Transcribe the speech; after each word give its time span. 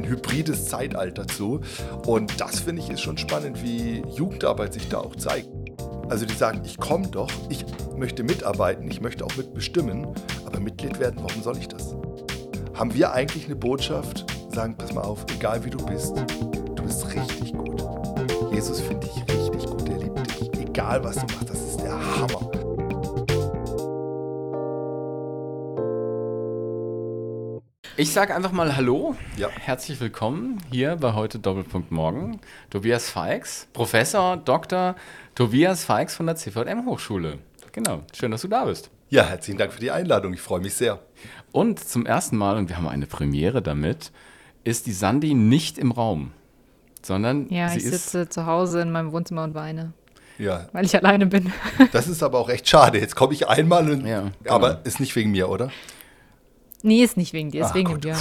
ein 0.00 0.08
hybrides 0.08 0.66
Zeitalter 0.66 1.26
zu. 1.26 1.60
Und 2.06 2.40
das 2.40 2.60
finde 2.60 2.82
ich 2.82 2.90
ist 2.90 3.00
schon 3.00 3.18
spannend, 3.18 3.62
wie 3.62 4.02
Jugendarbeit 4.14 4.72
sich 4.72 4.88
da 4.88 4.98
auch 4.98 5.16
zeigt. 5.16 5.48
Also 6.08 6.26
die 6.26 6.34
sagen, 6.34 6.62
ich 6.64 6.76
komme 6.78 7.06
doch, 7.06 7.30
ich 7.48 7.64
möchte 7.96 8.24
mitarbeiten, 8.24 8.90
ich 8.90 9.00
möchte 9.00 9.24
auch 9.24 9.36
mitbestimmen, 9.36 10.08
aber 10.44 10.58
Mitglied 10.58 10.98
werden, 10.98 11.20
warum 11.22 11.42
soll 11.42 11.56
ich 11.56 11.68
das? 11.68 11.94
Haben 12.74 12.94
wir 12.94 13.12
eigentlich 13.12 13.44
eine 13.44 13.54
Botschaft, 13.54 14.26
sagen, 14.52 14.74
pass 14.76 14.92
mal 14.92 15.02
auf, 15.02 15.24
egal 15.32 15.64
wie 15.64 15.70
du 15.70 15.78
bist, 15.86 16.16
du 16.74 16.82
bist 16.82 17.06
richtig 17.14 17.52
gut. 17.52 17.84
Jesus 18.52 18.80
finde 18.80 19.06
ich 19.06 19.34
richtig 19.34 19.66
gut, 19.66 19.88
er 19.88 19.98
liebt 19.98 20.40
dich, 20.40 20.60
egal 20.60 21.04
was 21.04 21.14
du 21.14 21.22
machst, 21.34 21.50
das 21.50 21.60
ist 21.60 21.69
Ich 28.00 28.12
sage 28.14 28.34
einfach 28.34 28.52
mal 28.52 28.76
Hallo. 28.76 29.14
Ja. 29.36 29.48
Herzlich 29.50 30.00
willkommen 30.00 30.56
hier 30.72 30.96
bei 30.96 31.12
heute 31.12 31.38
Doppelpunkt 31.38 31.90
Morgen. 31.90 32.40
Tobias 32.70 33.10
Feix, 33.10 33.68
Professor, 33.74 34.38
Dr. 34.38 34.94
Tobias 35.34 35.84
Feix 35.84 36.14
von 36.14 36.24
der 36.24 36.36
CVM 36.36 36.86
Hochschule. 36.86 37.40
Genau, 37.72 38.00
schön, 38.14 38.30
dass 38.30 38.40
du 38.40 38.48
da 38.48 38.64
bist. 38.64 38.88
Ja, 39.10 39.24
herzlichen 39.24 39.58
Dank 39.58 39.74
für 39.74 39.80
die 39.80 39.90
Einladung. 39.90 40.32
Ich 40.32 40.40
freue 40.40 40.60
mich 40.60 40.72
sehr. 40.72 41.00
Und 41.52 41.78
zum 41.78 42.06
ersten 42.06 42.38
Mal, 42.38 42.56
und 42.56 42.70
wir 42.70 42.78
haben 42.78 42.88
eine 42.88 43.04
Premiere 43.06 43.60
damit, 43.60 44.12
ist 44.64 44.86
die 44.86 44.92
Sandy 44.92 45.34
nicht 45.34 45.76
im 45.76 45.92
Raum, 45.92 46.30
sondern 47.02 47.50
Ja, 47.50 47.68
sie 47.68 47.80
ich 47.80 47.84
ist 47.84 48.12
sitze 48.12 48.30
zu 48.30 48.46
Hause 48.46 48.80
in 48.80 48.92
meinem 48.92 49.12
Wohnzimmer 49.12 49.44
und 49.44 49.54
weine, 49.54 49.92
Ja, 50.38 50.68
weil 50.72 50.86
ich 50.86 50.96
alleine 50.96 51.26
bin. 51.26 51.52
das 51.92 52.08
ist 52.08 52.22
aber 52.22 52.38
auch 52.38 52.48
echt 52.48 52.66
schade. 52.66 52.98
Jetzt 52.98 53.14
komme 53.14 53.34
ich 53.34 53.46
einmal, 53.46 53.90
und, 53.90 54.06
Ja, 54.06 54.30
genau. 54.42 54.54
aber 54.54 54.80
ist 54.84 55.00
nicht 55.00 55.14
wegen 55.16 55.32
mir, 55.32 55.50
oder? 55.50 55.70
Nee, 56.84 57.02
ist 57.02 57.16
nicht 57.16 57.32
wegen 57.32 57.50
dir, 57.50 57.64
ist 57.64 57.70
Ah, 57.72 57.74
wegen 57.74 57.92
gut. 57.92 58.04
dir. 58.04 58.16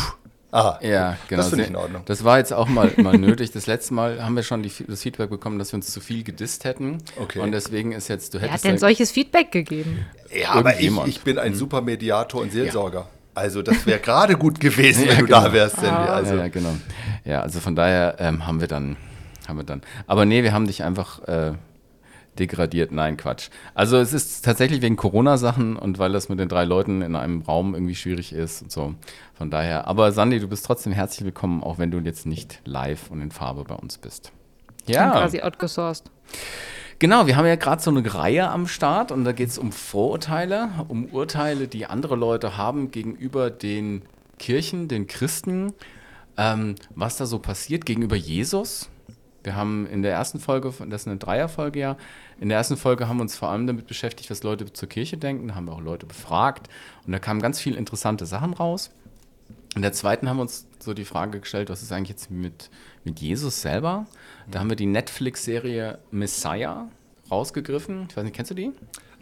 Aha, 0.51 0.79
Ja, 0.81 1.15
genau. 1.27 1.41
Das 1.41 1.49
finde 1.49 1.63
ich 1.65 1.69
in 1.69 1.75
Ordnung. 1.75 2.01
Das 2.05 2.23
war 2.23 2.39
jetzt 2.39 2.51
auch 2.53 2.67
mal, 2.67 2.91
mal 2.97 3.15
nötig. 3.17 3.51
Das 3.51 3.67
letzte 3.67 3.93
Mal 3.93 4.23
haben 4.23 4.35
wir 4.35 4.41
schon 4.41 4.63
die, 4.63 4.71
das 4.87 5.03
Feedback 5.03 5.29
bekommen, 5.29 5.59
dass 5.59 5.71
wir 5.71 5.75
uns 5.77 5.91
zu 5.91 5.99
viel 6.01 6.23
gedisst 6.23 6.63
hätten. 6.65 6.97
Okay. 7.19 7.39
Und 7.39 7.51
deswegen 7.51 7.91
ist 7.91 8.07
jetzt, 8.07 8.33
du 8.33 8.37
Wer 8.39 8.43
hat 8.47 8.49
hättest 8.51 8.65
denn 8.65 8.71
ja- 8.73 8.77
solches 8.79 9.11
Feedback 9.11 9.51
gegeben? 9.51 10.05
Ja, 10.35 10.53
aber 10.53 10.79
ich, 10.79 10.91
ich 11.05 11.21
bin 11.21 11.37
ein 11.37 11.53
super 11.53 11.81
Mediator 11.81 12.41
und 12.41 12.51
Seelsorger. 12.51 13.07
Also 13.35 13.61
das 13.61 13.85
wäre 13.85 13.99
gerade 13.99 14.35
gut 14.37 14.59
gewesen, 14.59 15.03
Ja, 15.05 15.11
wenn 15.11 15.19
du 15.19 15.25
genau. 15.27 15.41
da 15.43 15.53
wärst, 15.53 15.75
Sandy. 15.75 15.89
Ah. 15.89 16.15
Also, 16.15 16.33
ja, 16.35 16.41
ja, 16.41 16.47
genau. 16.47 16.73
Ja, 17.25 17.41
also 17.41 17.59
von 17.59 17.75
daher 17.75 18.15
ähm, 18.19 18.47
haben 18.47 18.59
wir 18.59 18.67
dann, 18.67 18.97
haben 19.47 19.57
wir 19.57 19.63
dann. 19.63 19.81
Aber 20.07 20.25
nee, 20.25 20.41
wir 20.41 20.51
haben 20.51 20.65
dich 20.65 20.83
einfach 20.83 21.25
äh, 21.27 21.51
degradiert. 22.39 22.91
Nein, 22.91 23.17
Quatsch. 23.17 23.49
Also 23.73 23.97
es 23.97 24.13
ist 24.13 24.43
tatsächlich 24.45 24.81
wegen 24.81 24.95
Corona-Sachen 24.95 25.75
und 25.75 25.99
weil 25.99 26.11
das 26.11 26.29
mit 26.29 26.39
den 26.39 26.49
drei 26.49 26.65
Leuten 26.65 27.01
in 27.01 27.15
einem 27.15 27.41
Raum 27.41 27.73
irgendwie 27.73 27.95
schwierig 27.95 28.33
ist 28.33 28.61
und 28.61 28.71
so. 28.71 28.95
Von 29.33 29.49
daher. 29.49 29.87
Aber 29.87 30.11
Sandy, 30.11 30.39
du 30.39 30.47
bist 30.47 30.65
trotzdem 30.65 30.93
herzlich 30.93 31.25
willkommen, 31.25 31.63
auch 31.63 31.77
wenn 31.77 31.91
du 31.91 31.99
jetzt 31.99 32.25
nicht 32.25 32.61
live 32.65 33.11
und 33.11 33.21
in 33.21 33.31
Farbe 33.31 33.63
bei 33.63 33.75
uns 33.75 33.97
bist. 33.97 34.31
Ja. 34.87 35.05
Ja. 35.05 35.11
Quasi 35.11 35.41
outgesourced. 35.41 36.09
Genau, 36.99 37.27
wir 37.27 37.37
haben 37.37 37.45
ja 37.45 37.55
gerade 37.55 37.81
so 37.81 37.91
eine 37.91 38.13
Reihe 38.13 38.49
am 38.49 38.67
Start 38.67 39.13
und 39.13 39.23
da 39.23 39.31
geht 39.31 39.47
es 39.47 39.57
um 39.57 39.71
Vorurteile, 39.71 40.69
um 40.89 41.05
Urteile, 41.05 41.69
die 41.69 41.85
andere 41.85 42.17
Leute 42.17 42.57
haben 42.57 42.91
gegenüber 42.91 43.49
den 43.49 44.01
Kirchen, 44.37 44.89
den 44.89 45.07
Christen, 45.07 45.71
ähm, 46.35 46.75
was 46.95 47.15
da 47.15 47.25
so 47.25 47.39
passiert 47.39 47.85
gegenüber 47.85 48.17
Jesus. 48.17 48.89
Wir 49.43 49.55
haben 49.55 49.87
in 49.87 50.01
der 50.01 50.11
ersten 50.11 50.39
Folge, 50.39 50.73
das 50.87 51.01
ist 51.01 51.07
eine 51.07 51.17
Dreierfolge 51.17 51.79
ja, 51.79 51.97
in 52.39 52.49
der 52.49 52.57
ersten 52.57 52.77
Folge 52.77 53.07
haben 53.07 53.17
wir 53.17 53.23
uns 53.23 53.35
vor 53.35 53.49
allem 53.49 53.67
damit 53.67 53.87
beschäftigt, 53.87 54.29
was 54.29 54.43
Leute 54.43 54.71
zur 54.71 54.89
Kirche 54.89 55.17
denken, 55.17 55.49
da 55.49 55.55
haben 55.55 55.65
wir 55.65 55.73
auch 55.73 55.81
Leute 55.81 56.05
befragt 56.05 56.69
und 57.05 57.11
da 57.11 57.19
kamen 57.19 57.41
ganz 57.41 57.59
viele 57.59 57.77
interessante 57.77 58.25
Sachen 58.25 58.53
raus. 58.53 58.91
In 59.75 59.81
der 59.81 59.93
zweiten 59.93 60.27
haben 60.27 60.37
wir 60.37 60.41
uns 60.41 60.67
so 60.79 60.93
die 60.93 61.05
Frage 61.05 61.39
gestellt, 61.39 61.69
was 61.69 61.81
ist 61.81 61.91
eigentlich 61.91 62.09
jetzt 62.09 62.31
mit, 62.31 62.69
mit 63.03 63.19
Jesus 63.19 63.61
selber? 63.61 64.07
Da 64.49 64.59
haben 64.59 64.69
wir 64.69 64.75
die 64.75 64.87
Netflix-Serie 64.87 65.99
Messiah 66.11 66.87
rausgegriffen. 67.29 68.07
Ich 68.09 68.17
weiß 68.17 68.23
nicht, 68.23 68.35
kennst 68.35 68.51
du 68.51 68.55
die? 68.55 68.71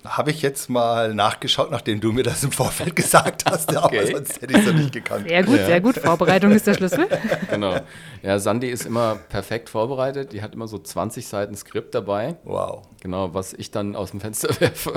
Habe 0.10 0.32
ich 0.32 0.42
jetzt 0.42 0.70
mal 0.70 1.14
nachgeschaut, 1.14 1.72
nachdem 1.72 2.00
du 2.00 2.12
mir 2.12 2.24
das 2.24 2.44
im 2.44 2.52
Vorfeld 2.52 2.96
gesagt 2.96 3.44
hast, 3.50 3.76
aber 3.76 3.88
Okay. 3.88 4.12
sonst 4.14 4.42
hätte 4.42 4.54
ich 4.54 4.60
es 4.60 4.66
ja 4.66 4.74
nicht 4.74 4.92
gekannt. 4.94 5.28
Sehr 5.28 5.44
gut, 5.44 5.58
Ja. 5.58 5.66
sehr 5.66 5.82
gut. 5.82 5.98
Vorbereitung 5.98 6.52
ist 6.52 6.66
der 6.68 6.74
Schlüssel. 6.76 7.08
Genau. 7.50 7.76
Ja, 8.24 8.40
Sandy 8.40 8.70
ist 8.70 8.86
immer 8.86 9.16
perfekt 9.30 9.70
vorbereitet. 9.70 10.34
Die 10.34 10.42
hat 10.42 10.54
immer 10.54 10.68
so 10.68 10.78
20 10.78 11.28
Seiten 11.28 11.56
Skript 11.56 11.94
dabei. 11.96 12.36
Wow. 12.44 12.84
Genau, 13.02 13.34
was 13.34 13.54
ich 13.54 13.72
dann 13.72 13.96
aus 13.96 14.12
dem 14.12 14.20
Fenster 14.22 14.50
werfe. 14.62 14.94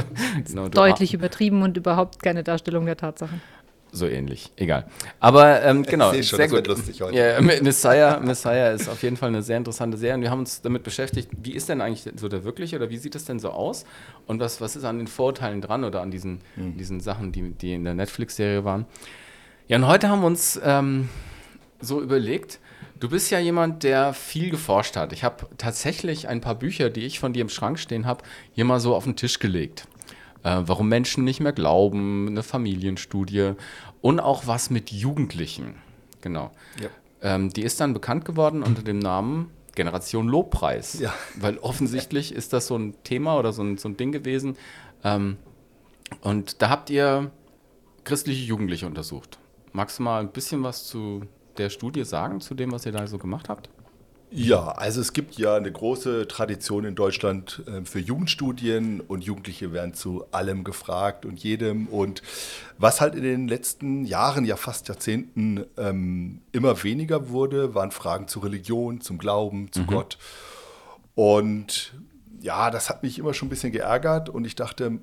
Genau, 0.47 0.69
Deutlich 0.69 1.15
übertrieben 1.15 1.62
und 1.62 1.77
überhaupt 1.77 2.22
keine 2.22 2.42
Darstellung 2.42 2.87
der 2.87 2.97
Tatsachen. 2.97 3.41
So 3.93 4.06
ähnlich, 4.06 4.53
egal. 4.56 4.87
Aber 5.19 5.62
ähm, 5.62 5.83
genau, 5.83 6.12
schon, 6.12 6.23
sehr 6.23 6.39
das 6.39 6.51
gut. 6.51 6.67
lustig 6.69 7.03
heute. 7.03 7.17
Ja, 7.17 7.41
Messiah, 7.41 8.21
Messiah 8.21 8.71
ist 8.71 8.89
auf 8.89 9.03
jeden 9.03 9.17
Fall 9.17 9.31
eine 9.31 9.43
sehr 9.43 9.56
interessante 9.56 9.97
Serie 9.97 10.15
und 10.15 10.23
wir 10.23 10.31
haben 10.31 10.41
uns 10.41 10.62
damit 10.62 10.84
beschäftigt, 10.84 11.28
wie 11.43 11.53
ist 11.53 11.69
denn 11.69 11.81
eigentlich 11.81 12.09
so 12.17 12.28
der 12.28 12.45
wirkliche 12.45 12.77
oder 12.77 12.89
wie 12.91 12.99
sieht 12.99 13.15
es 13.17 13.25
denn 13.25 13.41
so 13.41 13.51
aus 13.51 13.84
und 14.27 14.39
was, 14.39 14.61
was 14.61 14.77
ist 14.77 14.84
an 14.84 14.99
den 14.99 15.09
Vorurteilen 15.09 15.61
dran 15.61 15.83
oder 15.84 16.03
an 16.03 16.11
diesen, 16.11 16.41
Hm. 16.55 16.77
diesen 16.77 17.01
Sachen, 17.01 17.33
die, 17.33 17.51
die 17.51 17.75
in 17.75 17.84
der 17.84 17.95
Netflix-Serie 17.95 18.65
waren. 18.65 18.87
Ja, 19.67 19.77
und 19.77 19.87
heute 19.87 20.09
haben 20.09 20.21
wir 20.21 20.27
uns 20.27 20.61
ähm, 20.65 21.09
so 21.81 22.01
überlegt, 22.01 22.61
du 23.01 23.09
bist 23.09 23.31
ja 23.31 23.39
jemand, 23.41 23.83
der 23.83 24.12
viel 24.15 24.51
geforscht 24.51 24.97
hat. 24.97 25.12
Ich 25.12 25.25
habe 25.25 25.47
tatsächlich 25.59 26.28
ein 26.28 26.41
paar 26.41 26.55
Bücher, 26.55 26.91
die 26.91 27.07
ich 27.07 27.19
von 27.19 27.33
dir 27.33 27.41
im 27.41 27.49
Schrank 27.49 27.78
stehen 27.78 28.07
habe, 28.07 28.22
hier 28.53 28.65
mal 28.65 28.78
so 28.78 28.95
auf 28.95 29.05
den 29.05 29.17
Tisch 29.17 29.39
gelegt. 29.39 29.87
Äh, 30.43 30.62
warum 30.62 30.89
Menschen 30.89 31.25
nicht 31.25 31.41
mehr 31.41 31.53
glauben, 31.53 32.28
eine 32.28 32.43
Familienstudie 32.43 33.53
und 34.01 34.21
auch 34.21 34.47
was 34.47 34.71
mit 34.71 34.91
Jugendlichen. 34.91 35.75
Genau. 36.21 36.51
Ja. 36.81 36.89
Ähm, 37.23 37.51
die 37.51 37.62
ist 37.62 37.81
dann 37.81 37.93
bekannt 37.93 38.25
geworden 38.25 38.62
unter 38.62 38.83
dem 38.83 38.99
Namen 38.99 39.51
Generation 39.75 40.28
Lobpreis. 40.28 40.99
Ja. 40.99 41.15
Weil 41.37 41.59
offensichtlich 41.59 42.34
ist 42.34 42.53
das 42.53 42.67
so 42.67 42.77
ein 42.77 42.95
Thema 43.05 43.39
oder 43.39 43.53
so 43.53 43.62
ein, 43.62 43.78
so 43.78 43.89
ein 43.89 43.97
Ding 43.97 44.12
gewesen. 44.12 44.56
Ähm, 45.05 45.37
und 46.23 46.62
da 46.62 46.71
habt 46.71 46.91
ihr 46.91 47.31
christliche 48.05 48.45
Jugendliche 48.45 48.87
untersucht. 48.87 49.39
Magst 49.72 49.99
du 49.99 50.03
mal 50.03 50.21
ein 50.21 50.33
bisschen 50.33 50.62
was 50.62 50.87
zu 50.87 51.22
der 51.59 51.71
Studie 51.71 52.05
sagen, 52.05 52.41
zu 52.41 52.55
dem, 52.55 52.72
was 52.72 52.87
ihr 52.87 52.93
da 52.93 53.07
so 53.07 53.19
gemacht 53.19 53.49
habt? 53.49 53.69
Ja, 54.33 54.69
also 54.69 55.01
es 55.01 55.13
gibt 55.13 55.39
ja 55.39 55.57
eine 55.57 55.73
große 55.73 56.29
Tradition 56.29 56.85
in 56.85 56.95
Deutschland 56.95 57.63
äh, 57.67 57.85
für 57.85 57.99
Jugendstudien 57.99 59.01
und 59.01 59.25
Jugendliche 59.25 59.73
werden 59.73 59.93
zu 59.93 60.25
allem 60.31 60.63
gefragt 60.63 61.25
und 61.25 61.43
jedem. 61.43 61.89
Und 61.89 62.23
was 62.79 63.01
halt 63.01 63.17
in 63.17 63.25
den 63.25 63.49
letzten 63.49 64.05
Jahren, 64.05 64.45
ja 64.45 64.57
fast 64.57 64.89
Jahrzehnten 64.89 65.67
ähm, 65.77 66.43
immer 66.53 66.83
weniger 66.85 67.31
wurde, 67.31 67.75
waren 67.75 67.91
Fragen 67.91 68.29
zur 68.29 68.45
Religion, 68.45 69.01
zum 69.01 69.19
Glauben, 69.19 69.73
zu 69.73 69.85
Gott. 69.85 70.17
Und 71.17 71.95
ja, 72.41 72.71
das 72.71 72.89
hat 72.89 73.03
mich 73.03 73.19
immer 73.19 73.35
schon 73.35 73.47
ein 73.47 73.51
bisschen 73.51 73.73
geärgert 73.73 74.29
und 74.29 74.47
ich 74.47 74.55
dachte, 74.55 75.01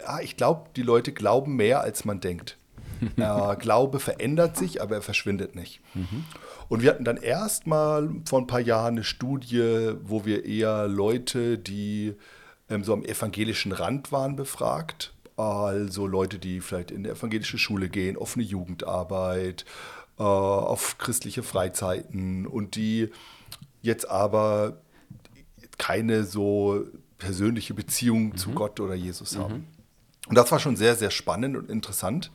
ja, 0.00 0.20
ich 0.20 0.36
glaube, 0.36 0.70
die 0.76 0.82
Leute 0.82 1.12
glauben 1.12 1.56
mehr, 1.56 1.82
als 1.82 2.04
man 2.04 2.20
denkt. 2.20 2.56
äh, 3.16 3.56
Glaube 3.56 4.00
verändert 4.00 4.56
sich, 4.56 4.82
aber 4.82 4.96
er 4.96 5.02
verschwindet 5.02 5.54
nicht. 5.54 5.80
Und 6.68 6.82
wir 6.82 6.90
hatten 6.90 7.04
dann 7.04 7.16
erstmal 7.16 8.08
vor 8.24 8.40
ein 8.40 8.46
paar 8.46 8.60
Jahren 8.60 8.94
eine 8.94 9.04
Studie, 9.04 9.92
wo 10.02 10.24
wir 10.24 10.44
eher 10.44 10.88
Leute, 10.88 11.58
die 11.58 12.14
ähm, 12.70 12.84
so 12.84 12.92
am 12.92 13.04
evangelischen 13.04 13.72
Rand 13.72 14.12
waren, 14.12 14.36
befragt. 14.36 15.12
Also 15.36 16.06
Leute, 16.06 16.38
die 16.38 16.60
vielleicht 16.60 16.90
in 16.90 16.98
eine 16.98 17.10
evangelische 17.10 17.58
Schule 17.58 17.88
gehen, 17.88 18.16
offene 18.16 18.44
Jugendarbeit, 18.44 19.64
äh, 20.18 20.22
auf 20.22 20.98
christliche 20.98 21.42
Freizeiten 21.42 22.46
und 22.46 22.76
die 22.76 23.10
jetzt 23.80 24.08
aber 24.08 24.78
keine 25.78 26.24
so 26.24 26.84
persönliche 27.18 27.74
Beziehung 27.74 28.36
zu 28.36 28.50
Gott 28.50 28.78
oder 28.80 28.94
Jesus 28.94 29.36
haben. 29.36 29.66
Und 30.28 30.36
das 30.36 30.50
war 30.52 30.58
schon 30.58 30.76
sehr, 30.76 30.94
sehr 30.94 31.10
spannend 31.10 31.56
und 31.56 31.70
interessant. 31.70 32.30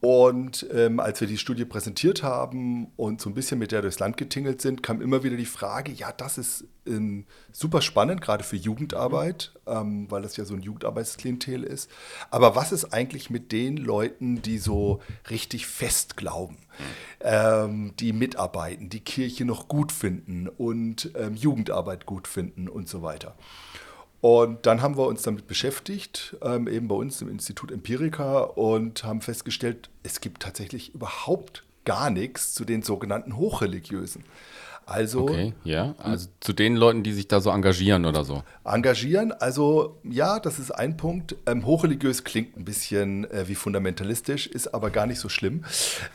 Und 0.00 0.66
ähm, 0.72 1.00
als 1.00 1.20
wir 1.20 1.28
die 1.28 1.38
Studie 1.38 1.64
präsentiert 1.64 2.22
haben 2.22 2.88
und 2.96 3.20
so 3.20 3.30
ein 3.30 3.34
bisschen 3.34 3.58
mit 3.58 3.72
der 3.72 3.82
durchs 3.82 3.98
Land 3.98 4.16
getingelt 4.16 4.60
sind, 4.60 4.82
kam 4.82 5.00
immer 5.00 5.22
wieder 5.22 5.36
die 5.36 5.46
Frage, 5.46 5.90
ja, 5.92 6.12
das 6.12 6.38
ist 6.38 6.64
ähm, 6.86 7.24
super 7.50 7.80
spannend, 7.80 8.20
gerade 8.20 8.44
für 8.44 8.56
Jugendarbeit, 8.56 9.52
ähm, 9.66 10.10
weil 10.10 10.22
das 10.22 10.36
ja 10.36 10.44
so 10.44 10.54
ein 10.54 10.62
Jugendarbeitsklientel 10.62 11.62
ist. 11.62 11.90
Aber 12.30 12.54
was 12.54 12.72
ist 12.72 12.92
eigentlich 12.92 13.30
mit 13.30 13.52
den 13.52 13.76
Leuten, 13.76 14.42
die 14.42 14.58
so 14.58 15.00
richtig 15.30 15.66
fest 15.66 16.16
glauben, 16.16 16.58
ähm, 17.20 17.94
die 17.98 18.12
mitarbeiten, 18.12 18.90
die 18.90 19.00
Kirche 19.00 19.44
noch 19.44 19.66
gut 19.68 19.92
finden 19.92 20.48
und 20.48 21.10
ähm, 21.16 21.34
Jugendarbeit 21.34 22.06
gut 22.06 22.28
finden 22.28 22.68
und 22.68 22.88
so 22.88 23.02
weiter? 23.02 23.34
Und 24.20 24.66
dann 24.66 24.82
haben 24.82 24.96
wir 24.96 25.06
uns 25.06 25.22
damit 25.22 25.46
beschäftigt, 25.46 26.36
ähm, 26.42 26.68
eben 26.68 26.88
bei 26.88 26.94
uns 26.94 27.20
im 27.22 27.28
Institut 27.28 27.70
Empirica, 27.70 28.40
und 28.40 29.04
haben 29.04 29.20
festgestellt, 29.20 29.90
es 30.02 30.20
gibt 30.20 30.42
tatsächlich 30.42 30.94
überhaupt 30.94 31.64
gar 31.84 32.10
nichts 32.10 32.54
zu 32.54 32.64
den 32.64 32.82
sogenannten 32.82 33.36
Hochreligiösen. 33.36 34.24
Also 34.88 35.22
Okay, 35.22 35.52
ja. 35.64 35.96
Also 35.98 36.28
zu 36.38 36.52
den 36.52 36.76
Leuten, 36.76 37.02
die 37.02 37.12
sich 37.12 37.26
da 37.26 37.40
so 37.40 37.50
engagieren 37.50 38.04
oder 38.04 38.24
so. 38.24 38.44
engagieren, 38.64 39.32
also 39.32 39.98
ja, 40.04 40.38
das 40.38 40.60
ist 40.60 40.70
ein 40.70 40.96
Punkt. 40.96 41.34
Ähm, 41.46 41.66
hochreligiös 41.66 42.22
klingt 42.22 42.56
ein 42.56 42.64
bisschen 42.64 43.28
äh, 43.32 43.48
wie 43.48 43.56
fundamentalistisch, 43.56 44.46
ist 44.46 44.74
aber 44.74 44.90
gar 44.90 45.06
nicht 45.06 45.18
so 45.18 45.28
schlimm. 45.28 45.64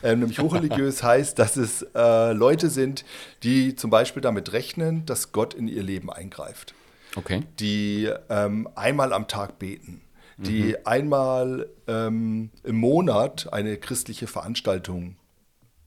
Ähm, 0.02 0.20
nämlich 0.20 0.38
hochreligiös 0.38 1.02
heißt, 1.02 1.38
dass 1.38 1.58
es 1.58 1.86
äh, 1.94 2.32
Leute 2.32 2.70
sind, 2.70 3.04
die 3.42 3.76
zum 3.76 3.90
Beispiel 3.90 4.22
damit 4.22 4.54
rechnen, 4.54 5.04
dass 5.04 5.32
Gott 5.32 5.52
in 5.52 5.68
ihr 5.68 5.82
Leben 5.82 6.10
eingreift. 6.10 6.72
Okay. 7.16 7.42
die 7.58 8.10
ähm, 8.28 8.68
einmal 8.74 9.12
am 9.12 9.28
Tag 9.28 9.58
beten, 9.58 10.00
die 10.38 10.86
einmal 10.86 11.68
ähm, 11.86 12.50
im 12.64 12.76
Monat 12.76 13.52
eine 13.52 13.76
christliche 13.76 14.26
Veranstaltung 14.26 15.16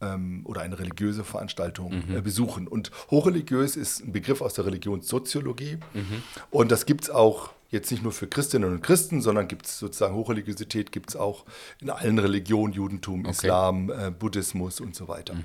ähm, 0.02 0.42
oder 0.46 0.62
eine 0.62 0.78
religiöse 0.80 1.24
Veranstaltung 1.24 1.92
äh, 2.16 2.22
besuchen. 2.22 2.68
Und 2.68 2.92
hochreligiös 3.12 3.76
ist 3.76 4.02
ein 4.02 4.12
Begriff 4.12 4.42
aus 4.42 4.54
der 4.54 4.66
Religionssoziologie. 4.66 5.78
Und 6.52 6.72
das 6.72 6.86
gibt 6.86 7.06
es 7.06 7.10
auch 7.10 7.50
jetzt 7.70 7.92
nicht 7.92 8.04
nur 8.04 8.12
für 8.12 8.28
Christinnen 8.28 8.72
und 8.72 8.82
Christen, 8.82 9.22
sondern 9.22 9.48
gibt 9.48 9.66
es 9.66 9.80
sozusagen 9.80 10.16
Hochreligiosität 10.16 10.92
gibt 10.92 11.10
es 11.10 11.16
auch 11.16 11.46
in 11.82 11.90
allen 11.90 12.18
Religionen, 12.20 12.74
Judentum, 12.74 13.26
Islam, 13.26 13.90
äh, 13.90 14.12
Buddhismus 14.12 14.80
und 14.80 14.96
so 14.96 15.08
weiter. 15.08 15.36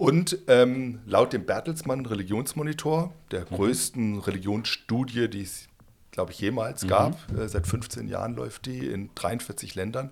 Und 0.00 0.38
ähm, 0.48 1.00
laut 1.04 1.34
dem 1.34 1.44
Bertelsmann 1.44 2.06
Religionsmonitor, 2.06 3.12
der 3.32 3.44
größten 3.44 4.20
Religionsstudie, 4.20 5.28
die 5.28 5.42
es, 5.42 5.68
glaube 6.10 6.32
ich, 6.32 6.40
jemals 6.40 6.86
gab, 6.86 7.18
äh, 7.38 7.46
seit 7.46 7.66
15 7.66 8.08
Jahren 8.08 8.34
läuft 8.34 8.64
die 8.64 8.86
in 8.86 9.10
43 9.14 9.74
Ländern, 9.74 10.10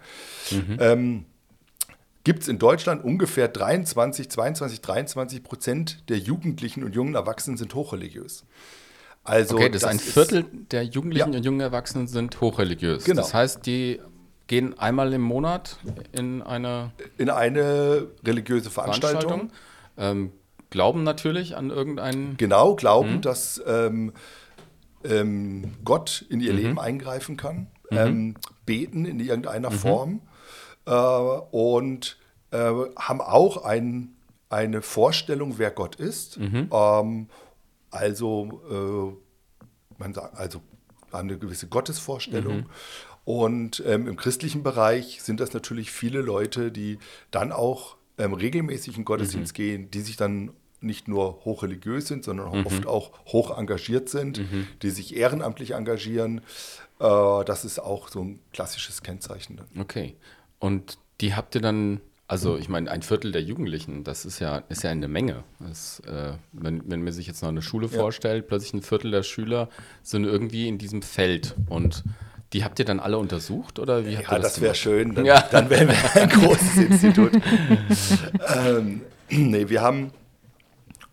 ähm, 0.78 1.24
gibt 2.22 2.42
es 2.42 2.48
in 2.48 2.58
Deutschland 2.58 3.02
ungefähr 3.02 3.48
23, 3.48 4.28
22, 4.28 4.82
23 4.82 5.42
Prozent 5.42 6.10
der 6.10 6.18
Jugendlichen 6.18 6.84
und 6.84 6.94
jungen 6.94 7.14
Erwachsenen 7.14 7.56
sind 7.56 7.74
hochreligiös. 7.74 8.44
Also 9.24 9.56
Okay, 9.56 9.70
das, 9.70 9.84
ist 9.84 9.88
ein 9.88 9.98
Viertel 9.98 10.44
der 10.70 10.82
Jugendlichen 10.84 11.34
und 11.34 11.46
jungen 11.46 11.60
Erwachsenen 11.60 12.08
sind 12.08 12.38
hochreligiös. 12.42 13.04
Genau. 13.04 13.22
Das 13.22 13.32
heißt, 13.32 13.64
die 13.64 14.00
gehen 14.48 14.78
einmal 14.78 15.14
im 15.14 15.22
Monat 15.22 15.78
in 16.12 16.42
eine 16.42 16.90
in 17.16 17.30
eine 17.30 18.08
religiöse 18.22 18.68
Veranstaltung. 18.68 19.20
Veranstaltung, 19.20 19.50
ähm, 19.98 20.32
glauben 20.70 21.02
natürlich 21.02 21.56
an 21.56 21.70
irgendeinen. 21.70 22.36
Genau, 22.36 22.74
glauben, 22.74 23.20
dass 23.20 23.62
ähm, 23.66 24.12
ähm, 25.04 25.74
Gott 25.84 26.24
in 26.28 26.40
ihr 26.40 26.52
Leben 26.52 26.78
eingreifen 26.78 27.36
kann, 27.36 27.68
ähm, 27.90 28.34
beten 28.66 29.04
in 29.04 29.20
irgendeiner 29.20 29.70
Form 29.70 30.20
äh, 30.86 30.92
und 30.92 32.18
äh, 32.50 32.72
haben 32.96 33.20
auch 33.20 33.64
ein, 33.64 34.16
eine 34.48 34.82
Vorstellung, 34.82 35.58
wer 35.58 35.70
Gott 35.70 35.96
ist. 35.96 36.38
Ähm, 36.38 37.28
also, 37.90 38.62
äh, 38.70 40.00
man 40.00 40.14
sagt, 40.14 40.36
also 40.36 40.60
eine 41.12 41.38
gewisse 41.38 41.68
Gottesvorstellung. 41.68 42.66
Und 43.24 43.82
ähm, 43.86 44.08
im 44.08 44.16
christlichen 44.16 44.62
Bereich 44.62 45.22
sind 45.22 45.40
das 45.40 45.52
natürlich 45.52 45.90
viele 45.90 46.20
Leute, 46.20 46.72
die 46.72 46.98
dann 47.30 47.52
auch 47.52 47.96
ähm, 48.18 48.34
regelmäßig 48.34 48.96
in 48.96 49.04
Gottesdienst 49.04 49.54
gehen, 49.54 49.90
die 49.90 50.00
sich 50.00 50.16
dann 50.16 50.50
nicht 50.80 51.08
nur 51.08 51.44
hochreligiös 51.44 52.06
sind, 52.06 52.24
sondern 52.24 52.46
auch 52.48 52.64
oft 52.64 52.86
auch 52.86 53.12
hoch 53.26 53.56
engagiert 53.56 54.08
sind, 54.08 54.40
die 54.82 54.90
sich 54.90 55.16
ehrenamtlich 55.16 55.72
engagieren. 55.72 56.40
Äh, 57.00 57.44
das 57.44 57.64
ist 57.64 57.78
auch 57.78 58.08
so 58.08 58.22
ein 58.22 58.40
klassisches 58.52 59.02
Kennzeichen. 59.02 59.56
dann. 59.56 59.80
Okay. 59.80 60.14
Und 60.58 60.98
die 61.20 61.34
habt 61.34 61.54
ihr 61.54 61.60
dann, 61.60 62.00
also 62.28 62.56
ich 62.56 62.68
meine, 62.68 62.90
ein 62.90 63.02
Viertel 63.02 63.32
der 63.32 63.42
Jugendlichen, 63.42 64.04
das 64.04 64.24
ist 64.24 64.38
ja, 64.38 64.58
ist 64.68 64.84
ja 64.84 64.90
eine 64.90 65.08
Menge. 65.08 65.42
Das, 65.58 66.00
äh, 66.00 66.34
wenn, 66.52 66.88
wenn 66.88 67.02
man 67.02 67.12
sich 67.12 67.26
jetzt 67.26 67.42
noch 67.42 67.48
eine 67.48 67.62
Schule 67.62 67.88
vorstellt, 67.88 68.46
plötzlich 68.46 68.74
ein 68.74 68.82
Viertel 68.82 69.10
der 69.10 69.22
Schüler 69.22 69.68
sind 70.02 70.24
irgendwie 70.24 70.68
in 70.68 70.78
diesem 70.78 71.02
Feld. 71.02 71.56
Und 71.68 72.04
die 72.52 72.64
habt 72.64 72.78
ihr 72.78 72.84
dann 72.84 73.00
alle 73.00 73.18
untersucht 73.18 73.78
oder 73.78 74.06
wie 74.06 74.16
habt 74.16 74.28
Ja, 74.28 74.36
ihr 74.36 74.40
das 74.40 74.60
wäre 74.60 74.72
gemacht? 74.72 74.76
schön. 74.78 75.14
Dann, 75.14 75.24
Ja. 75.26 75.40
dann 75.50 75.68
wären 75.70 75.88
wir 75.88 76.22
ein 76.22 76.28
großes 76.28 76.76
Institut. 76.76 77.32
ähm, 78.56 79.02
nee, 79.30 79.68
wir 79.68 79.82
haben 79.82 80.12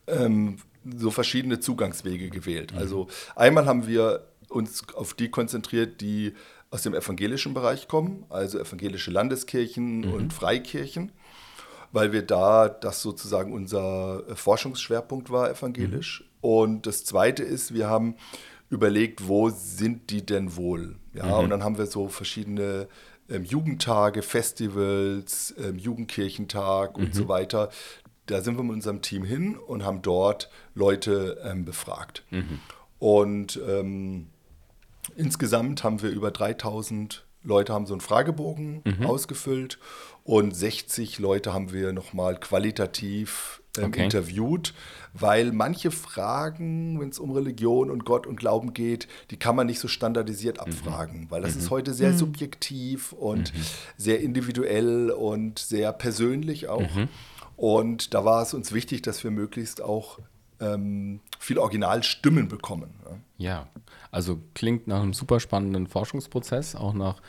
ähm, 0.08 0.58
so 0.98 1.12
verschiedene 1.12 1.60
Zugangswege 1.60 2.30
gewählt. 2.30 2.74
Also 2.76 3.08
einmal 3.36 3.66
haben 3.66 3.88
wir 3.88 4.28
uns 4.50 4.84
auf 4.94 5.14
die 5.14 5.30
konzentriert, 5.30 6.02
die 6.02 6.34
aus 6.72 6.84
dem 6.84 6.94
evangelischen 6.94 7.54
Bereich 7.54 7.88
kommen, 7.88 8.26
also 8.30 8.60
evangelische 8.60 9.12
Landeskirchen 9.12 10.06
und 10.06 10.34
Freikirchen, 10.34 11.12
weil 11.92 12.12
wir 12.12 12.22
da 12.22 12.68
das 12.70 13.02
sozusagen 13.02 13.54
unser 13.54 14.24
äh, 14.30 14.36
Forschungsschwerpunkt 14.36 15.30
war, 15.32 15.50
evangelisch. 15.50 16.24
Und 16.42 16.86
das 16.86 17.04
Zweite 17.06 17.44
ist, 17.44 17.74
wir 17.74 17.88
haben 17.90 18.16
überlegt, 18.70 19.28
wo 19.28 19.50
sind 19.50 20.10
die 20.10 20.26
denn 20.26 20.56
wohl? 20.56 20.96
Ja, 21.16 21.38
und 21.38 21.50
dann 21.50 21.64
haben 21.64 21.78
wir 21.78 21.86
so 21.86 22.08
verschiedene 22.10 22.88
ähm, 23.30 23.44
Jugendtage, 23.44 24.22
Festivals, 24.22 25.56
ähm, 25.58 25.78
Jugendkirchentag 25.78 26.98
und 26.98 27.16
so 27.16 27.28
weiter. 27.28 27.70
Da 28.26 28.42
sind 28.42 28.58
wir 28.58 28.64
mit 28.64 28.74
unserem 28.74 29.02
Team 29.02 29.24
hin 29.24 29.56
und 29.56 29.84
haben 29.84 30.02
dort 30.02 30.50
Leute 30.74 31.42
ähm, 31.44 31.64
befragt. 31.64 32.24
Und 33.00 33.60
ähm, 33.68 34.28
insgesamt 35.16 35.84
haben 35.84 36.02
wir 36.02 36.10
über 36.10 36.32
3000 36.32 37.26
Leute 37.44 37.74
haben 37.74 37.86
so 37.86 37.94
einen 37.94 38.02
Fragebogen 38.02 38.82
ausgefüllt 39.06 39.78
und 40.24 40.56
60 40.56 41.20
Leute 41.20 41.54
haben 41.54 41.72
wir 41.72 41.94
nochmal 41.94 42.40
qualitativ 42.40 43.62
ähm, 43.78 43.86
Okay. 43.86 44.04
interviewt, 44.06 44.74
weil 45.14 45.52
manche 45.52 45.92
Fragen, 45.92 47.00
wenn 47.00 47.10
es 47.10 47.20
um 47.20 47.32
Religion 47.32 47.90
und 47.90 48.06
Gott 48.06 48.28
und 48.28 48.38
Glauben 48.38 48.74
geht, 48.74 49.08
die 49.32 49.38
kann 49.38 49.56
man 49.56 49.68
nicht 49.68 49.80
so 49.80 49.88
standardisiert 49.88 50.60
abfragen, 50.60 51.28
weil 51.30 51.42
das 51.42 51.56
ist 51.56 51.70
heute 51.70 51.94
sehr 51.94 52.14
subjektiv 52.14 53.14
und 53.14 53.54
sehr 53.98 54.20
individuell 54.22 55.12
und 55.12 55.60
sehr 55.60 55.94
persönlich 55.94 56.68
auch. 56.68 56.90
Und 57.56 58.14
da 58.14 58.26
war 58.26 58.42
es 58.42 58.54
uns 58.54 58.74
wichtig, 58.74 59.02
dass 59.04 59.24
wir 59.24 59.32
möglichst 59.32 59.82
auch 59.82 60.20
ähm, 60.60 61.20
viele 61.40 61.62
Originalstimmen 61.62 62.48
bekommen. 62.48 62.90
Ja. 63.06 63.18
Ja, 63.38 63.68
also 64.12 64.40
klingt 64.54 64.88
nach 64.88 65.02
einem 65.02 65.14
super 65.14 65.40
spannenden 65.40 65.88
Forschungsprozess, 65.88 66.76
auch 66.76 66.94
nach, 66.94 67.22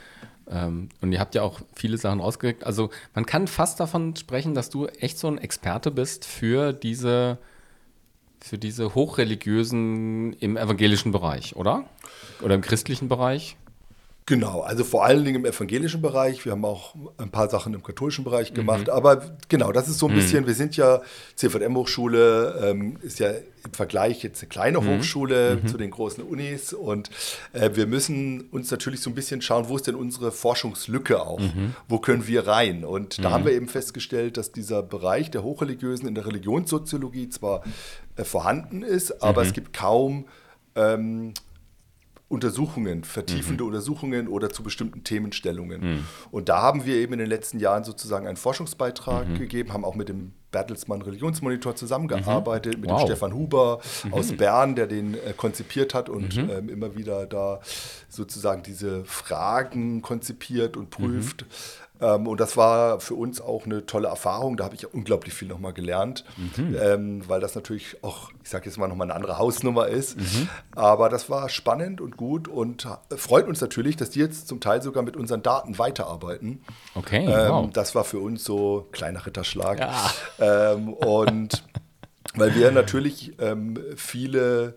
ähm, 0.48 0.88
und 1.00 1.12
ihr 1.12 1.20
habt 1.20 1.34
ja 1.34 1.42
auch 1.42 1.60
viele 1.74 1.98
Sachen 1.98 2.20
rausgekriegt. 2.20 2.64
Also 2.64 2.90
man 3.14 3.26
kann 3.26 3.46
fast 3.46 3.80
davon 3.80 4.14
sprechen, 4.16 4.54
dass 4.54 4.70
du 4.70 4.86
echt 4.86 5.18
so 5.18 5.28
ein 5.28 5.38
Experte 5.38 5.90
bist 5.90 6.24
für 6.24 6.72
diese, 6.72 7.38
für 8.40 8.58
diese 8.58 8.94
hochreligiösen 8.94 10.34
im 10.34 10.56
evangelischen 10.56 11.12
Bereich, 11.12 11.56
oder? 11.56 11.84
Oder 12.42 12.54
im 12.54 12.60
christlichen 12.60 13.08
Bereich? 13.08 13.56
Genau, 14.28 14.62
also 14.62 14.82
vor 14.82 15.04
allen 15.04 15.24
Dingen 15.24 15.36
im 15.36 15.44
evangelischen 15.44 16.02
Bereich. 16.02 16.44
Wir 16.44 16.50
haben 16.50 16.64
auch 16.64 16.96
ein 17.16 17.30
paar 17.30 17.48
Sachen 17.48 17.74
im 17.74 17.84
katholischen 17.84 18.24
Bereich 18.24 18.52
gemacht. 18.52 18.90
Aber 18.90 19.22
genau, 19.48 19.70
das 19.70 19.86
ist 19.86 20.00
so 20.00 20.08
ein 20.08 20.16
bisschen, 20.16 20.48
wir 20.48 20.54
sind 20.54 20.76
ja, 20.76 21.00
CVM-Hochschule 21.36 22.60
ähm, 22.70 22.96
ist 23.02 23.20
ja 23.20 23.30
im 23.30 23.72
Vergleich 23.72 24.24
jetzt 24.24 24.42
eine 24.42 24.48
kleine 24.48 24.84
Hochschule 24.84 25.60
zu 25.66 25.76
den 25.76 25.92
großen 25.92 26.24
Unis. 26.24 26.72
Und 26.72 27.08
äh, 27.52 27.70
wir 27.74 27.86
müssen 27.86 28.48
uns 28.50 28.68
natürlich 28.68 29.00
so 29.00 29.10
ein 29.10 29.14
bisschen 29.14 29.42
schauen, 29.42 29.68
wo 29.68 29.76
ist 29.76 29.86
denn 29.86 29.94
unsere 29.94 30.32
Forschungslücke 30.32 31.22
auch? 31.22 31.40
Wo 31.86 32.00
können 32.00 32.26
wir 32.26 32.48
rein? 32.48 32.84
Und 32.84 33.22
da 33.22 33.30
haben 33.30 33.44
wir 33.44 33.52
eben 33.52 33.68
festgestellt, 33.68 34.38
dass 34.38 34.50
dieser 34.50 34.82
Bereich 34.82 35.30
der 35.30 35.44
Hochreligiösen 35.44 36.08
in 36.08 36.16
der 36.16 36.26
Religionssoziologie 36.26 37.28
zwar 37.28 37.62
äh, 38.16 38.24
vorhanden 38.24 38.82
ist, 38.82 39.22
aber 39.22 39.42
es 39.42 39.52
gibt 39.52 39.72
kaum 39.72 40.24
ähm, 40.74 41.32
Untersuchungen, 42.28 43.04
vertiefende 43.04 43.62
Untersuchungen 43.64 44.26
oder 44.26 44.50
zu 44.50 44.64
bestimmten 44.64 45.04
Themenstellungen. 45.04 46.04
Und 46.32 46.48
da 46.48 46.60
haben 46.60 46.84
wir 46.84 46.96
eben 46.96 47.12
in 47.12 47.20
den 47.20 47.28
letzten 47.28 47.60
Jahren 47.60 47.84
sozusagen 47.84 48.26
einen 48.26 48.36
Forschungsbeitrag 48.36 49.36
gegeben, 49.38 49.72
haben 49.72 49.84
auch 49.84 49.94
mit 49.94 50.08
dem 50.08 50.32
Bertelsmann 50.50 51.02
Religionsmonitor 51.02 51.76
zusammengearbeitet, 51.76 52.78
mit 52.80 52.90
Wow. 52.90 53.02
dem 53.02 53.06
Stefan 53.06 53.32
Huber 53.34 53.80
aus 54.10 54.32
Bern, 54.32 54.74
der 54.74 54.86
den 54.86 55.14
äh, 55.14 55.34
konzipiert 55.36 55.92
hat 55.94 56.08
und 56.08 56.36
ähm, 56.36 56.68
immer 56.68 56.96
wieder 56.96 57.26
da 57.26 57.60
sozusagen 58.08 58.62
diese 58.62 59.04
Fragen 59.04 60.02
konzipiert 60.02 60.76
und 60.76 60.90
prüft. 60.90 61.44
Ähm, 62.00 62.26
und 62.26 62.40
das 62.40 62.56
war 62.56 63.00
für 63.00 63.14
uns 63.14 63.40
auch 63.40 63.64
eine 63.64 63.86
tolle 63.86 64.08
Erfahrung. 64.08 64.56
Da 64.56 64.64
habe 64.64 64.74
ich 64.74 64.92
unglaublich 64.92 65.32
viel 65.34 65.48
nochmal 65.48 65.72
gelernt, 65.72 66.24
ähm, 66.58 67.22
weil 67.26 67.40
das 67.40 67.54
natürlich 67.54 68.02
auch, 68.04 68.30
ich 68.42 68.50
sage 68.50 68.66
jetzt 68.66 68.76
mal, 68.78 68.86
nochmal 68.88 69.06
eine 69.06 69.14
andere 69.14 69.38
Hausnummer 69.38 69.88
ist. 69.88 70.16
Aber 70.74 71.08
das 71.08 71.30
war 71.30 71.48
spannend 71.48 72.00
und 72.00 72.16
gut 72.16 72.48
und 72.48 72.86
freut 73.16 73.46
uns 73.48 73.60
natürlich, 73.60 73.96
dass 73.96 74.10
die 74.10 74.20
jetzt 74.20 74.48
zum 74.48 74.60
Teil 74.60 74.82
sogar 74.82 75.02
mit 75.02 75.16
unseren 75.16 75.42
Daten 75.42 75.78
weiterarbeiten. 75.78 76.62
Okay, 76.94 77.24
Ähm, 77.26 77.50
wow. 77.50 77.70
Das 77.72 77.94
war 77.94 78.04
für 78.04 78.18
uns 78.18 78.44
so 78.44 78.88
kleiner 78.92 79.24
Ritterschlag. 79.24 79.78
Ja. 79.80 80.72
Ähm, 80.72 80.92
und 80.92 81.64
weil 82.34 82.54
wir 82.54 82.70
natürlich 82.72 83.32
ähm, 83.40 83.78
viele 83.96 84.76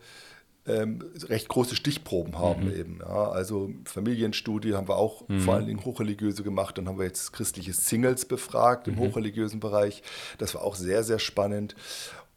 ähm, 0.69 0.99
recht 1.23 1.47
große 1.49 1.75
Stichproben 1.75 2.37
haben 2.37 2.65
Mhm. 2.67 2.75
eben. 2.79 2.99
Ja. 3.01 3.29
Also 3.31 3.71
Familienstudie 3.85 4.75
haben 4.75 4.87
wir 4.87 4.97
auch 4.97 5.23
vor 5.39 5.55
allen 5.55 5.65
Dingen 5.65 5.83
hochreligiöse 5.83 6.43
gemacht. 6.43 6.77
Dann 6.77 6.87
haben 6.87 6.99
wir 6.99 7.05
jetzt 7.05 7.33
christliche 7.33 7.73
Singles 7.73 8.25
befragt 8.25 8.87
Mhm. 8.87 8.93
im 8.93 8.99
hochreligiösen 8.99 9.59
Bereich. 9.59 10.03
Das 10.37 10.55
war 10.55 10.61
auch 10.63 10.75
sehr, 10.75 11.03
sehr 11.03 11.19
spannend. 11.19 11.75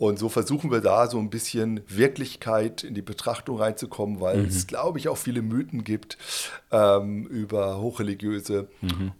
Und 0.03 0.19
so 0.19 0.29
versuchen 0.29 0.73
wir 0.73 0.81
da 0.81 1.07
so 1.07 1.21
ein 1.21 1.31
bisschen 1.31 1.81
Wirklichkeit 1.87 2.83
in 2.83 2.93
die 2.93 3.03
Betrachtung 3.03 3.59
reinzukommen, 3.59 4.21
weil 4.21 4.41
es, 4.47 4.67
glaube 4.67 4.99
ich, 4.99 5.09
auch 5.09 5.17
viele 5.17 5.43
Mythen 5.43 5.85
gibt 5.85 6.19
ähm, 6.73 7.25
über 7.27 7.79
Hochreligiöse. 7.81 8.67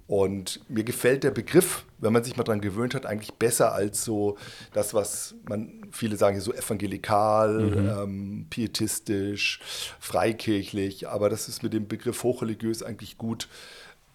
Und 0.09 0.59
mir 0.69 0.83
gefällt 0.83 1.23
der 1.23 1.31
Begriff, 1.31 1.85
wenn 1.99 2.13
man 2.13 2.25
sich 2.25 2.37
mal 2.37 2.43
dran 2.43 2.61
gewöhnt 2.61 2.97
hat, 2.97 3.07
eigentlich 3.07 3.35
besser 3.35 3.73
als 3.73 4.05
so 4.05 4.37
das, 4.73 4.93
was 4.93 5.37
man, 5.49 5.87
viele 5.93 6.17
sagen, 6.17 6.41
so 6.41 6.53
evangelikal, 6.53 8.03
ähm, 8.03 8.47
pietistisch, 8.51 9.61
freikirchlich. 10.01 11.09
Aber 11.09 11.31
das 11.31 11.49
ist 11.49 11.63
mit 11.63 11.75
dem 11.75 11.87
Begriff 11.87 12.25
hochreligiös 12.25 12.83
eigentlich 12.83 13.19
gut 13.19 13.47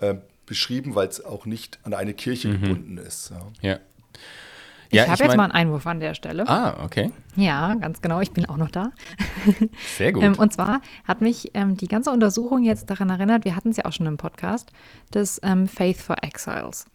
ähm, 0.02 0.20
beschrieben, 0.46 0.96
weil 0.96 1.08
es 1.08 1.24
auch 1.24 1.46
nicht 1.46 1.80
an 1.84 1.94
eine 1.94 2.14
Kirche 2.14 2.50
gebunden 2.50 2.98
ist. 2.98 3.32
Ja. 3.62 3.70
Ja. 3.70 3.80
Ich 4.90 4.96
Ja, 4.98 5.04
habe 5.08 5.12
jetzt 5.24 5.28
mein- 5.30 5.38
mal 5.38 5.44
einen 5.46 5.52
Einwurf 5.54 5.86
an 5.88 6.00
der 6.00 6.14
Stelle. 6.14 6.48
Ah, 6.48 6.84
okay. 6.84 7.12
Ja, 7.36 7.74
ganz 7.76 8.02
genau. 8.02 8.22
Ich 8.22 8.32
bin 8.32 8.46
auch 8.48 8.58
noch 8.58 8.72
da. 8.72 8.92
Sehr 9.98 10.14
gut. 10.14 10.24
Ähm, 10.24 10.36
und 10.36 10.54
zwar 10.54 10.82
hat 11.06 11.22
mich 11.22 11.52
ähm, 11.54 11.78
die 11.78 11.88
ganze 11.88 12.12
Untersuchung 12.12 12.64
jetzt 12.64 12.90
daran 12.90 13.10
erinnert, 13.10 13.46
wir 13.46 13.56
hatten 13.56 13.70
es 13.70 13.78
ja 13.78 13.86
auch 13.86 13.92
schon 13.94 14.06
im 14.06 14.18
Podcast, 14.18 14.72
das 15.12 15.40
ähm, 15.44 15.68
Faith 15.68 15.98
for 15.98 16.18
Exiles. 16.24 16.86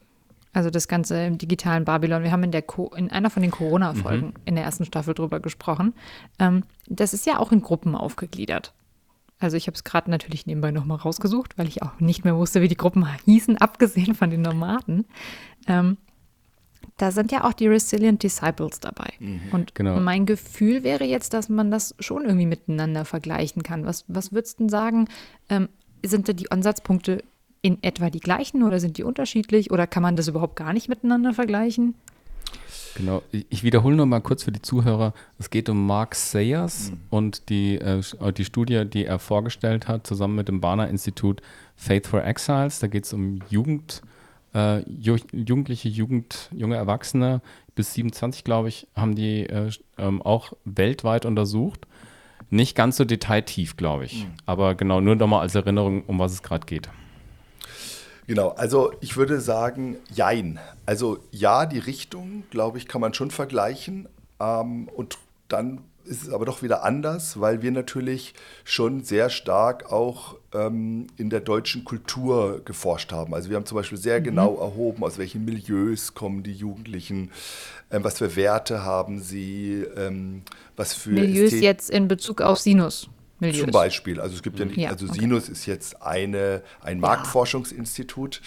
Also 0.55 0.69
das 0.69 0.87
ganze 0.87 1.25
im 1.25 1.39
digitalen 1.39 1.85
Babylon. 1.87 2.23
Wir 2.25 2.31
haben 2.33 2.43
in, 2.43 2.51
der 2.51 2.61
Co 2.63 2.89
in 2.95 3.11
einer 3.11 3.31
von 3.31 3.41
den 3.43 3.51
Corona-Folgen 3.51 4.35
in 4.45 4.55
der 4.55 4.65
ersten 4.65 4.85
Staffel 4.85 5.15
drüber 5.15 5.41
gesprochen. 5.41 5.95
Ähm, 6.39 6.65
das 6.89 7.15
ist 7.15 7.25
ja 7.27 7.39
auch 7.39 7.53
in 7.53 7.63
Gruppen 7.63 7.95
aufgegliedert. 7.95 8.75
Also 9.39 9.57
ich 9.57 9.67
habe 9.67 9.75
es 9.75 9.83
gerade 9.83 10.11
natürlich 10.11 10.47
nebenbei 10.47 10.71
nochmal 10.71 10.99
rausgesucht, 10.99 11.57
weil 11.59 11.69
ich 11.69 11.83
auch 11.83 11.99
nicht 12.01 12.25
mehr 12.25 12.37
wusste, 12.37 12.61
wie 12.61 12.69
die 12.69 12.77
Gruppen 12.77 13.07
hießen, 13.25 13.57
abgesehen 13.59 14.15
von 14.15 14.29
den 14.31 14.43
Nomaden. 14.43 15.07
Da 17.03 17.11
sind 17.11 17.33
ja 17.33 17.43
auch 17.43 17.53
die 17.53 17.67
Resilient 17.67 18.23
Disciples 18.23 18.79
dabei. 18.79 19.13
Und 19.51 19.75
Genau. 19.75 19.99
mein 19.99 20.25
Gefühl 20.25 20.85
wäre 20.85 21.03
jetzt, 21.03 21.35
dass 21.35 21.49
man 21.49 21.73
das 21.73 21.97
schon 21.99 22.23
irgendwie 22.23 22.47
miteinander 22.47 23.05
vergleichen 23.05 23.65
kann. 23.65 23.85
Was, 23.85 24.05
was 24.07 24.33
würdest 24.33 24.61
du 24.61 24.65
denn 24.65 24.69
sagen? 24.69 25.09
Ähm, 25.49 25.69
sind 26.07 26.29
da 26.29 26.33
die 26.33 26.53
Ansatzpunkte 26.53 27.25
in 27.61 27.83
etwa 27.83 28.09
die 28.09 28.21
gleichen 28.21 28.63
oder 28.63 28.79
sind 28.79 28.99
die 28.99 29.03
unterschiedlich 29.03 29.73
oder 29.73 29.89
kann 29.89 30.05
man 30.05 30.15
das 30.15 30.29
überhaupt 30.29 30.55
gar 30.55 30.73
nicht 30.73 30.89
miteinander 30.89 31.35
vergleichen? 31.35 31.97
Genau, 32.95 33.25
ich 33.31 33.65
wiederhole 33.65 33.97
noch 33.97 34.07
mal 34.07 34.21
kurz 34.21 34.45
für 34.45 34.53
die 34.53 34.63
Zuhörer. 34.63 35.13
Es 35.41 35.51
geht 35.51 35.69
um 35.69 35.85
Mark 35.85 36.15
Sayers 36.15 36.93
und 37.11 37.49
die, 37.49 37.79
äh, 37.79 38.01
äh, 38.21 38.33
die 38.33 38.45
Studie, 38.45 38.85
die 38.85 39.07
er 39.07 39.19
vorgestellt 39.19 39.89
hat, 39.89 40.07
zusammen 40.07 40.37
mit 40.37 40.47
dem 40.47 40.61
Barner-Institut 40.61 41.43
Faith 41.75 42.07
for 42.07 42.25
Exiles. 42.25 42.79
Da 42.79 42.87
geht 42.87 43.07
es 43.07 43.13
um 43.13 43.41
Jugend, 43.49 44.03
äh, 44.55 44.81
Ju 44.89 45.17
Jugendliche, 45.33 45.89
Jugend, 45.89 46.51
junge 46.53 46.77
Erwachsene 46.77 47.41
bis 47.75 47.95
27, 47.95 48.45
glaube 48.45 48.69
ich, 48.69 48.87
haben 48.95 49.15
die 49.15 49.47
äh, 49.47 49.71
ähm, 49.99 50.23
auch 50.23 50.53
weltweit 50.65 51.25
untersucht. 51.25 51.87
Nicht 52.51 52.77
ganz 52.77 52.99
so 52.99 53.05
detailtief, 53.05 53.77
glaube 53.77 54.05
ich. 54.05 54.27
Aber 54.45 54.75
genau, 54.75 55.01
nur 55.01 55.17
noch 55.17 55.27
mal 55.27 55.41
als 55.41 55.55
Erinnerung, 55.55 56.05
um 56.05 56.19
was 56.19 56.33
es 56.33 56.43
gerade 56.43 56.67
geht. 56.67 56.91
Genau, 58.27 58.51
also 58.51 58.93
ich 59.01 59.17
würde 59.17 59.41
sagen, 59.41 59.97
jein. 60.13 60.61
Also 60.85 61.19
ja, 61.31 61.67
die 61.67 61.79
Richtung, 61.79 62.45
glaube 62.51 62.79
ich, 62.79 62.87
kann 62.87 63.01
man 63.01 63.15
schon 63.15 63.31
vergleichen. 63.31 64.09
Ähm, 64.39 64.89
und 64.89 65.19
dann 65.49 65.81
ist 66.05 66.25
es 66.25 66.33
aber 66.33 66.45
doch 66.45 66.63
wieder 66.63 66.85
anders, 66.85 67.41
weil 67.41 67.63
wir 67.63 67.71
natürlich 67.71 68.35
schon 68.65 69.03
sehr 69.05 69.31
stark 69.31 69.93
auch 69.93 70.37
ähm, 70.53 71.07
in 71.17 71.31
der 71.31 71.41
deutschen 71.41 71.85
Kultur 71.85 72.61
geforscht 72.65 73.13
haben. 73.13 73.35
Also 73.35 73.49
wir 73.51 73.57
haben 73.57 73.67
zum 73.67 73.77
Beispiel 73.77 73.99
sehr 73.99 74.21
genau 74.21 74.59
erhoben, 74.59 75.03
aus 75.05 75.19
welchen 75.19 75.45
Milieus 75.45 76.15
kommen 76.15 76.43
die 76.43 76.53
Jugendlichen, 76.53 77.31
ähm, 77.91 78.05
was 78.05 78.19
für 78.19 78.37
Werte 78.37 78.85
haben 78.85 79.21
sie, 79.21 79.85
ähm, 79.97 80.43
was 80.77 80.95
für 80.95 81.11
Milieus 81.11 81.53
Ästhet- 81.53 81.63
jetzt 81.63 81.91
in 81.91 82.09
Bezug 82.09 82.41
auf 82.41 82.59
Sinus. 82.59 83.09
Milieus. 83.43 83.63
zum 83.63 83.71
Beispiel. 83.73 84.21
Also 84.21 84.37
es 84.37 84.43
gibt 84.43 84.61
ja 84.61 84.65
nicht, 84.65 84.79
Ja, 84.79 84.91
also 84.91 85.07
okay. 85.07 85.19
Sinus 85.19 85.49
ist 85.49 85.67
jetzt 85.67 86.01
eine, 86.01 86.63
ein 86.81 87.01
Marktforschungsinstitut, 87.01 88.41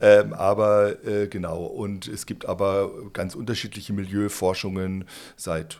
ähm, 0.00 0.32
aber 0.32 1.04
äh, 1.04 1.28
genau, 1.28 1.64
und 1.64 2.08
es 2.08 2.24
gibt 2.24 2.46
aber 2.46 2.90
ganz 3.12 3.34
unterschiedliche 3.34 3.92
Milieuforschungen 3.92 5.04
seit 5.36 5.78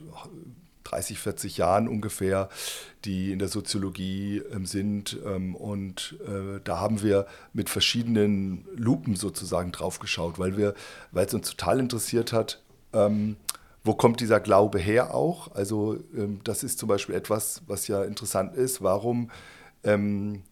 30, 0.91 1.19
40 1.19 1.57
Jahren 1.57 1.89
ungefähr, 1.89 2.49
die 3.05 3.33
in 3.33 3.39
der 3.39 3.49
Soziologie 3.49 4.43
ähm, 4.53 4.67
sind. 4.67 5.19
Ähm, 5.25 5.55
und 5.55 6.17
äh, 6.27 6.61
da 6.65 6.79
haben 6.79 7.03
wir 7.03 7.27
mit 7.53 7.71
verschiedenen 7.71 8.67
Lupen 8.75 9.17
sozusagen 9.17 9.73
drauf 9.73 9.99
geschaut, 9.99 10.39
weil 10.39 10.57
wir, 10.57 10.75
weil 11.13 11.27
es 11.27 11.35
uns 11.35 11.51
total 11.51 11.79
interessiert 11.79 12.33
hat, 12.33 12.63
ähm, 12.93 13.37
wo 13.83 13.95
kommt 13.95 14.21
dieser 14.21 14.41
Glaube 14.41 14.79
her 14.79 15.15
auch? 15.15 15.55
Also 15.55 15.97
das 16.45 16.63
ist 16.63 16.79
zum 16.79 16.87
Beispiel 16.87 17.15
etwas, 17.15 17.63
was 17.67 17.89
ja 17.89 18.05
interessant 18.05 18.55
ist. 18.55 18.83
Warum 18.83 19.31
ähm, 19.85 20.43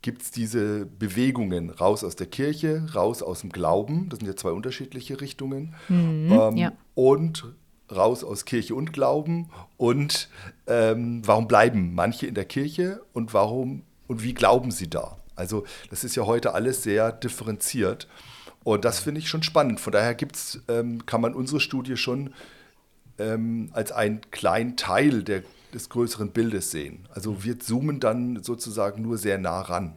gibt 0.00 0.22
es 0.22 0.30
diese 0.30 0.86
Bewegungen 0.86 1.68
raus 1.68 2.02
aus 2.02 2.16
der 2.16 2.26
Kirche, 2.26 2.86
raus 2.94 3.22
aus 3.22 3.42
dem 3.42 3.50
Glauben? 3.50 4.08
Das 4.08 4.20
sind 4.20 4.28
ja 4.28 4.36
zwei 4.36 4.52
unterschiedliche 4.52 5.20
Richtungen. 5.20 5.74
ähm, 6.30 6.56
ja. 6.56 6.72
Und 6.94 7.44
raus 7.90 8.24
aus 8.24 8.44
Kirche 8.44 8.74
und 8.74 8.92
Glauben. 8.92 9.50
Und 9.76 10.28
ähm, 10.66 11.22
warum 11.24 11.48
bleiben 11.48 11.94
manche 11.94 12.26
in 12.26 12.34
der 12.34 12.44
Kirche 12.44 13.02
und 13.12 13.34
warum 13.34 13.82
und 14.06 14.22
wie 14.22 14.34
glauben 14.34 14.70
sie 14.70 14.88
da? 14.88 15.16
Also 15.36 15.64
das 15.90 16.04
ist 16.04 16.14
ja 16.14 16.26
heute 16.26 16.54
alles 16.54 16.82
sehr 16.82 17.12
differenziert. 17.12 18.08
Und 18.62 18.84
das 18.84 18.98
finde 18.98 19.20
ich 19.20 19.28
schon 19.28 19.42
spannend. 19.42 19.80
Von 19.80 19.92
daher 19.92 20.14
gibt's, 20.14 20.60
ähm, 20.68 21.04
kann 21.06 21.20
man 21.20 21.34
unsere 21.34 21.60
Studie 21.60 21.96
schon 21.96 22.32
ähm, 23.18 23.70
als 23.72 23.92
einen 23.92 24.22
kleinen 24.30 24.76
Teil 24.76 25.22
der, 25.22 25.42
des 25.72 25.88
größeren 25.90 26.30
Bildes 26.30 26.70
sehen. 26.70 27.06
Also 27.12 27.44
wir 27.44 27.58
zoomen 27.60 28.00
dann 28.00 28.42
sozusagen 28.42 29.02
nur 29.02 29.18
sehr 29.18 29.38
nah 29.38 29.60
ran. 29.60 29.96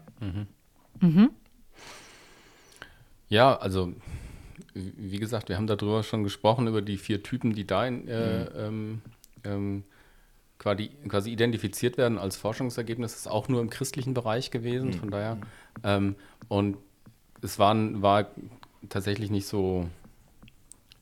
Ja, 3.29 3.57
also 3.57 3.93
wie 4.97 5.17
gesagt, 5.19 5.49
wir 5.49 5.57
haben 5.57 5.67
darüber 5.67 6.03
schon 6.03 6.23
gesprochen, 6.23 6.67
über 6.67 6.81
die 6.81 6.97
vier 6.97 7.23
Typen, 7.23 7.53
die 7.53 7.65
da 7.65 7.85
in, 7.85 8.07
äh, 8.07 8.43
ähm, 8.45 9.01
ähm, 9.43 9.83
quasi, 10.59 10.89
quasi 11.07 11.31
identifiziert 11.31 11.97
werden 11.97 12.17
als 12.17 12.37
Forschungsergebnis. 12.37 13.11
Das 13.13 13.21
ist 13.21 13.27
auch 13.27 13.47
nur 13.47 13.61
im 13.61 13.69
christlichen 13.69 14.13
Bereich 14.13 14.51
gewesen, 14.51 14.93
von 14.93 15.09
daher. 15.11 15.37
Ähm, 15.83 16.15
und 16.47 16.77
es 17.41 17.59
waren, 17.59 18.01
war 18.01 18.27
tatsächlich 18.89 19.29
nicht 19.29 19.47
so 19.47 19.87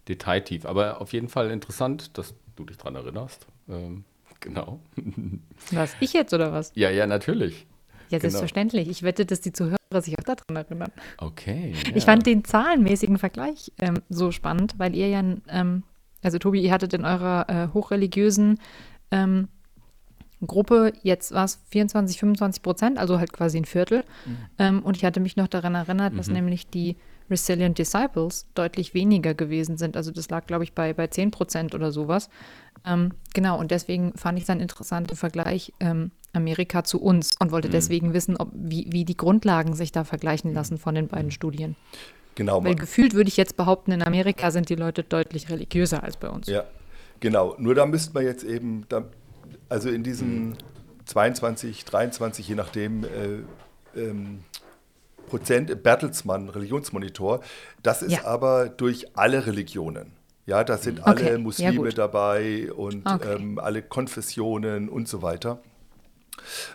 detailtief, 0.07 0.65
aber 0.65 1.01
auf 1.01 1.13
jeden 1.13 1.29
Fall 1.29 1.51
interessant, 1.51 2.17
dass 2.17 2.33
du 2.55 2.65
dich 2.65 2.77
daran 2.77 2.95
erinnerst. 2.95 3.47
Ähm, 3.69 4.03
genau. 4.39 4.79
Was, 5.71 5.95
ich 5.99 6.13
jetzt 6.13 6.33
oder 6.33 6.51
was? 6.51 6.71
ja, 6.75 6.89
ja, 6.89 7.07
natürlich. 7.07 7.65
Ja, 8.09 8.19
Genau. 8.19 8.29
selbstverständlich. 8.29 8.87
Ich 8.87 9.01
wette, 9.01 9.25
dass 9.25 9.41
die 9.41 9.51
Zuhörer 9.51 9.77
sich 10.01 10.17
auch 10.19 10.23
daran 10.23 10.55
erinnern. 10.55 10.91
Okay. 11.17 11.73
Ich 11.73 11.95
ja. 11.95 12.01
fand 12.01 12.25
den 12.25 12.43
zahlenmäßigen 12.43 13.17
Vergleich 13.17 13.71
ähm, 13.79 14.01
so 14.09 14.31
spannend, 14.31 14.75
weil 14.77 14.95
ihr 14.95 15.09
ja, 15.09 15.23
ähm, 15.49 15.83
also 16.23 16.37
Tobi, 16.39 16.61
ihr 16.61 16.71
hattet 16.71 16.93
in 16.93 17.05
eurer 17.05 17.45
äh, 17.49 17.73
hochreligiösen 17.73 18.59
ähm, 19.11 19.47
Gruppe 20.45 20.93
jetzt 21.01 21.33
was 21.33 21.59
24, 21.69 22.19
25 22.19 22.61
Prozent, 22.61 22.97
also 22.97 23.19
halt 23.19 23.33
quasi 23.33 23.57
ein 23.57 23.65
Viertel. 23.65 24.03
Ähm, 24.59 24.83
und 24.83 24.97
ich 24.97 25.05
hatte 25.05 25.19
mich 25.19 25.37
noch 25.37 25.47
daran 25.47 25.75
erinnert, 25.75 26.17
dass 26.17 26.27
nämlich 26.27 26.67
die 26.67 26.97
Resilient 27.29 27.77
Disciples 27.77 28.47
deutlich 28.53 28.93
weniger 28.93 29.33
gewesen 29.33 29.77
sind. 29.77 29.97
Also 29.97 30.11
das 30.11 30.29
lag, 30.29 30.45
glaube 30.45 30.63
ich, 30.63 30.73
bei, 30.73 30.93
bei 30.93 31.07
10 31.07 31.31
Prozent 31.31 31.73
oder 31.73 31.91
sowas. 31.91 32.29
Ähm, 32.85 33.11
genau, 33.33 33.59
und 33.59 33.71
deswegen 33.71 34.13
fand 34.15 34.37
ich 34.37 34.43
es 34.43 34.49
einen 34.49 34.61
interessanten 34.61 35.15
Vergleich 35.15 35.73
ähm, 35.79 36.11
Amerika 36.33 36.83
zu 36.83 37.01
uns 37.01 37.35
und 37.39 37.51
wollte 37.51 37.69
deswegen 37.69 38.13
wissen, 38.13 38.37
ob, 38.37 38.49
wie, 38.53 38.87
wie 38.89 39.05
die 39.05 39.17
Grundlagen 39.17 39.73
sich 39.73 39.91
da 39.91 40.03
vergleichen 40.03 40.53
lassen 40.53 40.77
von 40.77 40.95
den 40.95 41.07
beiden 41.07 41.31
Studien. 41.31 41.75
Genau. 42.35 42.63
Weil 42.63 42.75
gefühlt 42.75 43.13
würde 43.13 43.29
ich 43.29 43.37
jetzt 43.37 43.55
behaupten, 43.55 43.91
in 43.91 44.03
Amerika 44.03 44.51
sind 44.51 44.69
die 44.69 44.75
Leute 44.75 45.03
deutlich 45.03 45.49
religiöser 45.49 46.03
als 46.03 46.17
bei 46.17 46.29
uns. 46.29 46.47
Ja, 46.47 46.65
genau. 47.21 47.55
Nur 47.57 47.75
da 47.75 47.85
müsste 47.85 48.13
man 48.13 48.25
jetzt 48.25 48.43
eben, 48.43 48.85
da, 48.89 49.05
also 49.69 49.89
in 49.89 50.03
diesen 50.03 50.57
22, 51.05 51.85
23, 51.85 52.47
je 52.47 52.55
nachdem, 52.55 53.03
äh, 53.05 53.99
ähm, 53.99 54.43
Prozent 55.27 55.81
Bertelsmann 55.81 56.49
Religionsmonitor, 56.49 57.41
das 57.81 58.01
ist 58.01 58.11
Ja. 58.11 58.25
aber 58.25 58.69
durch 58.69 59.17
alle 59.17 59.47
Religionen. 59.47 60.11
Ja, 60.45 60.63
da 60.63 60.77
sind 60.77 60.99
Okay, 60.99 61.09
alle 61.09 61.31
ja 61.31 61.37
Muslime 61.39 61.75
gut. 61.89 61.97
dabei 61.97 62.71
und 62.73 63.05
Okay. 63.07 63.35
ähm, 63.35 63.59
alle 63.59 63.81
Konfessionen 63.81 64.89
und 64.89 65.07
so 65.07 65.21
weiter. 65.21 65.59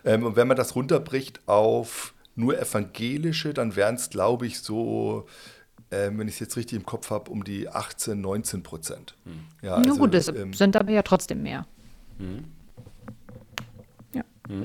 Ähm, 0.04 0.24
und 0.24 0.36
wenn 0.36 0.48
man 0.48 0.56
das 0.56 0.74
runterbricht 0.74 1.40
auf 1.46 2.14
nur 2.34 2.58
evangelische, 2.58 3.54
dann 3.54 3.76
wären 3.76 3.94
es, 3.94 4.10
glaube 4.10 4.46
ich, 4.46 4.60
so, 4.60 5.26
ähm, 5.92 6.18
wenn 6.18 6.26
ich 6.28 6.34
es 6.34 6.40
jetzt 6.40 6.56
richtig 6.56 6.78
im 6.78 6.86
Kopf 6.86 7.10
habe, 7.10 7.30
um 7.30 7.44
die 7.44 7.68
18, 7.68 8.20
19 8.20 8.62
Prozent. 8.62 9.14
Ja, 9.62 9.78
Na 9.78 9.88
also, 9.88 9.96
gut, 9.96 10.14
das 10.14 10.28
ähm, 10.28 10.52
sind 10.52 10.76
aber 10.76 10.90
ja 10.90 11.02
trotzdem 11.02 11.42
mehr. 11.42 11.66
Ja, 14.12 14.24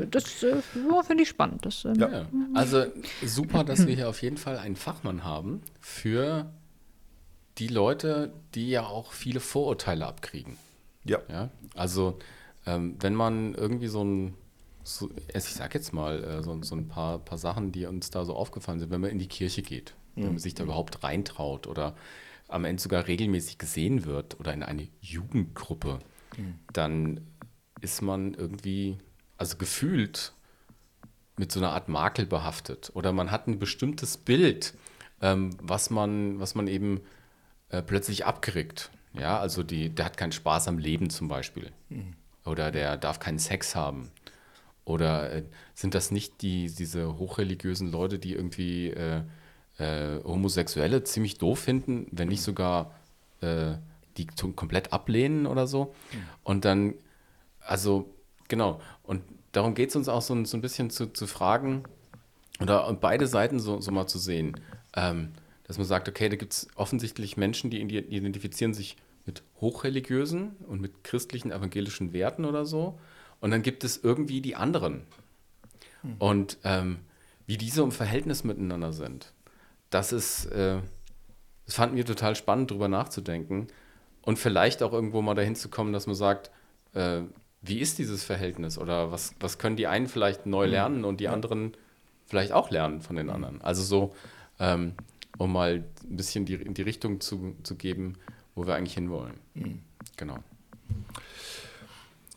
das 0.10 0.42
äh, 0.44 0.56
ja, 0.90 1.04
finde 1.04 1.24
ich 1.24 1.30
spannend. 1.30 1.66
Das, 1.66 1.86
ähm, 1.86 1.96
Ja. 1.96 2.10
Ja. 2.10 2.26
Also 2.54 2.86
super, 3.24 3.64
dass 3.64 3.86
wir 3.86 3.94
hier 3.96 4.10
auf 4.10 4.22
jeden 4.22 4.38
Fall 4.38 4.58
einen 4.58 4.76
Fachmann 4.76 5.24
haben 5.24 5.62
für 5.80 6.52
die 7.58 7.68
Leute, 7.68 8.34
die 8.54 8.70
ja 8.70 8.86
auch 8.86 9.12
viele 9.12 9.40
Vorurteile 9.40 10.06
abkriegen. 10.06 10.58
Ja. 11.04 11.20
ja? 11.30 11.50
Also 11.74 12.20
ähm, 12.66 12.96
wenn 13.00 13.16
man 13.16 13.54
irgendwie 13.54 13.88
so 13.88 14.04
ein, 14.04 14.34
so, 14.84 15.10
ich 15.34 15.44
sag 15.44 15.74
jetzt 15.74 15.94
mal, 15.94 16.24
äh, 16.24 16.44
so, 16.44 16.62
so 16.64 16.76
ein 16.76 16.88
paar, 16.88 17.20
paar 17.20 17.38
Sachen, 17.38 17.72
die 17.72 17.86
uns 17.86 18.10
da 18.10 18.26
so 18.26 18.36
aufgefallen 18.36 18.80
sind, 18.80 18.92
wenn 18.92 19.02
man 19.02 19.12
in 19.12 19.20
die 19.20 19.28
Kirche 19.28 19.62
geht, 19.62 19.96
wenn 20.16 20.28
man 20.28 20.38
sich 20.38 20.56
da 20.56 20.64
überhaupt 20.64 21.04
reintraut 21.04 21.68
oder 21.68 21.96
am 22.48 22.64
Ende 22.64 22.82
sogar 22.82 23.08
regelmäßig 23.08 23.58
gesehen 23.58 24.06
wird 24.06 24.40
oder 24.40 24.54
in 24.54 24.64
eine 24.64 24.88
Jugendgruppe, 25.02 26.00
dann 26.72 27.22
ist 27.82 28.02
man 28.02 28.34
irgendwie, 28.34 28.98
also 29.38 29.58
gefühlt 29.58 30.34
mit 31.38 31.52
so 31.52 31.60
einer 31.60 31.72
Art 31.72 31.90
Makel 31.90 32.26
behaftet 32.26 32.92
oder 32.94 33.12
man 33.12 33.32
hat 33.32 33.48
ein 33.48 33.60
bestimmtes 33.60 34.18
Bild, 34.18 34.74
ähm, 35.22 35.52
was, 35.62 35.90
man, 35.90 36.40
was 36.40 36.56
man 36.56 36.68
eben 36.68 37.02
äh, 37.70 37.82
plötzlich 37.82 38.26
abkriegt. 38.26 38.90
Ja, 39.14 39.40
also 39.40 39.64
die, 39.64 39.90
der 39.90 40.06
hat 40.06 40.18
keinen 40.18 40.34
Spaß 40.34 40.68
am 40.68 40.78
Leben 40.78 41.10
zum 41.10 41.28
Beispiel. 41.28 41.72
Oder 42.46 42.72
der 42.72 42.98
darf 42.98 43.20
keinen 43.20 43.40
Sex 43.40 43.76
haben. 43.76 44.12
Oder 44.84 45.32
äh, 45.32 45.44
sind 45.74 45.96
das 45.96 46.12
nicht 46.12 46.42
die, 46.42 46.68
diese 46.70 47.18
hochreligiösen 47.18 47.92
Leute, 47.92 48.20
die 48.20 48.34
irgendwie 48.34 48.90
äh, 48.90 49.22
äh, 49.78 50.22
Homosexuelle 50.24 51.04
ziemlich 51.04 51.38
doof 51.38 51.60
finden, 51.60 52.08
wenn 52.12 52.28
nicht 52.28 52.42
sogar 52.42 52.94
äh, 53.42 53.76
die 54.18 54.28
komplett 54.56 54.94
ablehnen 54.94 55.48
oder 55.48 55.66
so? 55.66 55.96
Und 56.44 56.66
dann, 56.66 56.94
also 57.62 58.14
genau, 58.48 58.80
und 59.04 59.24
darum 59.54 59.74
geht 59.76 59.90
es 59.90 59.96
uns 59.96 60.08
auch 60.08 60.22
so, 60.22 60.36
ein- 60.36 60.46
so 60.46 60.58
ein 60.58 60.62
bisschen 60.62 60.90
zu, 60.90 61.08
zu 61.08 61.26
fragen, 61.26 61.84
oder 62.62 62.88
und 62.88 63.02
beide 63.02 63.28
Seiten 63.28 63.60
so, 63.60 63.82
so 63.82 63.92
mal 63.92 64.08
zu 64.08 64.20
sehen. 64.20 64.60
Ähm, 64.96 65.32
dass 65.68 65.78
man 65.78 65.86
sagt, 65.86 66.08
okay, 66.08 66.30
da 66.30 66.36
gibt 66.36 66.54
es 66.54 66.68
offensichtlich 66.76 67.38
Menschen, 67.38 67.70
die 67.70 67.82
identifizieren 67.82 68.74
sich 68.74 68.98
mit 69.26 69.44
hochreligiösen 69.60 70.56
und 70.68 70.80
mit 70.80 71.04
christlichen 71.04 71.52
evangelischen 71.52 72.14
Werten 72.14 72.46
oder 72.46 72.66
so. 72.66 73.00
Und 73.42 73.52
dann 73.52 73.64
gibt 73.64 73.84
es 73.84 73.98
irgendwie 74.04 74.42
die 74.42 74.56
anderen. 74.56 75.02
Und 76.20 76.58
ähm, 76.64 77.00
wie 77.48 77.58
diese 77.58 77.82
im 77.82 77.92
Verhältnis 77.92 78.44
miteinander 78.44 78.94
sind, 78.94 79.34
das 79.90 80.12
ist, 80.14 80.46
äh, 80.48 80.78
das 81.66 81.76
fanden 81.76 81.96
wir 81.96 82.06
total 82.06 82.36
spannend, 82.36 82.72
drüber 82.72 82.88
nachzudenken. 82.88 83.68
Und 84.22 84.40
vielleicht 84.40 84.84
auch 84.84 84.94
irgendwo 84.94 85.22
mal 85.22 85.36
dahin 85.36 85.56
zu 85.56 85.70
kommen, 85.70 85.94
dass 85.94 86.08
man 86.08 86.16
sagt, 86.16 86.52
äh, 86.94 87.22
wie 87.62 87.80
ist 87.80 87.98
dieses 87.98 88.24
Verhältnis? 88.24 88.78
Oder 88.78 89.12
was, 89.12 89.34
was 89.40 89.58
können 89.58 89.76
die 89.76 89.88
einen 89.88 90.08
vielleicht 90.08 90.46
neu 90.46 90.66
lernen 90.66 91.06
und 91.06 91.20
die 91.20 91.28
anderen 91.28 91.76
vielleicht 92.26 92.52
auch 92.52 92.70
lernen 92.70 93.02
von 93.02 93.16
den 93.16 93.30
anderen? 93.30 93.62
Also 93.62 93.84
so, 93.84 94.16
ähm, 94.60 94.94
um 95.38 95.52
mal 95.52 95.84
ein 96.04 96.18
bisschen 96.18 96.46
die, 96.46 96.56
in 96.56 96.74
die 96.74 96.82
Richtung 96.82 97.20
zu, 97.22 97.56
zu 97.64 97.76
geben, 97.76 98.14
wo 98.56 98.66
wir 98.66 98.76
eigentlich 98.76 98.94
hinwollen. 98.94 99.36
Genau. 100.18 100.38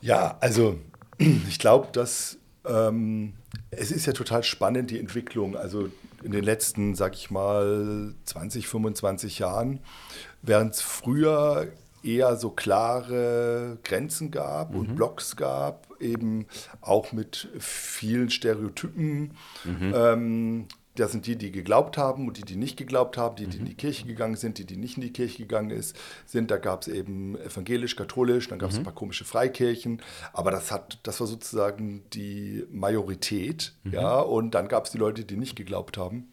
Ja, 0.00 0.36
also 0.40 0.78
ich 1.18 1.58
glaube, 1.58 1.88
dass 1.92 2.38
ähm, 2.66 3.34
es 3.70 3.90
ist 3.90 4.06
ja 4.06 4.12
total 4.12 4.42
spannend, 4.42 4.90
die 4.90 4.98
Entwicklung. 4.98 5.56
Also 5.56 5.88
in 6.22 6.32
den 6.32 6.44
letzten, 6.44 6.94
sag 6.94 7.14
ich 7.14 7.30
mal, 7.30 8.14
20, 8.24 8.66
25 8.66 9.38
Jahren, 9.38 9.80
während 10.42 10.74
es 10.74 10.80
früher 10.80 11.68
eher 12.02 12.36
so 12.36 12.50
klare 12.50 13.78
Grenzen 13.84 14.30
gab 14.30 14.74
und 14.74 14.94
Blocks 14.94 15.36
gab, 15.36 15.88
eben 16.00 16.46
auch 16.80 17.12
mit 17.12 17.48
vielen 17.58 18.30
Stereotypen. 18.30 19.32
Ähm, 19.94 20.66
das 20.98 21.12
sind 21.12 21.26
die, 21.26 21.36
die 21.36 21.52
geglaubt 21.52 21.96
haben 21.96 22.26
und 22.26 22.36
die, 22.38 22.42
die 22.42 22.56
nicht 22.56 22.76
geglaubt 22.76 23.16
haben, 23.16 23.36
die, 23.36 23.46
die 23.46 23.58
in 23.58 23.64
die 23.64 23.74
Kirche 23.74 24.06
gegangen 24.06 24.36
sind, 24.36 24.58
die, 24.58 24.64
die 24.64 24.76
nicht 24.76 24.96
in 24.96 25.02
die 25.02 25.12
Kirche 25.12 25.38
gegangen 25.38 25.70
ist, 25.70 25.96
sind. 26.26 26.50
Da 26.50 26.56
gab 26.56 26.82
es 26.82 26.88
eben 26.88 27.36
evangelisch, 27.38 27.96
katholisch, 27.96 28.48
dann 28.48 28.58
gab 28.58 28.70
es 28.70 28.78
ein 28.78 28.84
paar 28.84 28.94
komische 28.94 29.24
Freikirchen, 29.24 30.02
aber 30.32 30.50
das 30.50 30.70
hat, 30.70 30.98
das 31.02 31.20
war 31.20 31.26
sozusagen 31.26 32.04
die 32.12 32.64
Majorität, 32.70 33.74
ja, 33.84 34.18
und 34.18 34.52
dann 34.52 34.68
gab 34.68 34.86
es 34.86 34.90
die 34.90 34.98
Leute, 34.98 35.24
die 35.24 35.36
nicht 35.36 35.56
geglaubt 35.56 35.96
haben. 35.96 36.32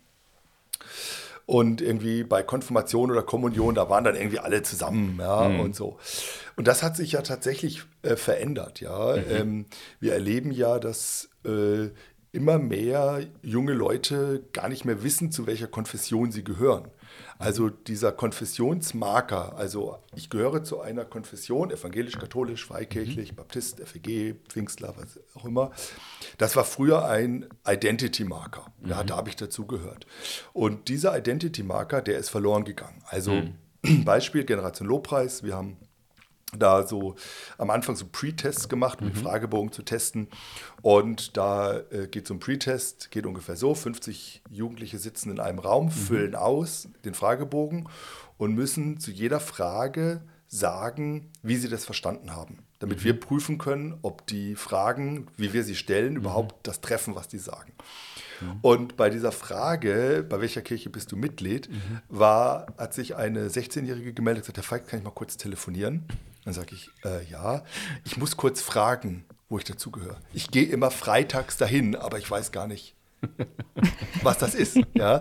Und 1.48 1.80
irgendwie 1.80 2.24
bei 2.24 2.42
Konfirmation 2.42 3.12
oder 3.12 3.22
Kommunion, 3.22 3.76
da 3.76 3.88
waren 3.88 4.04
dann 4.04 4.16
irgendwie 4.16 4.40
alle 4.40 4.64
zusammen, 4.64 5.18
ja, 5.20 5.46
und 5.46 5.76
so. 5.76 6.00
Und 6.56 6.68
das 6.68 6.82
hat 6.82 6.96
sich 6.96 7.12
ja 7.12 7.22
tatsächlich 7.22 7.84
äh, 8.02 8.16
verändert, 8.16 8.82
ja. 8.82 9.16
Ähm, 9.16 9.66
wir 10.00 10.14
erleben 10.14 10.52
ja, 10.52 10.80
dass 10.80 11.30
äh, 11.46 11.90
immer 12.36 12.60
mehr 12.60 13.26
junge 13.42 13.74
Leute 13.74 14.44
gar 14.54 14.70
nicht 14.70 14.86
mehr 14.86 15.04
wissen, 15.04 15.32
zu 15.32 15.48
welcher 15.48 15.68
Konfession 15.68 16.32
sie 16.32 16.44
gehören. 16.44 16.92
Also 17.38 17.70
dieser 17.70 18.12
Konfessionsmarker, 18.12 19.58
also 19.58 19.98
ich 20.16 20.30
gehöre 20.30 20.64
zu 20.64 20.80
einer 20.80 21.06
Konfession, 21.06 21.72
evangelisch, 21.72 22.18
katholisch, 22.18 22.66
freikirchlich, 22.66 23.36
Baptist, 23.36 23.82
FEG, 23.86 24.36
Pfingstler, 24.48 24.94
was 24.98 25.20
auch 25.34 25.46
immer. 25.46 25.72
Das 26.38 26.56
war 26.56 26.64
früher 26.64 27.06
ein 27.06 27.46
Identity-Marker. 27.68 28.66
Ja, 28.86 29.04
da 29.04 29.18
habe 29.18 29.30
ich 29.30 29.36
dazugehört. 29.36 30.06
Und 30.54 30.88
dieser 30.88 31.18
Identity-Marker, 31.18 32.02
der 32.02 32.18
ist 32.18 32.30
verloren 32.30 32.64
gegangen. 32.64 33.02
Also 33.08 33.44
Beispiel 34.06 34.46
Generation 34.46 34.88
Lobpreis, 34.88 35.44
wir 35.44 35.56
haben 35.56 35.78
da 36.58 36.86
so 36.86 37.16
am 37.58 37.70
Anfang 37.70 37.96
so 37.96 38.06
Pre-Tests 38.12 38.70
gemacht, 38.70 39.02
um 39.02 39.08
den 39.08 39.16
Fragebogen 39.16 39.72
zu 39.72 39.84
testen. 39.84 40.28
Und 40.82 41.38
da 41.38 41.80
äh, 41.92 42.08
geht 42.08 42.28
so 42.28 42.34
ein 42.34 42.40
Pre-Test, 42.40 43.12
geht 43.12 43.26
ungefähr 43.26 43.56
so, 43.56 43.74
50 43.74 44.44
Jugendliche 44.50 45.00
sitzen 45.00 45.32
in 45.32 45.40
einem 45.40 45.60
Raum, 45.60 45.92
füllen 45.92 46.36
aus 46.36 46.88
den 47.04 47.14
Fragebogen 47.14 47.90
und 48.38 48.54
müssen 48.54 49.00
zu 49.00 49.12
jeder 49.12 49.40
Frage 49.40 50.22
sagen, 50.48 51.32
wie 51.42 51.56
sie 51.56 51.70
das 51.70 51.86
verstanden 51.86 52.36
haben, 52.36 52.60
damit 52.80 53.04
wir 53.04 53.20
prüfen 53.20 53.58
können, 53.58 53.98
ob 54.04 54.26
die 54.28 54.56
Fragen, 54.56 55.28
wie 55.38 55.54
wir 55.54 55.64
sie 55.64 55.76
stellen, 55.76 56.16
überhaupt 56.16 56.68
das 56.68 56.82
treffen, 56.82 57.16
was 57.16 57.28
die 57.28 57.40
sagen. 57.40 57.74
Und 58.62 58.98
bei 58.98 59.10
dieser 59.10 59.32
Frage, 59.32 60.26
bei 60.28 60.42
welcher 60.42 60.62
Kirche 60.62 60.90
bist 60.90 61.12
du 61.12 61.16
Mitglied, 61.16 61.70
war, 62.10 62.68
hat 62.78 62.94
sich 62.94 63.16
eine 63.16 63.48
16-Jährige 63.48 64.14
gemeldet 64.14 64.44
und 64.44 64.54
gesagt, 64.54 64.58
Herr 64.58 64.78
Feig, 64.78 64.88
kann 64.88 65.00
ich 65.00 65.06
mal 65.06 65.12
kurz 65.12 65.38
telefonieren? 65.38 66.06
Dann 66.46 66.54
sage 66.54 66.76
ich, 66.76 66.90
äh, 67.04 67.24
ja, 67.30 67.64
ich 68.06 68.18
muss 68.18 68.38
kurz 68.38 68.62
fragen, 68.62 69.26
wo 69.50 69.58
ich 69.58 69.64
dazugehöre. 69.66 70.18
Ich 70.34 70.52
gehe 70.52 70.66
immer 70.66 70.92
freitags 70.92 71.58
dahin, 71.58 71.96
aber 71.96 72.18
ich 72.20 72.30
weiß 72.30 72.52
gar 72.52 72.68
nicht, 72.68 72.96
was 74.24 74.38
das 74.38 74.54
ist. 74.56 74.78
Ja. 74.94 75.20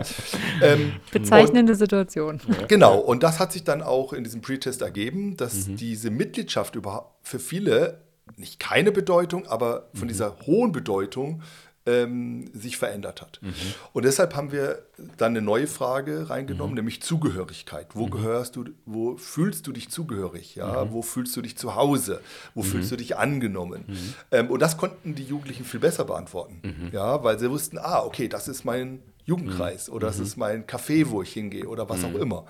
Ähm, 0.61 0.93
Bezeichnende 1.11 1.75
Situation. 1.75 2.39
Genau, 2.67 2.99
und 2.99 3.23
das 3.23 3.39
hat 3.39 3.51
sich 3.51 3.63
dann 3.63 3.81
auch 3.81 4.13
in 4.13 4.23
diesem 4.23 4.41
Pre-Test 4.41 4.81
ergeben, 4.81 5.35
dass 5.37 5.67
Mhm. 5.67 5.77
diese 5.77 6.09
Mitgliedschaft 6.11 6.75
überhaupt 6.75 7.27
für 7.27 7.39
viele 7.39 8.01
nicht 8.37 8.59
keine 8.59 8.91
Bedeutung, 8.91 9.47
aber 9.47 9.89
Mhm. 9.93 9.97
von 9.99 10.07
dieser 10.07 10.37
hohen 10.45 10.71
Bedeutung 10.71 11.41
ähm, 11.87 12.49
sich 12.53 12.77
verändert 12.77 13.21
hat. 13.21 13.39
Mhm. 13.41 13.53
Und 13.93 14.05
deshalb 14.05 14.35
haben 14.35 14.51
wir 14.51 14.83
dann 15.17 15.33
eine 15.33 15.41
neue 15.41 15.67
Frage 15.67 16.29
reingenommen, 16.29 16.71
Mhm. 16.71 16.75
nämlich 16.77 17.01
Zugehörigkeit. 17.03 17.87
Wo 17.93 18.07
gehörst 18.07 18.55
du, 18.55 18.65
wo 18.85 19.17
fühlst 19.17 19.67
du 19.67 19.71
dich 19.71 19.89
zugehörig? 19.89 20.55
Ja? 20.55 20.85
Mhm. 20.85 20.91
Wo 20.93 21.01
fühlst 21.01 21.35
du 21.35 21.41
dich 21.41 21.57
zu 21.57 21.75
Hause? 21.75 22.21
Wo 22.55 22.63
fühlst 22.63 22.91
du 22.91 22.95
dich 22.95 23.17
angenommen? 23.17 23.85
Ähm, 24.31 24.49
und 24.49 24.61
das 24.61 24.77
konnten 24.77 25.13
die 25.15 25.23
Jugendlichen 25.25 25.65
viel 25.65 25.79
besser 25.79 26.05
beantworten, 26.05 26.59
Mhm. 26.63 26.89
ja? 26.91 27.23
weil 27.23 27.37
sie 27.39 27.49
wussten, 27.51 27.77
ah, 27.77 27.99
okay, 28.03 28.27
das 28.27 28.47
ist 28.47 28.65
mein 28.65 29.03
Jugendkreis 29.25 29.89
oder 29.89 30.07
Mhm. 30.07 30.11
das 30.11 30.19
ist 30.19 30.37
mein 30.37 30.65
Café, 30.65 31.09
wo 31.09 31.21
ich 31.21 31.33
hingehe 31.33 31.67
oder 31.67 31.89
was 31.89 32.03
auch 32.03 32.13
immer. 32.15 32.45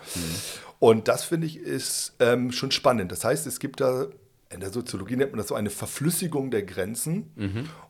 Und 0.80 1.08
das 1.08 1.24
finde 1.24 1.48
ich 1.48 1.58
ist 1.58 2.14
ähm, 2.20 2.52
schon 2.52 2.72
spannend. 2.72 3.12
Das 3.12 3.24
heißt, 3.24 3.48
es 3.48 3.60
gibt 3.60 3.80
da, 3.82 4.08
in 4.56 4.62
der 4.62 4.72
Soziologie 4.72 5.16
nennt 5.16 5.32
man 5.32 5.38
das 5.38 5.50
so 5.50 5.56
eine 5.56 5.70
Verflüssigung 5.70 6.50
der 6.50 6.64
Grenzen. 6.64 7.32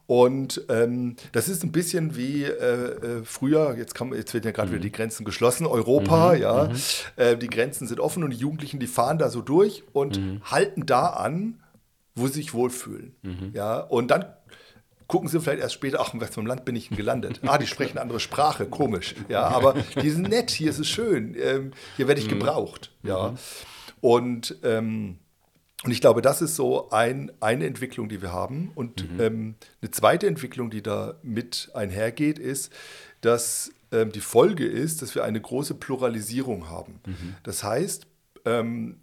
Und 0.07 0.65
ähm, 0.69 1.15
das 1.31 1.47
ist 1.47 1.63
ein 1.63 1.71
bisschen 1.71 2.15
wie 2.15 2.43
äh, 2.43 2.49
äh, 2.49 3.23
früher, 3.23 3.75
jetzt, 3.77 3.95
kann, 3.95 4.13
jetzt 4.13 4.33
werden 4.33 4.45
ja 4.45 4.51
gerade 4.51 4.71
wieder 4.71 4.81
die 4.81 4.91
Grenzen 4.91 5.25
geschlossen, 5.25 5.65
Europa, 5.65 6.33
ja. 6.35 6.69
Äh, 7.15 7.37
die 7.37 7.47
Grenzen 7.47 7.87
sind 7.87 7.99
offen 7.99 8.23
und 8.23 8.31
die 8.31 8.37
Jugendlichen, 8.37 8.79
die 8.79 8.87
fahren 8.87 9.17
da 9.17 9.29
so 9.29 9.41
durch 9.41 9.83
und 9.93 10.19
halten 10.43 10.85
da 10.85 11.07
an, 11.07 11.61
wo 12.13 12.27
sie 12.27 12.33
sich 12.33 12.53
wohlfühlen. 12.53 13.15
Ja, 13.53 13.79
und 13.79 14.11
dann 14.11 14.25
gucken 15.07 15.29
sie 15.29 15.39
vielleicht 15.39 15.61
erst 15.61 15.73
später, 15.75 15.99
ach, 16.01 16.13
in 16.13 16.21
einem 16.21 16.47
Land 16.47 16.65
bin 16.65 16.75
ich 16.75 16.89
denn 16.89 16.97
gelandet? 16.97 17.41
Ah, 17.45 17.57
die 17.57 17.67
sprechen 17.67 17.93
eine 17.93 18.01
andere 18.01 18.19
Sprache, 18.19 18.65
komisch. 18.65 19.15
Ja, 19.29 19.43
aber 19.43 19.75
die 20.01 20.09
sind 20.09 20.29
nett, 20.29 20.51
hier 20.51 20.69
ist 20.69 20.79
es 20.79 20.87
schön, 20.87 21.35
ähm, 21.39 21.71
hier 21.95 22.07
werde 22.07 22.21
ich 22.21 22.27
gebraucht. 22.27 22.91
Ja. 23.03 23.35
Und, 24.01 24.57
ähm, 24.63 25.19
und 25.83 25.91
ich 25.91 26.01
glaube, 26.01 26.21
das 26.21 26.41
ist 26.41 26.55
so 26.55 26.89
ein, 26.89 27.31
eine 27.41 27.65
Entwicklung, 27.65 28.09
die 28.09 28.21
wir 28.21 28.31
haben. 28.31 28.71
Und 28.75 29.05
ähm, 29.19 29.55
eine 29.81 29.91
zweite 29.91 30.25
Entwicklung, 30.25 30.69
die 30.69 30.81
da 30.81 31.15
mit 31.21 31.69
einhergeht, 31.73 32.39
ist, 32.39 32.71
dass 33.21 33.71
ähm, 33.91 34.11
die 34.11 34.21
Folge 34.21 34.65
ist, 34.65 35.01
dass 35.01 35.15
wir 35.15 35.23
eine 35.23 35.39
große 35.41 35.75
Pluralisierung 35.75 36.69
haben. 36.69 37.01
Das 37.43 37.63
heißt, 37.63 38.07
ähm, 38.45 38.97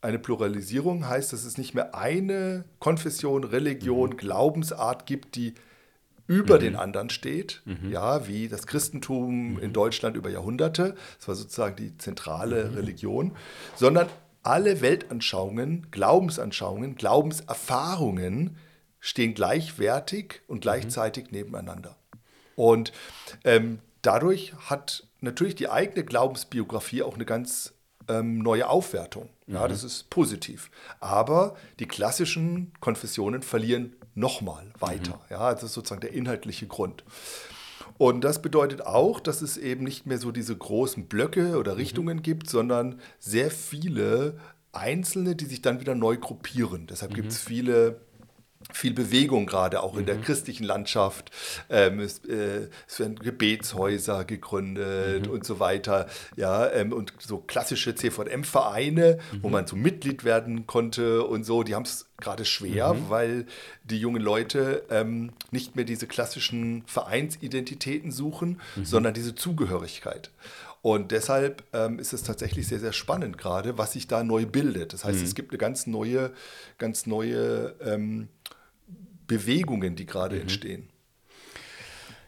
eine 0.00 0.18
Pluralisierung 0.18 1.08
heißt, 1.08 1.32
dass 1.32 1.44
es 1.44 1.58
nicht 1.58 1.74
mehr 1.74 1.94
eine 1.94 2.64
Konfession, 2.80 3.44
Religion, 3.44 4.16
Glaubensart 4.16 5.06
gibt, 5.06 5.36
die 5.36 5.54
über 6.28 6.58
den 6.58 6.74
anderen 6.74 7.08
steht, 7.08 7.62
ja, 7.88 8.26
wie 8.26 8.48
das 8.48 8.66
Christentum 8.66 9.60
in 9.60 9.72
Deutschland 9.72 10.16
über 10.16 10.28
Jahrhunderte, 10.28 10.96
das 11.18 11.28
war 11.28 11.34
sozusagen 11.36 11.76
die 11.76 11.96
zentrale 11.98 12.74
Religion, 12.74 13.32
sondern 13.76 14.08
alle 14.46 14.80
Weltanschauungen, 14.80 15.90
Glaubensanschauungen, 15.90 16.94
Glaubenserfahrungen 16.94 18.56
stehen 19.00 19.34
gleichwertig 19.34 20.40
und 20.46 20.60
gleichzeitig 20.60 21.32
nebeneinander. 21.32 21.96
Und 22.54 22.92
ähm, 23.44 23.80
dadurch 24.02 24.54
hat 24.54 25.06
natürlich 25.20 25.56
die 25.56 25.68
eigene 25.68 26.04
Glaubensbiografie 26.04 27.02
auch 27.02 27.16
eine 27.16 27.24
ganz 27.24 27.74
ähm, 28.08 28.38
neue 28.38 28.68
Aufwertung. 28.68 29.30
Ja, 29.48 29.66
das 29.66 29.82
ist 29.82 30.10
positiv. 30.10 30.70
Aber 31.00 31.56
die 31.80 31.86
klassischen 31.86 32.72
Konfessionen 32.80 33.42
verlieren 33.42 33.96
nochmal 34.14 34.72
weiter. 34.78 35.20
Ja, 35.28 35.52
das 35.52 35.64
ist 35.64 35.74
sozusagen 35.74 36.00
der 36.00 36.12
inhaltliche 36.12 36.66
Grund. 36.66 37.04
Und 37.98 38.22
das 38.22 38.42
bedeutet 38.42 38.82
auch, 38.82 39.20
dass 39.20 39.42
es 39.42 39.56
eben 39.56 39.84
nicht 39.84 40.06
mehr 40.06 40.18
so 40.18 40.30
diese 40.30 40.56
großen 40.56 41.06
Blöcke 41.06 41.58
oder 41.58 41.76
Richtungen 41.76 42.22
gibt, 42.22 42.50
sondern 42.50 43.00
sehr 43.18 43.50
viele 43.50 44.38
einzelne, 44.72 45.34
die 45.34 45.46
sich 45.46 45.62
dann 45.62 45.80
wieder 45.80 45.94
neu 45.94 46.16
gruppieren. 46.16 46.86
Deshalb 46.86 47.14
gibt 47.14 47.32
es 47.32 47.38
viele 47.38 48.00
viel 48.72 48.92
Bewegung 48.92 49.46
gerade 49.46 49.82
auch 49.82 49.96
in 49.96 50.06
der 50.06 50.16
christlichen 50.20 50.64
Landschaft. 50.64 51.30
Ähm, 51.70 52.00
es, 52.00 52.18
äh, 52.24 52.68
es 52.88 52.98
werden 52.98 53.18
Gebetshäuser 53.18 54.24
gegründet 54.24 55.28
und 55.28 55.44
so 55.44 55.60
weiter. 55.60 56.06
Ja, 56.36 56.70
ähm, 56.72 56.92
und 56.92 57.12
so 57.18 57.38
klassische 57.38 57.94
CVM-Vereine, 57.94 59.18
wo 59.40 59.48
man 59.48 59.66
so 59.66 59.76
Mitglied 59.76 60.24
werden 60.24 60.66
konnte 60.66 61.24
und 61.24 61.44
so, 61.44 61.62
die 61.62 61.74
haben 61.74 61.84
es 61.84 62.06
gerade 62.18 62.44
schwer, 62.44 62.96
weil 63.08 63.46
die 63.84 63.98
jungen 63.98 64.22
Leute 64.22 64.84
ähm, 64.90 65.32
nicht 65.50 65.76
mehr 65.76 65.84
diese 65.84 66.06
klassischen 66.06 66.82
Vereinsidentitäten 66.86 68.10
suchen, 68.10 68.60
sondern 68.82 69.14
diese 69.14 69.34
Zugehörigkeit. 69.34 70.30
Und 70.86 71.10
deshalb 71.10 71.64
ähm, 71.72 71.98
ist 71.98 72.12
es 72.12 72.22
tatsächlich 72.22 72.68
sehr, 72.68 72.78
sehr 72.78 72.92
spannend 72.92 73.38
gerade, 73.38 73.76
was 73.76 73.94
sich 73.94 74.06
da 74.06 74.22
neu 74.22 74.46
bildet. 74.46 74.92
Das 74.92 75.04
heißt, 75.04 75.20
es 75.20 75.34
gibt 75.34 75.50
eine 75.50 75.58
ganz 75.58 75.88
neue, 75.88 76.32
ganz 76.78 77.06
neue 77.06 77.74
ähm, 77.80 78.28
Bewegungen, 79.26 79.96
die 79.96 80.06
gerade 80.06 80.40
entstehen. 80.40 80.88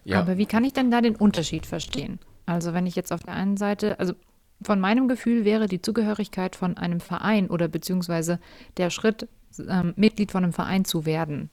Ja, 0.05 0.21
Aber 0.21 0.39
wie 0.39 0.47
kann 0.47 0.65
ich 0.65 0.73
denn 0.73 0.91
da 0.91 1.01
den 1.01 1.17
Unterschied 1.17 1.67
verstehen? 1.67 2.19
Also 2.47 2.73
wenn 2.73 2.87
ich 2.87 2.97
jetzt 2.97 3.13
auf 3.13 3.23
der 3.23 3.35
einen 3.35 3.57
Seite, 3.57 3.99
also 4.01 4.15
von 4.63 4.81
meinem 4.81 5.07
Gefühl 5.07 5.45
wäre 5.45 5.67
die 5.67 5.83
Zugehörigkeit 5.83 6.57
von 6.57 6.77
einem 6.77 7.01
Verein 7.01 7.49
oder 7.49 7.69
beziehungsweise 7.69 8.41
der 8.77 8.91
Schritt, 8.91 9.29
ähm, 9.69 9.93
Mitglied 9.97 10.33
von 10.33 10.45
einem 10.45 10.53
Verein 10.53 10.85
zu 10.85 11.05
werden. 11.05 11.51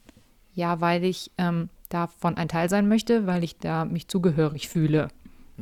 Ja, 0.54 0.80
weil 0.80 1.04
ich 1.04 1.32
ähm, 1.38 1.70
davon 1.90 2.38
ein 2.38 2.48
Teil 2.48 2.70
sein 2.70 2.88
möchte, 2.88 3.28
weil 3.28 3.44
ich 3.44 3.58
da 3.58 3.86
mich 3.86 4.08
zugehörig 4.08 4.70
fühle. 4.70 5.10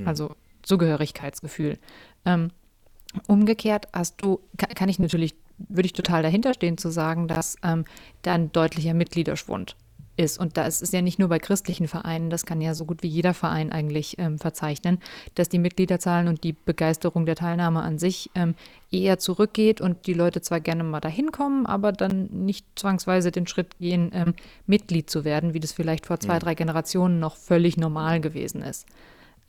Also 0.06 0.36
Zugehörigkeitsgefühl. 0.63 1.78
Ähm, 2.26 2.50
umgekehrt 3.28 3.88
hast 3.93 4.22
du, 4.22 4.39
kann, 4.58 4.69
kann 4.69 4.89
ich 4.89 5.00
natürlich, 5.00 5.36
würde 5.69 5.86
ich 5.86 5.93
total 5.93 6.23
dahinter 6.23 6.54
stehen 6.54 6.78
zu 6.78 6.89
sagen, 6.89 7.28
dass 7.28 7.56
ähm, 7.63 7.86
da 8.21 8.34
ein 8.34 8.52
deutlicher 8.52 8.93
Mitgliederschwund 8.93 9.76
ist. 10.17 10.39
Und 10.39 10.58
da 10.58 10.65
ist 10.65 10.82
es 10.82 10.91
ja 10.91 11.02
nicht 11.02 11.19
nur 11.19 11.30
bei 11.30 11.39
christlichen 11.39 11.88
Vereinen, 11.88 12.30
das 12.30 12.45
kann 12.45 12.62
ja 12.62 12.73
so 12.73 12.86
gut 12.86 13.04
wie 13.04 13.08
jeder 13.08 13.34
Verein 13.34 13.71
eigentlich 13.71 14.17
ähm, 14.19 14.38
verzeichnen, 14.38 14.99
dass 15.36 15.49
die 15.49 15.60
Mitgliederzahlen 15.60 16.28
und 16.28 16.43
die 16.43 16.54
Begeisterung 16.54 17.26
der 17.26 17.36
Teilnahme 17.36 17.82
an 17.82 17.97
sich 17.97 18.30
ähm, 18.36 18.56
eher 18.91 19.17
zurückgeht 19.17 19.82
und 19.82 20.06
die 20.06 20.13
Leute 20.13 20.41
zwar 20.41 20.60
gerne 20.60 20.84
mal 20.84 20.99
dahin 20.99 21.32
kommen, 21.32 21.65
aber 21.65 21.91
dann 21.91 22.26
nicht 22.32 22.65
zwangsweise 22.76 23.32
den 23.32 23.47
Schritt 23.47 23.78
gehen, 23.80 24.12
ähm, 24.13 24.34
Mitglied 24.67 25.10
zu 25.10 25.26
werden, 25.26 25.54
wie 25.54 25.60
das 25.60 25.71
vielleicht 25.71 26.06
vor 26.06 26.19
zwei, 26.19 26.39
drei 26.39 26.54
Generationen 26.56 27.19
noch 27.19 27.36
völlig 27.36 27.78
normal 27.78 28.21
gewesen 28.21 28.62
ist. 28.62 28.86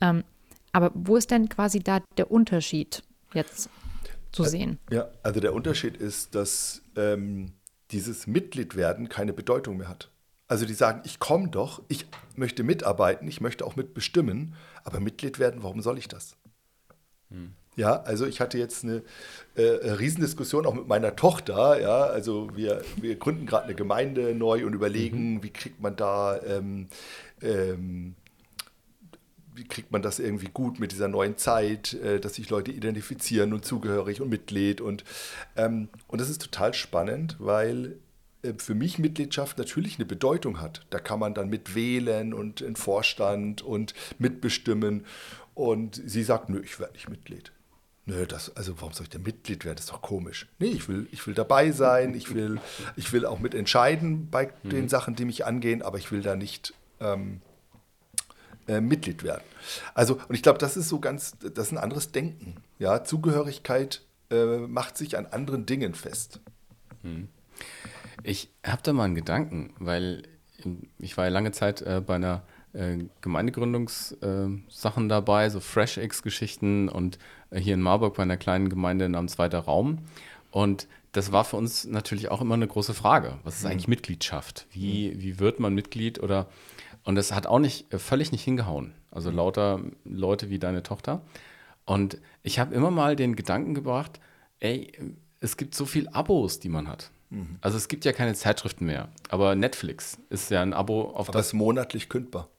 Ähm, 0.01 0.23
aber 0.71 0.91
wo 0.93 1.15
ist 1.15 1.31
denn 1.31 1.47
quasi 1.47 1.79
da 1.79 2.01
der 2.17 2.31
Unterschied 2.31 3.03
jetzt 3.33 3.69
zu 4.35 4.43
sehen? 4.43 4.79
Ja, 4.91 5.09
also 5.23 5.39
der 5.39 5.53
Unterschied 5.53 5.97
ist, 5.97 6.35
dass 6.35 6.81
ähm, 6.95 7.53
dieses 7.91 8.27
Mitgliedwerden 8.27 9.09
keine 9.09 9.33
Bedeutung 9.33 9.77
mehr 9.77 9.89
hat. 9.89 10.09
Also 10.47 10.65
die 10.65 10.73
sagen, 10.73 11.01
ich 11.05 11.19
komme 11.19 11.49
doch, 11.49 11.81
ich 11.87 12.05
möchte 12.35 12.63
mitarbeiten, 12.63 13.27
ich 13.27 13.41
möchte 13.41 13.65
auch 13.65 13.75
mitbestimmen, 13.75 14.55
aber 14.83 14.99
Mitglied 14.99 15.39
werden, 15.39 15.63
warum 15.63 15.81
soll 15.81 15.97
ich 15.97 16.07
das? 16.07 16.37
Ja, 17.75 18.01
also 18.03 18.25
ich 18.25 18.39
hatte 18.39 18.57
jetzt 18.57 18.83
eine 18.83 19.03
äh, 19.55 19.63
Riesendiskussion 19.63 20.65
auch 20.65 20.73
mit 20.73 20.87
meiner 20.87 21.15
Tochter. 21.15 21.79
Ja, 21.81 22.03
also 22.03 22.49
wir, 22.55 22.81
wir 22.95 23.17
gründen 23.17 23.45
gerade 23.45 23.65
eine 23.65 23.75
Gemeinde 23.75 24.33
neu 24.33 24.65
und 24.65 24.73
überlegen, 24.73 25.43
wie 25.43 25.49
kriegt 25.49 25.81
man 25.81 25.95
da, 25.95 26.39
ähm, 26.43 26.87
ähm, 27.41 28.15
wie 29.55 29.63
kriegt 29.63 29.91
man 29.91 30.01
das 30.01 30.19
irgendwie 30.19 30.49
gut 30.53 30.79
mit 30.79 30.91
dieser 30.91 31.07
neuen 31.07 31.37
Zeit, 31.37 31.93
äh, 31.93 32.19
dass 32.19 32.35
sich 32.35 32.49
Leute 32.49 32.71
identifizieren 32.71 33.53
und 33.53 33.65
zugehörig 33.65 34.21
und 34.21 34.29
Mitglied 34.29 34.81
und 34.81 35.03
ähm, 35.55 35.89
und 36.07 36.21
das 36.21 36.29
ist 36.29 36.41
total 36.41 36.73
spannend, 36.73 37.37
weil 37.39 37.97
äh, 38.43 38.53
für 38.57 38.75
mich 38.75 38.99
Mitgliedschaft 38.99 39.57
natürlich 39.57 39.97
eine 39.97 40.05
Bedeutung 40.05 40.61
hat. 40.61 40.85
Da 40.89 40.99
kann 40.99 41.19
man 41.19 41.33
dann 41.33 41.49
mitwählen 41.49 42.33
und 42.33 42.61
in 42.61 42.75
Vorstand 42.75 43.61
und 43.61 43.93
mitbestimmen. 44.19 45.05
Und 45.53 46.01
sie 46.05 46.23
sagt, 46.23 46.49
nö, 46.49 46.61
ich 46.61 46.79
werde 46.79 46.93
nicht 46.93 47.09
Mitglied. 47.09 47.53
Nö, 48.05 48.27
das, 48.27 48.55
also 48.55 48.79
warum 48.81 48.93
soll 48.93 49.05
ich 49.05 49.09
denn 49.09 49.23
Mitglied 49.23 49.65
werden? 49.65 49.77
Das 49.77 49.85
ist 49.85 49.91
doch 49.91 50.01
komisch. 50.01 50.47
Nee, 50.59 50.67
ich 50.67 50.87
will, 50.87 51.07
ich 51.11 51.25
will 51.25 51.33
dabei 51.33 51.71
sein, 51.71 52.13
ich 52.13 52.35
will, 52.35 52.59
ich 52.95 53.13
will 53.13 53.25
auch 53.25 53.39
mitentscheiden 53.39 54.29
bei 54.29 54.51
den 54.63 54.89
Sachen, 54.89 55.15
die 55.15 55.25
mich 55.25 55.45
angehen, 55.45 55.81
aber 55.81 55.97
ich 55.97 56.11
will 56.11 56.21
da 56.21 56.35
nicht 56.35 56.73
ähm, 56.99 57.41
äh, 58.67 58.81
Mitglied 58.81 59.23
werden. 59.23 59.43
Also, 59.93 60.19
und 60.27 60.35
ich 60.35 60.43
glaube, 60.43 60.59
das 60.59 60.77
ist 60.77 60.89
so 60.89 60.99
ganz, 60.99 61.37
das 61.39 61.67
ist 61.67 61.71
ein 61.71 61.77
anderes 61.77 62.11
Denken. 62.11 62.55
Ja, 62.79 63.03
Zugehörigkeit 63.03 64.01
äh, 64.31 64.57
macht 64.57 64.97
sich 64.97 65.17
an 65.17 65.25
anderen 65.27 65.65
Dingen 65.65 65.93
fest. 65.93 66.39
Ich 68.23 68.49
habe 68.65 68.81
da 68.83 68.93
mal 68.93 69.03
einen 69.03 69.15
Gedanken, 69.15 69.73
weil 69.79 70.23
ich 70.97 71.17
war 71.17 71.25
ja 71.25 71.31
lange 71.31 71.51
Zeit 71.51 71.81
äh, 71.81 72.01
bei 72.05 72.15
einer 72.15 72.43
äh, 72.73 72.97
Gemeindegründungssachen 73.21 75.05
äh, 75.05 75.09
dabei, 75.09 75.49
so 75.49 75.59
FreshX-Geschichten 75.59 76.89
und 76.89 77.19
hier 77.53 77.75
in 77.75 77.81
Marburg 77.81 78.15
bei 78.15 78.23
einer 78.23 78.37
kleinen 78.37 78.69
Gemeinde 78.69 79.07
namens 79.07 79.37
Weiter 79.37 79.59
Raum. 79.59 79.99
Und 80.51 80.87
das 81.11 81.31
war 81.31 81.45
für 81.45 81.55
uns 81.57 81.85
natürlich 81.85 82.29
auch 82.29 82.41
immer 82.41 82.55
eine 82.55 82.67
große 82.67 82.93
Frage. 82.93 83.37
Was 83.43 83.59
ist 83.59 83.65
eigentlich 83.65 83.87
Mitgliedschaft? 83.87 84.67
Wie, 84.71 85.21
wie 85.21 85.39
wird 85.39 85.59
man 85.59 85.73
Mitglied? 85.73 86.21
Oder 86.21 86.47
und 87.05 87.15
das 87.15 87.31
hat 87.31 87.47
auch 87.47 87.59
nicht 87.59 87.93
äh, 87.93 87.99
völlig 87.99 88.31
nicht 88.31 88.43
hingehauen. 88.43 88.93
Also 89.11 89.31
lauter 89.31 89.79
Leute 90.03 90.49
wie 90.49 90.59
deine 90.59 90.83
Tochter. 90.83 91.21
Und 91.85 92.17
ich 92.43 92.59
habe 92.59 92.75
immer 92.75 92.91
mal 92.91 93.15
den 93.15 93.35
Gedanken 93.35 93.73
gebracht, 93.73 94.19
ey, 94.59 94.91
es 95.39 95.55
gibt 95.55 95.75
so 95.75 95.85
viel 95.85 96.09
Abos, 96.09 96.59
die 96.59 96.69
man 96.69 96.87
hat. 96.89 97.11
Also 97.61 97.77
es 97.77 97.87
gibt 97.87 98.05
ja 98.05 98.13
keine 98.13 98.33
Zeitschriften 98.33 98.85
mehr, 98.85 99.09
aber 99.29 99.55
Netflix 99.55 100.17
ist 100.29 100.51
ja 100.51 100.61
ein 100.61 100.73
Abo, 100.73 101.09
auf 101.09 101.29
Aber 101.29 101.39
es 101.39 101.47
das. 101.47 101.47
ist 101.47 101.53
monatlich 101.53 102.07
kündbar. 102.07 102.49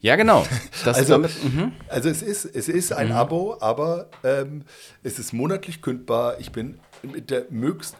Ja, 0.00 0.16
genau. 0.16 0.46
Also, 0.84 1.14
damit, 1.14 1.32
mhm. 1.44 1.72
also 1.88 2.08
es 2.08 2.22
ist, 2.22 2.44
es 2.44 2.68
ist 2.68 2.92
ein 2.92 3.12
Abo, 3.12 3.56
aber 3.60 4.10
ähm, 4.24 4.64
es 5.02 5.18
ist 5.18 5.32
monatlich 5.32 5.80
kündbar. 5.80 6.40
Ich 6.40 6.50
bin 6.52 6.78
mit 7.02 7.30
der 7.30 7.46
möglichst 7.50 7.96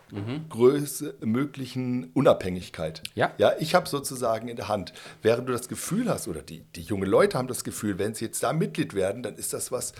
größte 0.48 1.14
möglichen 1.20 2.10
Unabhängigkeit. 2.12 3.02
Ja. 3.14 3.32
ja 3.38 3.52
ich 3.58 3.74
habe 3.74 3.88
sozusagen 3.88 4.48
in 4.48 4.56
der 4.56 4.68
Hand. 4.68 4.92
Während 5.22 5.48
du 5.48 5.52
das 5.52 5.68
Gefühl 5.68 6.08
hast, 6.08 6.28
oder 6.28 6.42
die, 6.42 6.64
die 6.76 6.82
jungen 6.82 7.08
Leute 7.08 7.38
haben 7.38 7.48
das 7.48 7.64
Gefühl, 7.64 7.98
wenn 7.98 8.14
sie 8.14 8.24
jetzt 8.26 8.42
da 8.42 8.52
Mitglied 8.52 8.94
werden, 8.94 9.22
dann 9.22 9.36
ist 9.36 9.52
das 9.52 9.72
was 9.72 9.92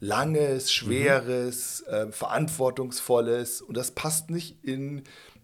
Langes, 0.00 0.72
Schweres, 0.72 1.82
äh, 1.82 2.10
Verantwortungsvolles 2.10 3.60
und 3.60 3.76
das 3.76 3.90
passt 3.90 4.30
nicht 4.30 4.64
in 4.64 5.02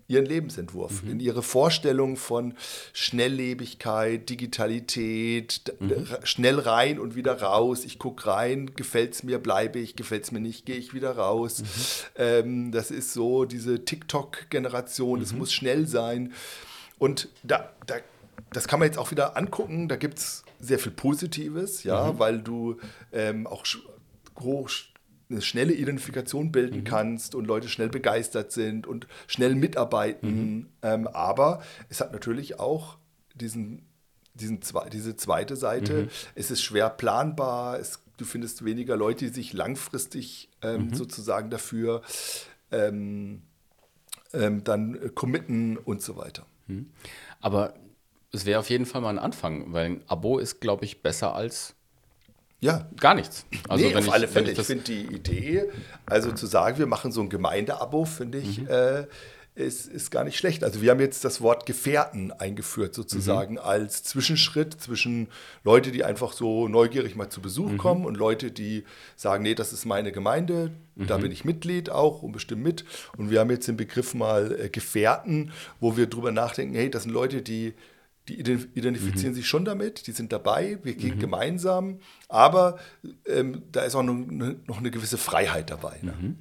ihren 0.09 0.25
Lebensentwurf, 0.27 1.03
in 1.05 1.19
ihre 1.19 1.43
Vorstellung 1.43 2.17
von 2.17 2.55
Schnelllebigkeit, 2.93 4.29
Digitalität, 4.29 5.75
r- 5.81 6.25
schnell 6.25 6.59
rein 6.61 6.99
und 6.99 7.17
wieder 7.17 7.41
raus. 7.43 7.85
Ich 7.85 7.99
gucke 7.99 8.27
rein, 8.29 8.71
gefällt 8.77 9.15
es 9.15 9.23
mir, 9.23 9.39
bleibe 9.39 9.79
ich, 9.79 9.97
gefällt 9.97 10.25
es 10.25 10.33
mir 10.33 10.41
nicht, 10.41 10.67
gehe 10.67 10.77
ich 10.77 10.95
wieder 10.95 11.17
raus. 11.17 11.63
Ähm, 12.17 12.71
das 12.73 12.91
ist 12.91 13.13
so 13.13 13.45
diese 13.45 13.85
TikTok-Generation, 13.85 15.21
es 15.21 15.33
muss 15.33 15.53
schnell 15.53 15.87
sein. 15.87 16.33
Und 16.99 17.29
da, 17.43 17.73
da, 17.87 17.97
das 18.53 18.69
kann 18.69 18.79
man 18.79 18.87
jetzt 18.89 18.99
auch 18.99 19.11
wieder 19.11 19.37
angucken, 19.37 19.89
da 19.89 19.97
gibt 19.97 20.19
es 20.19 20.45
sehr 20.61 20.79
viel 20.79 20.93
Positives, 20.93 21.83
ja, 21.85 22.19
weil 22.19 22.41
du 22.41 22.77
ähm, 23.13 23.47
auch 23.47 23.65
hoch 24.41 24.71
eine 25.29 25.43
schnelle 25.43 25.73
Identifikation 25.73 26.53
bilden 26.53 26.85
kannst 26.85 27.35
und 27.35 27.47
Leute 27.47 27.69
schnell 27.69 27.89
begeistert 27.89 28.53
sind 28.53 28.87
und 28.87 29.07
schnell 29.27 29.55
mitarbeiten. 29.55 30.69
Ähm, 30.83 31.09
aber 31.09 31.63
es 31.89 32.01
hat 32.01 32.13
natürlich 32.13 32.61
auch 32.61 32.99
diesen, 33.35 33.87
diesen 34.35 34.61
diese 34.93 35.17
zweite 35.17 35.57
Seite. 35.57 36.09
Es 36.35 36.51
ist 36.51 36.63
schwer 36.63 36.91
planbar, 36.91 37.79
es, 37.79 38.01
du 38.17 38.25
findest 38.25 38.65
weniger 38.65 38.97
Leute, 38.97 39.27
die 39.27 39.33
sich 39.33 39.53
langfristig 39.53 40.49
ähm, 40.63 40.95
sozusagen 40.95 41.51
dafür 41.51 42.03
ähm, 42.71 43.43
ähm, 44.33 44.65
dann 44.65 44.95
äh, 44.97 45.09
committen 45.09 45.77
und 45.77 46.03
so 46.03 46.17
weiter. 46.17 46.47
Aber 47.41 47.75
es 48.33 48.45
wäre 48.45 48.59
auf 48.61 48.71
jeden 48.71 48.87
Fall 48.87 49.01
mal 49.01 49.11
ein 49.11 49.19
Anfang, 49.19 49.73
weil 49.73 49.87
ein 49.87 50.03
Abo 50.09 50.39
ist, 50.39 50.61
glaube 50.61 50.85
ich, 50.85 51.03
besser 51.03 51.35
als 51.35 51.76
Ja. 52.67 52.87
Gar 52.99 53.15
nichts. 53.15 53.47
Also 53.69 53.85
nee, 53.85 53.95
auf 53.95 54.07
ich, 54.07 54.13
alle 54.13 54.29
Fälle. 54.29 54.53
Ich, 54.53 54.59
ich 54.59 54.67
finde 54.67 54.85
die 54.85 55.03
Idee, 55.15 55.65
also 56.05 56.33
zu 56.33 56.47
sagen, 56.47 56.79
wir 56.79 56.87
machen 56.87 57.13
so 57.13 57.21
ein 57.21 57.29
Gemeindeabo, 57.29 58.05
finde 58.05 58.39
ich, 58.39 58.63
mhm. 58.63 58.69
äh, 58.69 59.07
ist, 59.57 59.87
ist 59.87 60.11
gar 60.11 60.23
nicht 60.25 60.37
schlecht. 60.37 60.63
Also 60.65 60.83
wir 60.83 60.91
haben 60.91 61.01
jetzt 61.01 61.25
das 61.25 61.41
Wort 61.41 61.65
Gefährten 61.65 62.31
eingeführt 62.31 62.95
sozusagen 62.95 63.55
mhm. 63.55 63.61
als 63.61 64.03
Zwischenschritt 64.03 64.81
zwischen 64.81 65.29
Leute, 65.65 65.93
die 65.93 66.05
einfach 66.05 66.33
so 66.33 66.69
neugierig 66.69 67.17
mal 67.17 67.31
zu 67.31 67.41
Besuch 67.41 67.71
mhm. 67.71 67.79
kommen 67.79 68.05
und 68.05 68.17
Leute, 68.17 68.51
die 68.51 68.85
sagen, 69.17 69.43
nee, 69.43 69.55
das 69.55 69.73
ist 69.73 69.87
meine 69.87 70.13
Gemeinde, 70.13 70.73
mhm. 70.95 71.07
da 71.07 71.17
bin 71.17 71.33
ich 71.33 71.45
Mitglied 71.45 71.89
auch 71.89 72.23
und 72.23 72.33
bestimmt 72.33 72.63
mit. 72.63 72.85
Und 73.17 73.31
wir 73.31 73.41
haben 73.41 73.51
jetzt 73.51 73.67
den 73.67 73.79
Begriff 73.79 74.15
mal 74.15 74.55
äh, 74.61 74.69
Gefährten, 74.69 75.53
wo 75.81 75.97
wir 75.97 76.07
drüber 76.07 76.33
nachdenken, 76.33 76.75
hey, 76.75 76.91
das 76.91 77.05
sind 77.05 77.13
Leute, 77.13 77.41
die 77.41 77.75
die 78.29 78.39
identifizieren 78.39 79.33
mhm. 79.33 79.37
sich 79.37 79.47
schon 79.47 79.65
damit, 79.65 80.07
die 80.07 80.13
sind 80.13 80.33
dabei, 80.33 80.79
wir 80.83 80.95
gehen 80.95 81.17
mhm. 81.17 81.21
gemeinsam, 81.21 82.01
aber 82.29 82.79
ähm, 83.27 83.63
da 83.73 83.83
ist 83.83 83.95
auch 83.95 84.03
noch 84.03 84.15
eine, 84.15 84.57
noch 84.67 84.79
eine 84.79 84.91
gewisse 84.91 85.19
Freiheit 85.19 85.71
dabei. 85.71 85.99
Ne? 86.03 86.15
Mhm. 86.21 86.39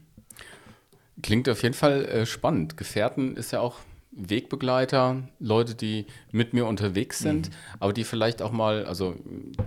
Klingt 1.21 1.47
auf 1.47 1.63
jeden 1.63 1.75
Fall 1.75 2.05
äh, 2.05 2.25
spannend. 2.25 2.77
Gefährten 2.77 3.37
ist 3.37 3.51
ja 3.51 3.61
auch 3.61 3.79
Wegbegleiter, 4.15 5.23
Leute, 5.39 5.75
die 5.75 6.05
mit 6.31 6.53
mir 6.53 6.65
unterwegs 6.65 7.19
sind, 7.19 7.49
mhm. 7.49 7.53
aber 7.79 7.93
die 7.93 8.03
vielleicht 8.03 8.41
auch 8.41 8.51
mal, 8.51 8.85
also 8.85 9.15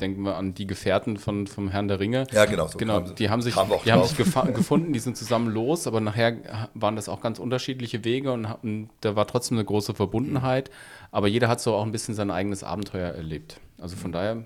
denken 0.01 0.23
wir 0.23 0.37
an 0.37 0.55
die 0.55 0.67
Gefährten 0.67 1.19
von, 1.19 1.47
vom 1.47 1.69
Herrn 1.69 1.89
der 1.89 2.01
Ringe. 2.01 2.27
Ja, 2.33 2.47
genau. 2.47 2.67
So 2.67 2.79
genau, 2.79 3.01
die 3.01 3.29
haben 3.29 3.43
sich, 3.43 3.55
die 3.55 3.93
haben 3.93 4.05
sich 4.05 4.17
gefunden, 4.55 4.93
die 4.93 4.99
sind 4.99 5.17
zusammen 5.17 5.53
los, 5.53 5.87
aber 5.87 6.01
nachher 6.01 6.69
waren 6.75 6.97
das 6.97 7.09
auch 7.09 7.21
ganz 7.21 7.39
unterschiedliche 7.39 8.05
Wege 8.05 8.33
und, 8.33 8.47
und 8.63 8.91
da 9.03 9.17
war 9.17 9.27
trotzdem 9.27 9.59
eine 9.59 9.65
große 9.65 9.95
Verbundenheit. 9.95 10.71
Aber 11.11 11.29
jeder 11.29 11.49
hat 11.49 11.61
so 11.61 11.75
auch 11.75 11.85
ein 11.85 11.93
bisschen 11.93 12.15
sein 12.15 12.31
eigenes 12.31 12.65
Abenteuer 12.65 13.11
erlebt. 13.11 13.61
Also 13.79 13.97
von 13.97 14.13
daher, 14.13 14.45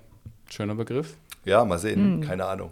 schöner 0.49 0.75
Begriff. 0.75 1.17
Ja, 1.45 1.65
mal 1.65 1.79
sehen, 1.79 2.21
hm. 2.21 2.21
keine 2.21 2.47
Ahnung. 2.47 2.71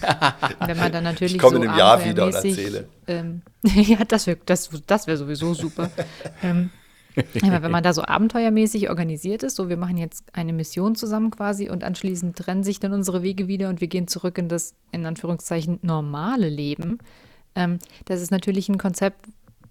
Wenn 0.66 0.76
man 0.76 0.90
dann 0.90 1.04
natürlich 1.04 1.34
ich 1.34 1.40
komme 1.40 1.56
so 1.56 1.62
in 1.62 1.68
einem 1.68 1.78
Jahr 1.78 2.04
wieder 2.04 2.26
und 2.26 2.34
erzähle. 2.34 2.88
Ähm, 3.06 3.42
ja, 3.62 4.04
das 4.04 4.26
wäre 4.26 4.38
das, 4.44 4.70
das 4.86 5.06
wär 5.06 5.16
sowieso 5.16 5.54
super. 5.54 5.90
ähm, 6.42 6.70
ja, 7.34 7.62
wenn 7.62 7.70
man 7.70 7.82
da 7.82 7.92
so 7.92 8.02
abenteuermäßig 8.02 8.90
organisiert 8.90 9.42
ist, 9.42 9.56
so 9.56 9.68
wir 9.68 9.76
machen 9.76 9.96
jetzt 9.96 10.24
eine 10.32 10.52
Mission 10.52 10.94
zusammen 10.94 11.30
quasi 11.30 11.68
und 11.68 11.82
anschließend 11.82 12.36
trennen 12.36 12.62
sich 12.62 12.80
dann 12.80 12.92
unsere 12.92 13.22
Wege 13.22 13.48
wieder 13.48 13.68
und 13.68 13.80
wir 13.80 13.88
gehen 13.88 14.06
zurück 14.06 14.38
in 14.38 14.48
das, 14.48 14.74
in 14.92 15.04
Anführungszeichen, 15.04 15.78
normale 15.82 16.48
Leben. 16.48 16.98
Ähm, 17.54 17.78
das 18.04 18.20
ist 18.20 18.30
natürlich 18.30 18.68
ein 18.68 18.78
Konzept, 18.78 19.26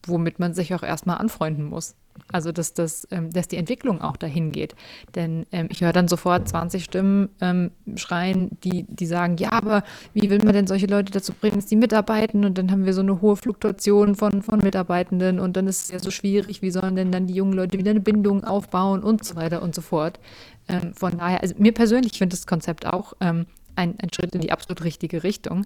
womit 0.06 0.40
man 0.40 0.54
sich 0.54 0.74
auch 0.74 0.84
erstmal 0.84 1.18
anfreunden 1.18 1.66
muss. 1.66 1.96
Also, 2.32 2.52
dass, 2.52 2.74
das, 2.74 3.08
ähm, 3.12 3.32
dass 3.32 3.48
die 3.48 3.58
Entwicklung 3.58 4.02
auch 4.02 4.18
dahin 4.18 4.52
geht. 4.52 4.76
Denn 5.16 5.46
ähm, 5.52 5.68
ich 5.72 5.82
höre 5.82 5.94
dann 5.94 6.08
sofort 6.08 6.48
20 6.48 6.84
Stimmen 6.84 7.30
ähm, 7.42 7.72
schreien, 7.96 8.58
die, 8.64 8.86
die 8.90 9.06
sagen, 9.06 9.38
ja, 9.38 9.52
aber 9.54 9.84
wie 10.14 10.30
will 10.30 10.40
man 10.44 10.54
denn 10.54 10.68
solche 10.68 10.88
Leute 10.88 11.12
dazu 11.12 11.34
bringen, 11.34 11.56
dass 11.56 11.66
die 11.66 11.76
mitarbeiten? 11.76 12.46
Und 12.46 12.58
dann 12.58 12.72
haben 12.72 12.86
wir 12.86 12.94
so 12.94 13.02
eine 13.02 13.22
hohe 13.22 13.36
Fluktuation 13.36 14.16
von, 14.16 14.42
von 14.42 14.60
Mitarbeitenden 14.60 15.40
und 15.40 15.58
dann 15.58 15.68
ist 15.68 15.84
es 15.84 15.92
ja 15.92 16.00
so 16.00 16.12
schwierig, 16.12 16.62
wie 16.62 16.72
sollen 16.72 16.96
denn 16.96 17.12
dann 17.12 17.28
die 17.28 17.34
jungen 17.34 17.54
Leute 17.54 17.78
wieder 17.78 17.92
eine 17.92 18.00
Bindung 18.00 18.44
aufbauen 18.44 19.04
und 19.04 19.24
so 19.24 19.36
weiter 19.36 19.62
und 19.62 19.76
so 19.76 19.82
fort. 19.82 20.20
Ähm, 20.68 20.94
von 20.94 21.18
daher, 21.18 21.42
also 21.42 21.56
mir 21.58 21.74
persönlich 21.74 22.18
finde 22.18 22.36
das 22.36 22.48
Konzept 22.48 22.86
auch 22.86 23.14
ähm, 23.22 23.46
ein, 23.76 23.96
ein 24.02 24.12
Schritt 24.14 24.36
in 24.36 24.42
die 24.42 24.52
absolut 24.52 24.84
richtige 24.84 25.24
Richtung. 25.24 25.66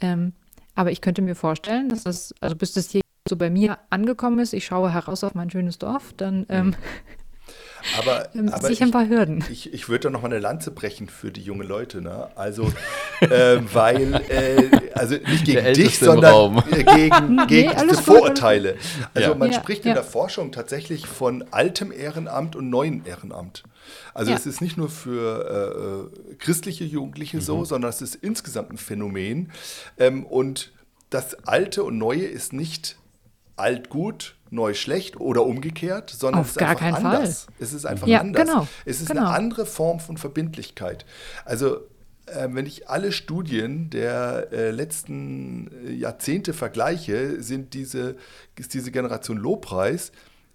Ähm, 0.00 0.32
aber 0.74 0.92
ich 0.92 1.00
könnte 1.00 1.22
mir 1.22 1.34
vorstellen, 1.34 1.88
dass 1.88 2.04
das, 2.04 2.34
also 2.40 2.54
bis 2.54 2.74
das 2.74 2.90
hier 2.90 3.00
so 3.28 3.36
bei 3.36 3.50
mir 3.50 3.78
angekommen 3.90 4.38
ist, 4.38 4.52
ich 4.52 4.66
schaue 4.66 4.92
heraus 4.92 5.24
auf 5.24 5.34
mein 5.34 5.50
schönes 5.50 5.78
Dorf, 5.78 6.12
dann 6.16 6.46
ähm, 6.48 6.74
aber, 7.98 8.28
aber 8.52 8.70
ich, 8.70 8.82
ein 8.82 8.90
paar 8.90 9.08
Hürden. 9.08 9.44
Ich, 9.50 9.72
ich 9.72 9.88
würde 9.88 10.04
da 10.04 10.10
noch 10.10 10.22
mal 10.22 10.28
eine 10.28 10.38
Lanze 10.38 10.70
brechen 10.70 11.08
für 11.08 11.30
die 11.30 11.42
jungen 11.42 11.66
Leute, 11.66 12.00
ne? 12.00 12.28
Also, 12.34 12.72
äh, 13.20 13.58
weil, 13.72 14.14
äh, 14.28 14.90
also 14.94 15.16
nicht 15.16 15.44
gegen 15.44 15.72
dich, 15.74 15.98
sondern 15.98 16.62
äh, 16.70 16.84
gegen, 16.84 17.36
gegen 17.46 17.70
nee, 17.70 17.82
diese 17.88 18.02
Vorurteile. 18.02 18.76
Also 19.14 19.30
ja. 19.30 19.34
man 19.36 19.52
ja, 19.52 19.60
spricht 19.60 19.84
in 19.84 19.94
der 19.94 20.04
Forschung 20.04 20.52
tatsächlich 20.52 21.06
von 21.06 21.44
altem 21.50 21.92
Ehrenamt 21.92 22.56
und 22.56 22.70
neuem 22.70 23.02
Ehrenamt. 23.04 23.62
Also 24.14 24.32
es 24.32 24.46
ist 24.46 24.60
nicht 24.60 24.76
nur 24.76 24.88
für 24.88 26.10
äh, 26.30 26.30
äh, 26.32 26.34
christliche 26.36 26.84
Jugendliche 26.84 27.36
mhm. 27.36 27.42
so, 27.42 27.64
sondern 27.64 27.90
es 27.90 28.02
ist 28.02 28.16
insgesamt 28.16 28.72
ein 28.72 28.78
Phänomen. 28.78 29.52
Ähm, 29.98 30.24
und 30.24 30.72
das 31.10 31.46
Alte 31.46 31.84
und 31.84 31.98
Neue 31.98 32.24
ist 32.24 32.52
nicht 32.52 32.96
alt 33.56 33.88
gut, 33.88 34.36
neu 34.50 34.74
schlecht 34.74 35.18
oder 35.18 35.44
umgekehrt, 35.44 36.10
sondern 36.10 36.42
Auf 36.42 36.48
es 36.48 36.52
ist 36.52 36.58
gar 36.58 36.70
einfach 36.70 36.92
anders. 36.98 37.44
Fall. 37.44 37.54
Es 37.58 37.72
ist 37.72 37.86
einfach 37.86 38.06
ja, 38.06 38.20
anders. 38.20 38.46
Genau, 38.46 38.68
es 38.84 39.00
ist 39.00 39.08
genau. 39.08 39.22
eine 39.22 39.30
andere 39.30 39.66
Form 39.66 39.98
von 40.00 40.16
Verbindlichkeit. 40.16 41.04
Also 41.44 41.78
äh, 42.26 42.48
wenn 42.50 42.66
ich 42.66 42.88
alle 42.88 43.12
Studien 43.12 43.90
der 43.90 44.48
äh, 44.52 44.70
letzten 44.70 45.70
äh, 45.86 45.92
Jahrzehnte 45.92 46.52
vergleiche, 46.52 47.42
sind 47.42 47.74
diese, 47.74 48.16
ist 48.58 48.74
diese 48.74 48.90
Generation 48.90 49.36
Lobpreis 49.36 50.12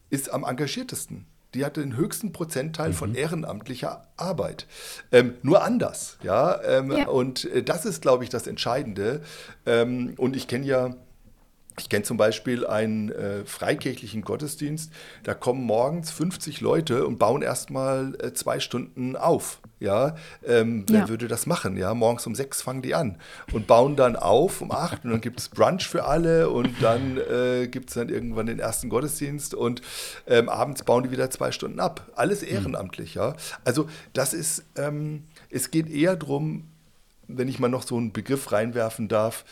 ist 0.10 0.32
am 0.32 0.44
engagiertesten. 0.44 1.26
Die 1.54 1.66
hatte 1.66 1.82
den 1.82 1.98
höchsten 1.98 2.32
Prozentteil 2.32 2.90
mhm. 2.90 2.94
von 2.94 3.16
ehrenamtlicher 3.16 4.08
Arbeit. 4.16 4.68
Ähm, 5.12 5.34
nur 5.42 5.64
anders, 5.64 6.18
ja. 6.24 6.62
Ähm, 6.64 6.92
ja. 6.92 7.08
Und 7.08 7.46
äh, 7.46 7.64
das 7.64 7.86
ist, 7.86 8.02
glaube 8.02 8.24
ich, 8.24 8.30
das 8.30 8.48
Entscheidende. 8.48 9.22
Ähm, 9.66 10.14
und 10.18 10.36
ich 10.36 10.48
kenne 10.48 10.66
ja 10.66 10.96
ich 11.80 11.90
kenne 11.90 12.04
zum 12.04 12.18
Beispiel 12.18 12.66
einen 12.66 13.12
äh, 13.12 13.46
freikirchlichen 13.46 14.22
Gottesdienst, 14.24 14.92
da 15.24 15.34
kommen 15.34 15.64
morgens 15.64 16.12
50 16.12 16.62
Leute 16.62 17.06
und 17.06 17.18
bauen 17.18 17.42
erstmal 17.42 18.16
äh, 18.22 18.34
zwei 18.34 18.60
Stunden 18.60 19.16
auf. 19.16 19.60
Ja, 19.80 20.16
ähm, 20.46 20.86
wer 20.90 21.00
ja. 21.00 21.10
würde 21.10 21.28
das 21.28 21.48
machen? 21.48 21.76
Ja, 21.76 21.96
morgens 21.96 22.28
um 22.28 22.36
sechs 22.36 22.62
fangen 22.62 22.84
die 22.84 22.94
an 22.94 23.18
und 23.52 23.66
bauen 23.66 23.96
dann 23.96 24.16
auf 24.16 24.62
um 24.62 24.72
acht 24.72 25.04
und 25.04 25.10
dann 25.10 25.22
gibt 25.22 25.40
es 25.40 25.50
Brunch 25.50 25.88
für 25.88 26.06
alle 26.06 26.52
und 26.52 26.84
dann 26.84 27.18
äh, 27.18 27.68
gibt 27.68 27.90
es 27.90 27.96
dann 27.96 28.10
irgendwann 28.10 28.46
den 28.46 28.60
ersten 28.60 28.90
Gottesdienst 28.90 29.56
und 29.56 29.82
ähm, 30.28 30.50
abends 30.50 30.84
bauen 30.84 31.04
die 31.04 31.12
wieder 31.12 31.32
zwei 31.32 31.52
Stunden 31.52 31.80
ab. 31.80 32.12
Alles 32.16 32.44
mhm. 32.44 32.50
ehrenamtlich, 32.50 33.16
ja. 33.16 33.36
Also 33.64 33.88
das 34.14 34.36
ist, 34.36 34.66
ähm, 34.76 35.24
es 35.50 35.72
geht 35.72 35.90
eher 35.90 36.16
darum, 36.16 36.68
wenn 37.28 37.48
ich 37.48 37.58
mal 37.58 37.68
noch 37.68 37.84
so 37.84 37.98
einen 37.98 38.14
Begriff 38.14 38.52
reinwerfen 38.52 39.08
darf, 39.08 39.46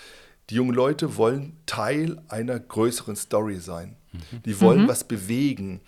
die 0.49 0.55
jungen 0.55 0.73
Leute 0.73 1.17
wollen 1.17 1.53
Teil 1.65 2.21
einer 2.27 2.59
größeren 2.59 3.15
Story 3.15 3.59
sein. 3.59 3.95
Mhm. 4.12 4.43
Die 4.45 4.62
wollen 4.62 4.83
mhm. 4.83 4.88
was 4.88 5.03
bewegen. 5.03 5.81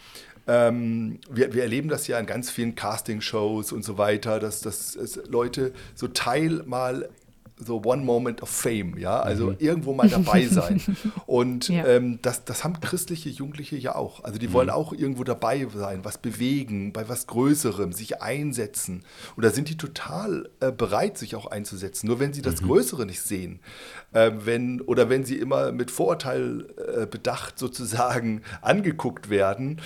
Ähm, 0.47 1.19
wir, 1.29 1.53
wir, 1.53 1.63
erleben 1.63 1.89
das 1.89 2.07
ja 2.07 2.19
in 2.19 2.25
ganz 2.25 2.49
vielen 2.49 2.75
Casting-Shows 2.75 3.71
und 3.71 3.83
so 3.83 3.97
weiter, 3.97 4.39
dass, 4.39 4.61
dass, 4.61 4.93
dass 4.93 5.19
Leute 5.27 5.73
so 5.95 6.07
Teil 6.07 6.63
mal 6.65 7.09
so 7.63 7.81
One 7.85 8.03
Moment 8.03 8.41
of 8.41 8.49
Fame, 8.49 8.97
ja, 8.97 9.19
also 9.19 9.51
mhm. 9.51 9.55
irgendwo 9.59 9.93
mal 9.93 10.09
dabei 10.09 10.47
sein. 10.47 10.81
Und 11.25 11.69
ja. 11.69 11.85
ähm, 11.85 12.19
das, 12.21 12.43
das 12.45 12.63
haben 12.63 12.79
christliche 12.79 13.29
Jugendliche 13.29 13.77
ja 13.77 13.95
auch. 13.95 14.23
Also 14.23 14.39
die 14.39 14.47
mhm. 14.47 14.53
wollen 14.53 14.69
auch 14.69 14.93
irgendwo 14.93 15.23
dabei 15.23 15.67
sein, 15.73 16.03
was 16.03 16.17
bewegen, 16.17 16.91
bei 16.91 17.07
was 17.07 17.27
Größerem, 17.27 17.93
sich 17.93 18.21
einsetzen. 18.21 19.03
Und 19.35 19.45
da 19.45 19.51
sind 19.51 19.69
die 19.69 19.77
total 19.77 20.49
äh, 20.59 20.71
bereit, 20.71 21.17
sich 21.17 21.35
auch 21.35 21.45
einzusetzen. 21.45 22.07
Nur 22.07 22.19
wenn 22.19 22.33
sie 22.33 22.41
das 22.41 22.61
mhm. 22.61 22.67
Größere 22.67 23.05
nicht 23.05 23.21
sehen, 23.21 23.59
äh, 24.13 24.31
wenn, 24.43 24.81
oder 24.81 25.09
wenn 25.09 25.23
sie 25.23 25.37
immer 25.37 25.71
mit 25.71 25.91
Vorurteil 25.91 26.67
äh, 26.77 27.05
bedacht 27.05 27.59
sozusagen 27.59 28.41
angeguckt 28.61 29.29
werden 29.29 29.79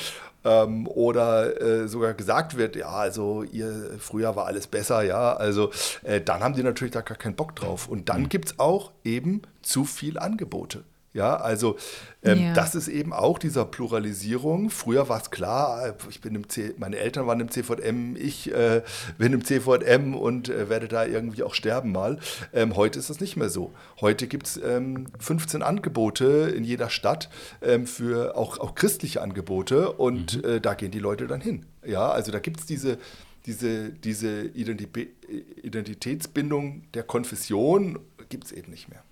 ähm, 0.45 0.87
oder 0.87 1.61
äh, 1.61 1.87
sogar 1.87 2.13
gesagt 2.13 2.55
wird, 2.57 2.75
ja, 2.75 2.89
also 2.89 3.43
ihr 3.43 3.97
früher 3.99 4.35
war 4.35 4.45
alles 4.45 4.67
besser, 4.67 5.01
ja, 5.03 5.33
also 5.33 5.71
äh, 6.03 6.21
dann 6.21 6.41
haben 6.41 6.53
die 6.53 6.63
natürlich 6.63 6.93
da 6.93 7.01
gar 7.01 7.17
keinen 7.17 7.35
Bock 7.35 7.55
drauf. 7.55 7.87
Und 7.89 8.09
dann 8.09 8.21
mhm. 8.21 8.29
gibt 8.29 8.45
es 8.45 8.59
auch 8.59 8.91
eben 9.03 9.41
zu 9.61 9.83
viel 9.83 10.17
Angebote. 10.17 10.83
Ja, 11.15 11.37
also 11.37 11.77
ähm, 12.23 12.41
ja. 12.41 12.53
das 12.53 12.75
ist 12.75 12.89
eben 12.89 13.13
auch 13.13 13.39
dieser 13.39 13.63
Pluralisierung. 13.63 14.69
Früher 14.69 15.07
war 15.07 15.21
es 15.21 15.31
klar, 15.31 15.87
äh, 15.87 15.93
ich 16.09 16.19
bin 16.19 16.35
im 16.35 16.49
C 16.49 16.73
meine 16.77 16.97
Eltern 16.97 17.25
waren 17.25 17.39
im 17.39 17.49
CVM, 17.49 18.17
ich 18.17 18.53
äh, 18.53 18.81
bin 19.17 19.31
im 19.31 19.45
CVM 19.45 20.13
und 20.13 20.49
äh, 20.49 20.67
werde 20.67 20.89
da 20.89 21.05
irgendwie 21.05 21.43
auch 21.43 21.53
sterben 21.53 21.93
mal. 21.93 22.19
Ähm, 22.51 22.75
heute 22.75 22.99
ist 22.99 23.09
das 23.09 23.21
nicht 23.21 23.37
mehr 23.37 23.47
so. 23.47 23.71
Heute 24.01 24.27
gibt 24.27 24.47
es 24.47 24.57
ähm, 24.57 25.05
15 25.19 25.61
Angebote 25.61 26.53
in 26.53 26.65
jeder 26.65 26.89
Stadt 26.89 27.29
ähm, 27.61 27.87
für 27.87 28.35
auch, 28.35 28.57
auch 28.57 28.75
christliche 28.75 29.21
Angebote 29.21 29.93
und 29.93 30.43
mhm. 30.43 30.49
äh, 30.49 30.59
da 30.59 30.73
gehen 30.73 30.91
die 30.91 30.99
Leute 30.99 31.27
dann 31.27 31.39
hin. 31.39 31.65
Ja, 31.85 32.09
also 32.09 32.33
da 32.33 32.39
gibt 32.39 32.59
es 32.59 32.65
diese 32.65 32.97
diese, 33.45 33.91
diese 33.91 34.41
Identitätsbindung 34.41 36.81
der 36.95 37.03
Konfession 37.03 37.99
gibt 38.27 38.45
es 38.45 38.51
eben 38.51 38.71
nicht 38.71 38.89
mehr. 38.89 39.03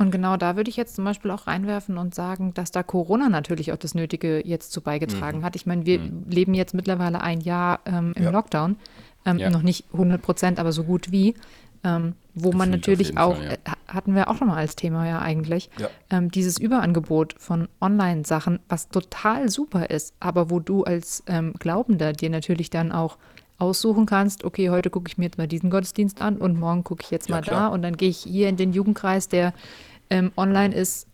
Und 0.00 0.12
genau 0.12 0.38
da 0.38 0.56
würde 0.56 0.70
ich 0.70 0.78
jetzt 0.78 0.96
zum 0.96 1.04
Beispiel 1.04 1.30
auch 1.30 1.46
reinwerfen 1.46 1.98
und 1.98 2.14
sagen, 2.14 2.54
dass 2.54 2.70
da 2.70 2.82
Corona 2.82 3.28
natürlich 3.28 3.70
auch 3.70 3.76
das 3.76 3.94
Nötige 3.94 4.40
jetzt 4.46 4.72
zu 4.72 4.80
beigetragen 4.80 5.40
mhm. 5.40 5.44
hat. 5.44 5.56
Ich 5.56 5.66
meine, 5.66 5.84
wir 5.84 5.98
mhm. 5.98 6.24
leben 6.26 6.54
jetzt 6.54 6.72
mittlerweile 6.72 7.20
ein 7.20 7.42
Jahr 7.42 7.80
ähm, 7.84 8.14
im 8.16 8.24
ja. 8.24 8.30
Lockdown, 8.30 8.76
ähm, 9.26 9.36
ja. 9.36 9.50
noch 9.50 9.60
nicht 9.60 9.84
100 9.92 10.22
Prozent, 10.22 10.58
aber 10.58 10.72
so 10.72 10.84
gut 10.84 11.12
wie. 11.12 11.34
Ähm, 11.84 12.14
wo 12.34 12.52
man 12.52 12.70
natürlich 12.70 13.18
auch, 13.18 13.36
Fall, 13.36 13.44
ja. 13.44 13.52
Äh, 13.52 13.58
hatten 13.88 14.14
wir 14.14 14.30
auch 14.30 14.36
schon 14.36 14.48
mal 14.48 14.56
als 14.56 14.74
Thema 14.74 15.06
ja 15.06 15.20
eigentlich, 15.20 15.68
ähm, 16.08 16.30
dieses 16.30 16.58
Überangebot 16.58 17.34
von 17.38 17.68
Online-Sachen, 17.80 18.60
was 18.70 18.88
total 18.88 19.50
super 19.50 19.90
ist, 19.90 20.14
aber 20.18 20.48
wo 20.48 20.60
du 20.60 20.84
als 20.84 21.24
ähm, 21.26 21.52
Glaubender 21.58 22.14
dir 22.14 22.30
natürlich 22.30 22.70
dann 22.70 22.90
auch 22.90 23.18
aussuchen 23.58 24.06
kannst, 24.06 24.44
okay, 24.44 24.70
heute 24.70 24.90
gucke 24.90 25.08
ich 25.08 25.18
mir 25.18 25.26
jetzt 25.26 25.38
mal 25.38 25.46
diesen 25.46 25.70
Gottesdienst 25.70 26.22
an 26.22 26.38
und 26.38 26.58
morgen 26.58 26.82
gucke 26.84 27.02
ich 27.04 27.10
jetzt 27.10 27.28
Ja, 27.28 27.36
mal 27.36 27.42
da 27.42 27.50
klar. 27.50 27.72
und 27.72 27.82
dann 27.82 27.96
gehe 27.96 28.08
ich 28.08 28.18
hier 28.18 28.48
in 28.48 28.56
den 28.56 28.72
Jugendkreis, 28.72 29.28
der 29.28 29.52
ähm, 30.10 30.32
online 30.36 30.74
ist, 30.74 31.06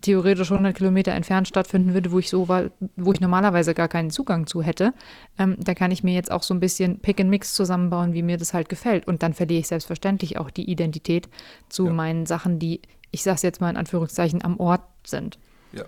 theoretisch 0.00 0.50
100 0.50 0.76
Kilometer 0.76 1.12
entfernt 1.12 1.46
stattfinden 1.46 1.94
würde, 1.94 2.10
wo 2.10 2.18
ich 2.18 2.28
so 2.28 2.48
war, 2.48 2.64
wo 2.96 3.12
ich 3.12 3.20
normalerweise 3.20 3.74
gar 3.74 3.86
keinen 3.86 4.10
Zugang 4.10 4.46
zu 4.48 4.60
hätte. 4.60 4.92
Ähm, 5.38 5.56
da 5.60 5.74
kann 5.74 5.92
ich 5.92 6.02
mir 6.02 6.14
jetzt 6.14 6.32
auch 6.32 6.42
so 6.42 6.52
ein 6.52 6.58
bisschen 6.58 6.98
Pick 6.98 7.20
and 7.20 7.30
Mix 7.30 7.54
zusammenbauen, 7.54 8.12
wie 8.12 8.22
mir 8.22 8.36
das 8.36 8.54
halt 8.54 8.68
gefällt. 8.68 9.06
Und 9.06 9.22
dann 9.22 9.34
verliere 9.34 9.60
ich 9.60 9.68
selbstverständlich 9.68 10.36
auch 10.38 10.50
die 10.50 10.68
Identität 10.68 11.28
zu 11.68 11.86
Ja. 11.86 11.92
meinen 11.92 12.26
Sachen, 12.26 12.58
die, 12.58 12.80
ich 13.12 13.22
sage 13.22 13.36
es 13.36 13.42
jetzt 13.42 13.60
mal 13.60 13.70
in 13.70 13.76
Anführungszeichen, 13.76 14.42
am 14.44 14.58
Ort 14.58 14.82
sind. 15.06 15.38
Ja, 15.72 15.84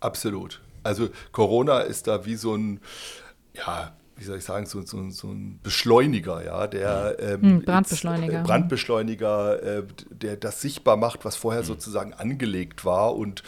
absolut. 0.00 0.60
Also 0.82 1.08
Corona 1.30 1.78
ist 1.80 2.08
da 2.08 2.26
wie 2.26 2.34
so 2.34 2.56
ein, 2.56 2.80
ja, 3.54 3.92
wie 4.22 4.26
soll 4.26 4.38
ich 4.38 4.44
sagen, 4.44 4.66
so, 4.66 4.82
so, 4.82 5.10
so 5.10 5.28
ein 5.28 5.58
Beschleuniger, 5.64 6.44
ja, 6.44 6.68
der 6.68 7.16
ähm, 7.18 7.42
Hm, 7.42 7.62
Brandbeschleuniger. 7.62 8.32
Jetzt, 8.32 8.42
äh, 8.42 8.46
Brandbeschleuniger, 8.46 9.62
äh, 9.62 9.82
der 10.10 10.36
das 10.36 10.60
sichtbar 10.60 10.96
macht, 10.96 11.24
was 11.24 11.34
vorher 11.34 11.64
sozusagen 11.64 12.14
angelegt 12.14 12.84
war 12.84 13.16
und 13.16 13.42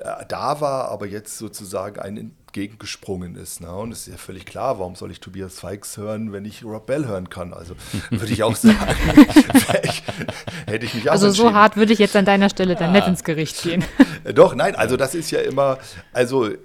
äh, 0.00 0.24
da 0.28 0.60
war, 0.60 0.90
aber 0.90 1.06
jetzt 1.06 1.38
sozusagen 1.38 2.00
ein 2.00 2.16
entgegengesprungen 2.56 3.36
ist. 3.36 3.60
Ne? 3.60 3.70
Und 3.70 3.92
es 3.92 4.06
ist 4.06 4.12
ja 4.12 4.16
völlig 4.16 4.46
klar, 4.46 4.78
warum 4.78 4.94
soll 4.94 5.10
ich 5.10 5.20
Tobias 5.20 5.60
Fikes 5.60 5.96
hören, 5.96 6.32
wenn 6.32 6.44
ich 6.44 6.64
Rob 6.64 6.86
Bell 6.86 7.06
hören 7.06 7.28
kann? 7.28 7.52
Also 7.52 7.74
würde 8.10 8.32
ich 8.32 8.42
auch 8.42 8.56
sagen, 8.56 8.76
vielleicht 9.54 10.04
hätte 10.66 10.86
ich 10.86 10.94
mich 10.94 11.08
auch 11.08 11.12
Also 11.12 11.30
so 11.30 11.52
hart 11.52 11.76
würde 11.76 11.92
ich 11.92 11.98
jetzt 11.98 12.16
an 12.16 12.24
deiner 12.24 12.48
Stelle 12.48 12.74
dann 12.74 12.92
nicht 12.92 13.06
ins 13.06 13.24
Gericht 13.24 13.62
gehen. 13.62 13.84
Äh, 14.24 14.32
Doch, 14.32 14.54
nein, 14.54 14.74
also 14.74 14.96
das 14.96 15.14
ist 15.14 15.30
ja 15.30 15.40
immer, 15.40 15.78
also 16.12 16.46
äh, 16.46 16.56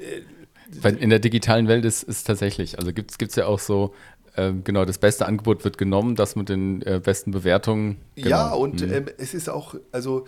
in 0.83 1.09
der 1.09 1.19
digitalen 1.19 1.67
Welt 1.67 1.85
ist 1.85 2.07
es 2.07 2.23
tatsächlich, 2.23 2.79
also 2.79 2.93
gibt 2.93 3.19
es 3.21 3.35
ja 3.35 3.45
auch 3.45 3.59
so, 3.59 3.93
ähm, 4.37 4.63
genau, 4.63 4.85
das 4.85 4.97
beste 4.97 5.25
Angebot 5.25 5.63
wird 5.63 5.77
genommen, 5.77 6.15
das 6.15 6.35
mit 6.35 6.49
den 6.49 6.81
äh, 6.83 7.01
besten 7.03 7.31
Bewertungen. 7.31 7.97
Genau. 8.15 8.29
Ja, 8.29 8.49
und 8.53 8.81
Mhm. 8.81 8.93
ähm, 8.93 9.05
es 9.17 9.33
ist 9.33 9.49
auch, 9.49 9.75
also 9.91 10.25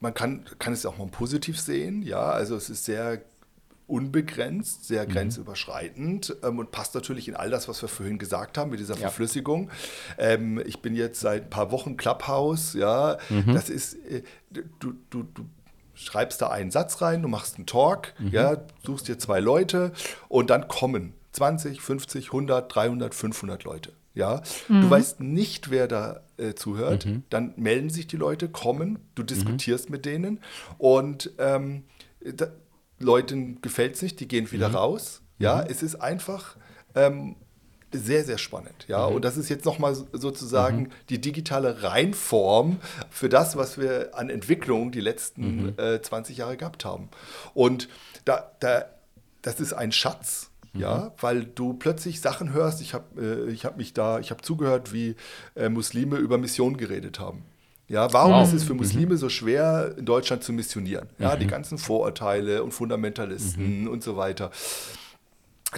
man 0.00 0.14
kann, 0.14 0.44
kann 0.58 0.72
es 0.72 0.84
auch 0.84 0.98
mal 0.98 1.06
positiv 1.06 1.60
sehen, 1.60 2.02
ja, 2.02 2.22
also 2.30 2.56
es 2.56 2.68
ist 2.70 2.84
sehr 2.84 3.22
unbegrenzt, 3.86 4.86
sehr 4.86 5.04
Mhm. 5.06 5.10
grenzüberschreitend 5.12 6.36
ähm, 6.42 6.58
und 6.58 6.70
passt 6.70 6.94
natürlich 6.94 7.28
in 7.28 7.36
all 7.36 7.50
das, 7.50 7.68
was 7.68 7.82
wir 7.82 7.88
vorhin 7.88 8.18
gesagt 8.18 8.56
haben 8.58 8.70
mit 8.70 8.80
dieser 8.80 8.94
Ja. 8.94 9.00
Verflüssigung. 9.00 9.70
Ähm, 10.18 10.62
ich 10.64 10.80
bin 10.80 10.94
jetzt 10.94 11.20
seit 11.20 11.44
ein 11.44 11.50
paar 11.50 11.70
Wochen 11.72 11.96
Clubhouse, 11.96 12.74
ja, 12.74 13.18
Mhm. 13.28 13.52
das 13.54 13.68
ist, 13.68 13.94
äh, 14.06 14.22
du, 14.50 14.94
du, 15.10 15.24
du 15.34 15.44
schreibst 15.94 16.40
da 16.42 16.48
einen 16.48 16.70
Satz 16.70 17.00
rein, 17.02 17.22
du 17.22 17.28
machst 17.28 17.56
einen 17.56 17.66
Talk, 17.66 18.14
Mhm. 18.18 18.28
ja, 18.28 18.56
suchst 18.84 19.08
dir 19.08 19.18
zwei 19.18 19.40
Leute 19.40 19.92
und 20.28 20.50
dann 20.50 20.68
kommen 20.68 21.12
20, 21.32 21.80
50, 21.80 22.26
100, 22.32 22.74
300, 22.74 23.14
500 23.14 23.64
Leute. 23.64 23.92
Ja, 24.14 24.42
du 24.68 24.90
weißt 24.90 25.20
nicht, 25.20 25.70
wer 25.70 25.88
da 25.88 26.20
äh, 26.36 26.52
zuhört. 26.52 27.06
Mhm. 27.06 27.22
Dann 27.30 27.54
melden 27.56 27.88
sich 27.88 28.06
die 28.06 28.18
Leute, 28.18 28.50
kommen, 28.50 28.98
du 29.14 29.22
diskutierst 29.22 29.88
mit 29.88 30.04
denen 30.04 30.40
und 30.76 31.30
ähm, 31.38 31.84
da, 32.20 32.48
Leuten 32.98 33.62
gefällt 33.62 33.94
es 33.94 34.02
nicht, 34.02 34.20
die 34.20 34.28
gehen 34.28 34.44
Mhm. 34.44 34.52
wieder 34.52 34.68
raus. 34.72 35.22
Ja, 35.38 35.62
es 35.62 35.82
ist 35.82 35.96
einfach 35.96 36.56
ähm, 36.94 37.36
sehr, 37.92 38.24
sehr 38.24 38.38
spannend. 38.38 38.86
Ja, 38.88 39.08
Mhm. 39.08 39.16
und 39.16 39.24
das 39.24 39.36
ist 39.36 39.48
jetzt 39.48 39.64
nochmal 39.64 39.94
sozusagen 40.12 40.90
die 41.08 41.20
digitale 41.20 41.82
Reinform 41.82 42.78
für 43.10 43.28
das, 43.28 43.56
was 43.56 43.78
wir 43.78 44.10
an 44.16 44.30
Entwicklung 44.30 44.92
die 44.92 45.00
letzten 45.00 45.66
Mhm. 45.66 45.74
äh, 45.78 46.00
20 46.02 46.36
Jahre 46.38 46.56
gehabt 46.56 46.84
haben. 46.84 47.08
Und 47.54 47.88
da, 48.24 48.50
da, 48.60 48.84
das 49.42 49.60
ist 49.60 49.72
ein 49.72 49.92
Schatz. 49.92 50.48
Ja, 50.74 51.12
weil 51.20 51.44
du 51.44 51.74
plötzlich 51.74 52.22
Sachen 52.22 52.54
hörst. 52.54 52.80
Ich 52.80 52.94
habe 52.94 53.46
äh, 53.46 53.50
ich 53.52 53.66
hab 53.66 53.76
mich 53.76 53.92
da, 53.92 54.20
ich 54.20 54.30
habe 54.30 54.40
zugehört, 54.40 54.94
wie 54.94 55.16
äh, 55.54 55.68
Muslime 55.68 56.16
über 56.16 56.38
Mission 56.38 56.78
geredet 56.78 57.20
haben. 57.20 57.42
Ja, 57.88 58.10
warum 58.14 58.32
Wow. 58.32 58.46
ist 58.48 58.54
es 58.54 58.64
für 58.64 58.72
Muslime 58.72 59.18
so 59.18 59.28
schwer, 59.28 59.94
in 59.98 60.06
Deutschland 60.06 60.42
zu 60.42 60.50
missionieren? 60.54 61.10
Ja, 61.18 61.36
die 61.36 61.46
ganzen 61.46 61.76
Vorurteile 61.76 62.62
und 62.62 62.72
Fundamentalisten 62.72 63.86
und 63.86 64.02
so 64.02 64.16
weiter. 64.16 64.50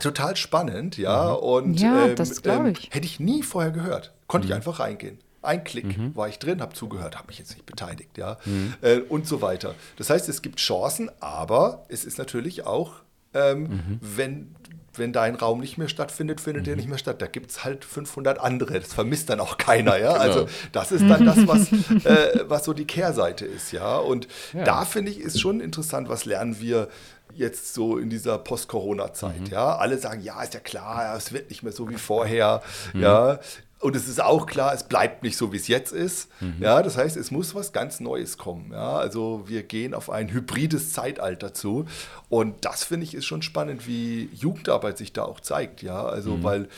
Total 0.01 0.37
spannend, 0.37 0.97
ja. 0.99 1.31
Und 1.33 1.79
Ja, 1.81 2.07
ähm, 2.07 2.17
das 2.17 2.43
glaub 2.43 2.61
ähm, 2.61 2.67
ich. 2.79 2.91
hätte 2.93 3.07
ich 3.07 3.21
nie 3.21 3.43
vorher 3.43 3.71
gehört. 3.73 4.13
Konnte 4.27 4.47
ich 4.49 4.55
einfach 4.55 4.81
reingehen. 4.81 5.19
Ein 5.43 5.63
Klick 5.63 5.99
war 6.17 6.27
ich 6.29 6.39
drin, 6.39 6.63
habe 6.63 6.73
zugehört, 6.75 7.17
habe 7.17 7.27
mich 7.29 7.39
jetzt 7.39 7.51
nicht 7.53 7.67
beteiligt, 7.67 8.17
ja. 8.17 8.39
Äh, 8.81 9.01
und 9.01 9.27
so 9.29 9.43
weiter. 9.43 9.75
Das 9.99 10.09
heißt, 10.11 10.29
es 10.29 10.41
gibt 10.43 10.59
Chancen, 10.59 11.11
aber 11.21 11.85
es 11.89 12.05
ist 12.07 12.17
natürlich 12.19 12.65
auch, 12.67 12.95
ähm, 13.35 13.99
wenn, 14.01 14.55
wenn 14.95 15.13
dein 15.13 15.35
Raum 15.35 15.61
nicht 15.61 15.77
mehr 15.77 15.89
stattfindet, 15.89 16.41
findet 16.41 16.67
der 16.67 16.77
nicht 16.77 16.89
mehr 16.89 16.97
statt. 16.99 17.21
Da 17.21 17.27
gibt 17.27 17.51
es 17.51 17.63
halt 17.65 17.85
500 17.85 18.41
andere. 18.41 18.81
Das 18.81 18.95
vermisst 18.95 19.29
dann 19.29 19.39
auch 19.41 19.59
keiner, 19.59 19.99
ja. 19.99 20.13
Also 20.15 20.47
das 20.73 20.93
ist 20.93 21.03
dann 21.07 21.27
das, 21.27 21.47
was, 21.47 21.71
äh, 22.07 22.45
was 22.49 22.65
so 22.65 22.73
die 22.73 22.87
Kehrseite 22.87 23.45
ist, 23.45 23.71
ja. 23.73 23.99
Und 23.99 24.29
Ja. 24.55 24.65
da 24.65 24.85
finde 24.87 25.11
ich, 25.11 25.19
ist 25.21 25.41
schon 25.41 25.61
interessant, 25.61 26.09
was 26.09 26.25
lernen 26.25 26.59
wir 26.61 26.89
jetzt 27.37 27.75
so 27.75 27.99
in 27.99 28.11
dieser 28.11 28.39
Post-Corona-Zeit. 28.39 29.49
Ja, 29.51 29.77
alle 29.77 29.99
sagen, 29.99 30.23
ja, 30.23 30.43
ist 30.43 30.55
ja 30.55 30.61
klar, 30.61 31.17
es 31.17 31.33
wird 31.33 31.51
nicht 31.51 31.63
mehr 31.63 31.73
so 31.73 31.89
wie 31.89 31.97
vorher. 31.97 32.63
Ja, 32.95 33.39
und 33.81 33.95
es 33.95 34.09
ist 34.09 34.23
auch 34.23 34.47
klar, 34.47 34.73
es 34.73 34.85
bleibt 34.85 35.23
nicht 35.23 35.37
so, 35.37 35.53
wie 35.53 35.59
es 35.59 35.69
jetzt 35.69 35.93
ist. 35.93 36.31
Ja, 36.59 36.83
das 36.83 36.97
heißt, 36.97 37.19
es 37.19 37.31
muss 37.31 37.55
was 37.55 37.73
ganz 37.73 38.01
Neues 38.01 38.39
kommen. 38.39 38.71
Ja, 38.73 38.97
also 38.97 39.45
wir 39.47 39.63
gehen 39.63 39.93
auf 39.93 40.09
ein 40.09 40.33
hybrides 40.33 40.95
Zeitalter 40.95 41.53
zu. 41.53 41.85
Und 42.31 42.65
das 42.65 42.85
finde 42.85 43.05
ich 43.05 43.15
ist 43.15 43.27
schon 43.27 43.43
spannend, 43.43 43.87
wie 43.87 44.31
Jugendarbeit 44.33 44.97
sich 44.97 45.13
da 45.13 45.25
auch 45.25 45.41
zeigt. 45.41 45.83
Ja, 45.83 46.03
also 46.03 46.43
weil 46.43 46.69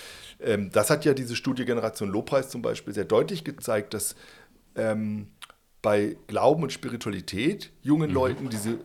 ähm, 0.40 0.70
das 0.72 0.90
hat 0.90 1.04
ja 1.04 1.14
diese 1.14 1.36
Studie 1.36 1.64
Generation 1.64 2.08
Lobpreis 2.08 2.48
zum 2.48 2.62
Beispiel 2.62 2.92
sehr 2.92 3.04
deutlich 3.04 3.44
gezeigt, 3.44 3.94
dass 3.94 4.16
ähm, 4.74 5.28
bei 5.82 6.16
Glauben 6.26 6.64
und 6.64 6.72
Spiritualität 6.72 7.70
jungen 7.82 8.10
Leuten 8.10 8.48
diese 8.48 8.78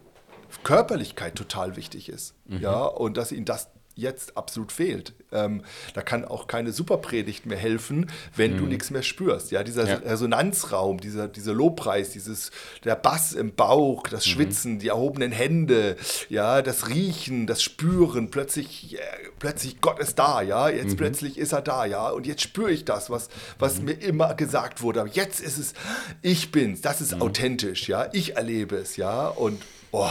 Körperlichkeit 0.63 1.35
total 1.35 1.75
wichtig 1.75 2.09
ist. 2.09 2.33
Ja, 2.47 2.83
und 2.83 3.17
dass 3.17 3.31
ihnen 3.31 3.45
das 3.45 3.69
jetzt 3.95 4.37
absolut 4.37 4.71
fehlt. 4.71 5.13
Ähm, 5.33 5.63
da 5.93 6.01
kann 6.01 6.23
auch 6.23 6.47
keine 6.47 6.71
Superpredigt 6.71 7.45
mehr 7.45 7.57
helfen, 7.57 8.09
wenn 8.35 8.57
du 8.57 8.65
nichts 8.65 8.89
mehr 8.89 9.03
spürst. 9.03 9.51
Ja, 9.51 9.63
dieser 9.63 9.87
Ja. 9.87 9.95
Resonanzraum, 9.95 10.99
dieser, 10.99 11.27
dieser 11.27 11.53
Lobpreis, 11.53 12.11
dieses, 12.11 12.51
der 12.85 12.95
Bass 12.95 13.33
im 13.33 13.53
Bauch, 13.53 14.07
das 14.07 14.25
Schwitzen, 14.25 14.79
die 14.79 14.87
erhobenen 14.87 15.33
Hände, 15.33 15.97
ja, 16.29 16.61
das 16.61 16.87
Riechen, 16.87 17.47
das 17.47 17.61
Spüren, 17.61 18.31
plötzlich, 18.31 18.97
äh, 18.97 19.01
plötzlich 19.39 19.81
Gott 19.81 19.99
ist 19.99 20.17
da, 20.17 20.41
ja, 20.41 20.69
jetzt 20.69 20.95
plötzlich 20.97 21.37
ist 21.37 21.51
er 21.51 21.61
da, 21.61 21.85
ja, 21.85 22.09
und 22.09 22.25
jetzt 22.25 22.41
spüre 22.41 22.71
ich 22.71 22.85
das, 22.85 23.09
was, 23.09 23.27
was 23.59 23.81
mir 23.81 23.93
immer 23.93 24.33
gesagt 24.35 24.81
wurde. 24.81 25.01
Aber 25.01 25.09
jetzt 25.09 25.41
ist 25.41 25.57
es, 25.57 25.73
ich 26.21 26.51
bin's, 26.51 26.81
das 26.81 27.01
ist 27.01 27.19
authentisch, 27.21 27.89
ja, 27.89 28.07
ich 28.13 28.37
erlebe 28.37 28.77
es, 28.77 28.95
ja, 28.95 29.27
und, 29.27 29.61
oh, 29.91 30.09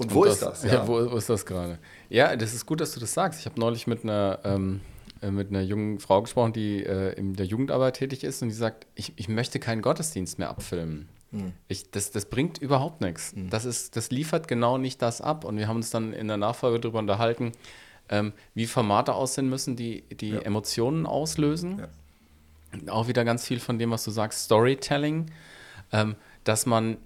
und 0.00 0.14
wo 0.14 0.22
Und 0.22 0.28
ist 0.28 0.42
das? 0.42 0.64
Ja, 0.64 0.86
wo, 0.88 1.10
wo 1.10 1.16
ist 1.16 1.28
das 1.28 1.44
gerade? 1.46 1.78
Ja, 2.08 2.34
das 2.36 2.54
ist 2.54 2.66
gut, 2.66 2.80
dass 2.80 2.92
du 2.92 3.00
das 3.00 3.12
sagst. 3.14 3.40
Ich 3.40 3.46
habe 3.46 3.58
neulich 3.60 3.86
mit 3.86 4.04
einer, 4.04 4.38
ähm, 4.44 4.80
äh, 5.20 5.30
mit 5.30 5.50
einer 5.50 5.62
jungen 5.62 5.98
Frau 6.00 6.22
gesprochen, 6.22 6.52
die 6.52 6.84
äh, 6.84 7.12
in 7.14 7.34
der 7.34 7.46
Jugendarbeit 7.46 7.96
tätig 7.96 8.24
ist 8.24 8.42
und 8.42 8.48
die 8.48 8.54
sagt, 8.54 8.86
ich, 8.94 9.12
ich 9.16 9.28
möchte 9.28 9.58
keinen 9.58 9.82
Gottesdienst 9.82 10.38
mehr 10.38 10.50
abfilmen. 10.50 11.08
Hm. 11.32 11.52
Ich, 11.68 11.90
das, 11.90 12.10
das 12.10 12.26
bringt 12.26 12.58
überhaupt 12.58 13.00
nichts. 13.00 13.34
Das, 13.50 13.64
ist, 13.64 13.96
das 13.96 14.10
liefert 14.10 14.48
genau 14.48 14.78
nicht 14.78 15.00
das 15.00 15.20
ab. 15.20 15.44
Und 15.44 15.56
wir 15.56 15.68
haben 15.68 15.76
uns 15.76 15.90
dann 15.90 16.12
in 16.12 16.28
der 16.28 16.36
Nachfolge 16.36 16.80
darüber 16.80 16.98
unterhalten, 16.98 17.52
ähm, 18.08 18.32
wie 18.54 18.66
Formate 18.66 19.14
aussehen 19.14 19.48
müssen, 19.48 19.76
die, 19.76 20.02
die 20.02 20.30
Ja. 20.30 20.40
Emotionen 20.40 21.06
auslösen. 21.06 21.78
Ja. 21.78 22.92
Auch 22.92 23.08
wieder 23.08 23.24
ganz 23.24 23.46
viel 23.46 23.60
von 23.60 23.78
dem, 23.78 23.90
was 23.90 24.04
du 24.04 24.10
sagst, 24.10 24.44
Storytelling, 24.44 25.30
ähm, 25.92 26.16
dass 26.44 26.66
man 26.66 26.96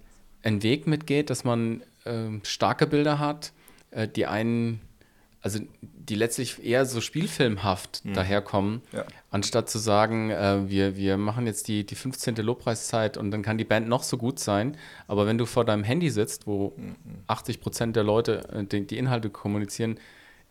einen 0.43 0.63
Weg 0.63 0.87
mitgeht, 0.87 1.29
dass 1.29 1.43
man 1.43 1.83
ähm, 2.07 2.41
starke 2.43 2.87
Bilder 2.87 3.19
hat, 3.19 3.51
äh, 3.91 4.07
die 4.07 4.25
einen, 4.25 4.81
also 5.41 5.59
die 5.81 6.15
letztlich 6.15 6.63
eher 6.65 6.85
so 6.85 7.01
spielfilmhaft 7.01 8.01
daherkommen, 8.15 8.81
Ja. 8.93 9.05
anstatt 9.29 9.69
zu 9.69 9.77
sagen, 9.77 10.29
äh, 10.31 10.69
wir, 10.69 10.95
wir 10.95 11.17
machen 11.17 11.45
jetzt 11.45 11.67
die, 11.67 11.85
die 11.85 11.95
15. 11.95 12.35
Lobpreiszeit 12.37 13.17
und 13.17 13.31
dann 13.31 13.41
kann 13.43 13.57
die 13.57 13.63
Band 13.65 13.87
noch 13.87 14.03
so 14.03 14.17
gut 14.17 14.39
sein, 14.39 14.77
aber 15.07 15.25
wenn 15.27 15.37
du 15.37 15.45
vor 15.45 15.65
deinem 15.65 15.83
Handy 15.83 16.09
sitzt, 16.09 16.47
wo 16.47 16.73
80 17.27 17.59
Prozent 17.61 17.95
der 17.95 18.03
Leute 18.03 18.47
äh, 18.53 18.63
die, 18.63 18.87
die 18.87 18.97
Inhalte 18.97 19.29
kommunizieren, 19.29 19.99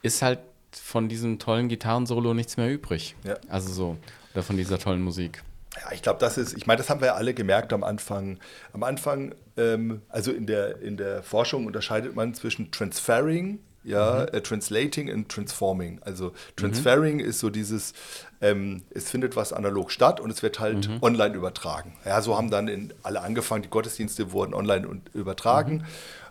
ist 0.02 0.22
halt 0.22 0.40
von 0.72 1.08
diesem 1.08 1.38
tollen 1.38 1.68
Gitarrensolo 1.68 2.34
nichts 2.34 2.56
mehr 2.58 2.70
übrig. 2.72 3.16
Ja. 3.24 3.36
Also 3.48 3.72
so, 3.72 3.96
oder 4.34 4.42
von 4.42 4.56
dieser 4.58 4.78
tollen 4.78 5.00
Musik. 5.02 5.42
Ja, 5.80 5.92
ich 5.92 6.02
glaube, 6.02 6.18
das 6.20 6.38
ist, 6.38 6.56
ich 6.56 6.66
meine, 6.66 6.78
das 6.78 6.90
haben 6.90 7.00
wir 7.00 7.08
ja 7.08 7.14
alle 7.14 7.34
gemerkt 7.34 7.72
am 7.72 7.84
Anfang. 7.84 8.38
Am 8.72 8.82
Anfang, 8.82 9.34
ähm, 9.56 10.02
also 10.08 10.32
in 10.32 10.46
der, 10.46 10.80
in 10.80 10.96
der 10.96 11.22
Forschung 11.22 11.66
unterscheidet 11.66 12.14
man 12.14 12.34
zwischen 12.34 12.70
Transferring, 12.70 13.60
ja, 13.86 14.24
äh, 14.24 14.40
Translating 14.42 15.12
und 15.12 15.28
Transforming. 15.28 16.00
Also 16.02 16.32
Transferring 16.56 17.20
ist 17.20 17.38
so 17.38 17.50
dieses, 17.50 17.92
ähm, 18.40 18.82
es 18.90 19.08
findet 19.10 19.36
was 19.36 19.52
analog 19.52 19.92
statt 19.92 20.18
und 20.18 20.30
es 20.30 20.42
wird 20.42 20.58
halt 20.58 20.88
online 21.02 21.34
übertragen. 21.34 21.96
Ja, 22.04 22.20
so 22.20 22.36
haben 22.36 22.50
dann 22.50 22.66
in, 22.66 22.92
alle 23.04 23.20
angefangen, 23.20 23.62
die 23.62 23.70
Gottesdienste 23.70 24.32
wurden 24.32 24.54
online 24.54 24.88
und 24.88 25.14
übertragen. 25.14 25.86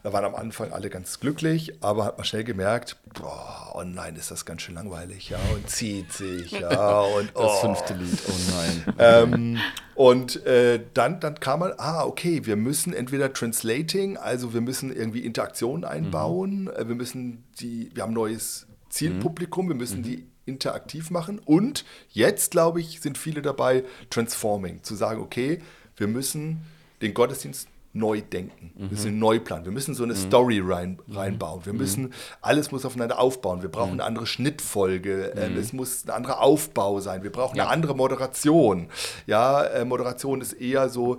Da 0.06 0.14
waren 0.14 0.26
am 0.26 0.36
Anfang 0.36 0.72
alle 0.72 0.92
ganz 0.92 1.20
glücklich, 1.20 1.82
aber 1.82 2.06
hat 2.06 2.20
man 2.20 2.26
schnell 2.26 2.44
gemerkt, 2.44 2.96
boah, 3.16 3.72
online 3.74 4.16
ist 4.20 4.30
das 4.30 4.46
ganz 4.46 4.62
schön 4.62 4.76
langweilig, 4.76 5.32
ja, 5.32 5.40
und 5.52 5.68
zieht 5.68 6.14
sich, 6.14 6.52
ja, 6.52 7.00
und 7.18 7.30
Das 7.30 7.44
oh. 7.44 7.62
fünfte 7.62 7.96
Lied, 7.96 8.20
oh 8.28 8.52
nein. 8.52 8.94
Ähm, 9.00 9.58
und 9.96 10.46
äh, 10.46 10.80
dann, 10.94 11.20
dann 11.20 11.40
kam 11.40 11.62
man, 11.62 11.74
ah, 11.78 12.04
okay, 12.04 12.46
wir 12.46 12.56
müssen 12.56 12.94
entweder 12.94 13.34
Translating, 13.34 14.16
also 14.18 14.54
wir 14.54 14.62
müssen 14.62 14.96
irgendwie 14.96 15.22
Interaktionen 15.22 15.86
einbauen, 15.86 16.68
äh, 16.68 16.88
wir 16.88 16.94
müssen 16.94 17.44
die, 17.60 17.90
wir 17.96 18.04
haben 18.04 18.12
ein 18.12 18.14
neues 18.14 18.68
Zielpublikum, 18.90 19.70
wir 19.70 19.76
müssen 19.76 20.04
die 20.04 20.28
interaktiv 20.46 21.10
machen 21.10 21.40
und 21.40 21.84
jetzt, 22.12 22.52
glaube 22.52 22.80
ich, 22.80 23.02
sind 23.02 23.18
viele 23.18 23.42
dabei, 23.42 23.84
Transforming, 24.12 24.84
zu 24.84 24.94
sagen, 24.94 25.20
okay, 25.20 25.64
wir 25.98 26.06
müssen 26.06 26.62
den 27.02 27.16
Gottesdienst 27.16 27.70
neu 27.96 28.22
denken. 28.22 28.72
Wir 28.76 28.90
müssen 28.90 29.20
neu 29.20 29.40
planen. 29.40 29.64
Wir 29.64 29.72
müssen 29.72 29.96
so 29.96 30.04
eine 30.04 30.16
Story 30.16 30.62
rein, 30.64 31.00
reinbauen. 31.10 31.66
Wir 31.66 31.74
müssen, 31.74 32.14
alles 32.42 32.72
muss 32.72 32.86
aufeinander 32.86 33.20
aufbauen. 33.20 33.62
Wir 33.62 33.70
brauchen 33.70 33.94
eine 33.94 34.04
andere 34.04 34.28
Schnittfolge. 34.28 35.34
Ähm, 35.36 35.58
es 35.58 35.72
muss 35.72 36.06
ein 36.06 36.12
anderer 36.12 36.42
Aufbau 36.42 37.00
sein. 37.00 37.24
Wir 37.24 37.32
brauchen 37.32 37.60
eine 37.60 37.70
andere 37.70 37.96
Moderation. 37.96 38.90
Ja, 39.28 39.64
äh, 39.64 39.86
Moderation 39.86 40.42
ist 40.42 40.54
eher 40.54 40.90
so 40.90 41.18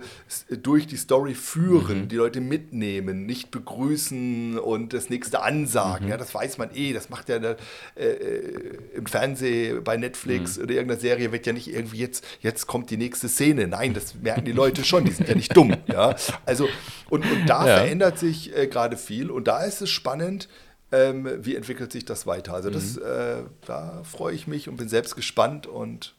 durch 0.61 0.85
die 0.85 0.97
Story 0.97 1.33
führen, 1.33 2.07
die 2.09 2.15
Leute 2.15 2.41
mitnehmen, 2.41 3.25
nicht 3.25 3.49
begrüßen 3.49 4.59
und 4.59 4.93
das 4.93 5.09
nächste 5.09 5.41
ansagen. 5.41 6.07
Ja, 6.07 6.17
das 6.17 6.33
weiß 6.33 6.59
man 6.59 6.69
eh. 6.75 6.93
Das 6.93 7.09
macht 7.09 7.27
ja 7.29 7.37
äh, 7.37 7.55
äh, 7.95 8.77
im 8.93 9.07
Fernsehen 9.07 9.83
bei 9.83 9.97
Netflix 9.97 10.59
oder 10.59 10.75
irgendeiner 10.75 10.99
Serie 10.99 11.31
wird 11.31 11.47
ja 11.47 11.53
nicht 11.53 11.73
irgendwie 11.73 11.97
jetzt, 11.97 12.23
jetzt 12.41 12.67
kommt 12.67 12.91
die 12.91 12.97
nächste 12.97 13.27
Szene. 13.29 13.67
Nein, 13.67 13.95
das 13.95 14.13
merken 14.13 14.45
die 14.45 14.51
Leute 14.51 14.83
schon. 14.83 15.05
Die 15.05 15.11
sind 15.11 15.27
ja 15.27 15.35
nicht 15.35 15.57
dumm. 15.57 15.75
Ja, 15.87 16.15
also 16.45 16.66
und, 17.09 17.23
und 17.29 17.45
da 17.47 17.67
Ja. 17.67 17.77
verändert 17.77 18.19
sich 18.19 18.55
äh, 18.55 18.67
gerade 18.67 18.97
viel 18.97 19.29
und 19.31 19.47
da 19.47 19.63
ist 19.63 19.81
es 19.81 19.89
spannend. 19.89 20.47
Ähm, 20.91 21.27
wie 21.41 21.55
entwickelt 21.57 21.91
sich 21.91 22.05
das 22.05 22.25
weiter? 22.27 22.53
Also 22.53 22.69
das, 22.69 22.95
äh, 22.95 23.43
da 23.65 24.01
freue 24.03 24.33
ich 24.33 24.47
mich 24.47 24.69
und 24.69 24.77
bin 24.77 24.87
selbst 24.87 25.15
gespannt 25.17 25.67
und 25.67 26.15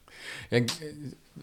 Ja, 0.51 0.59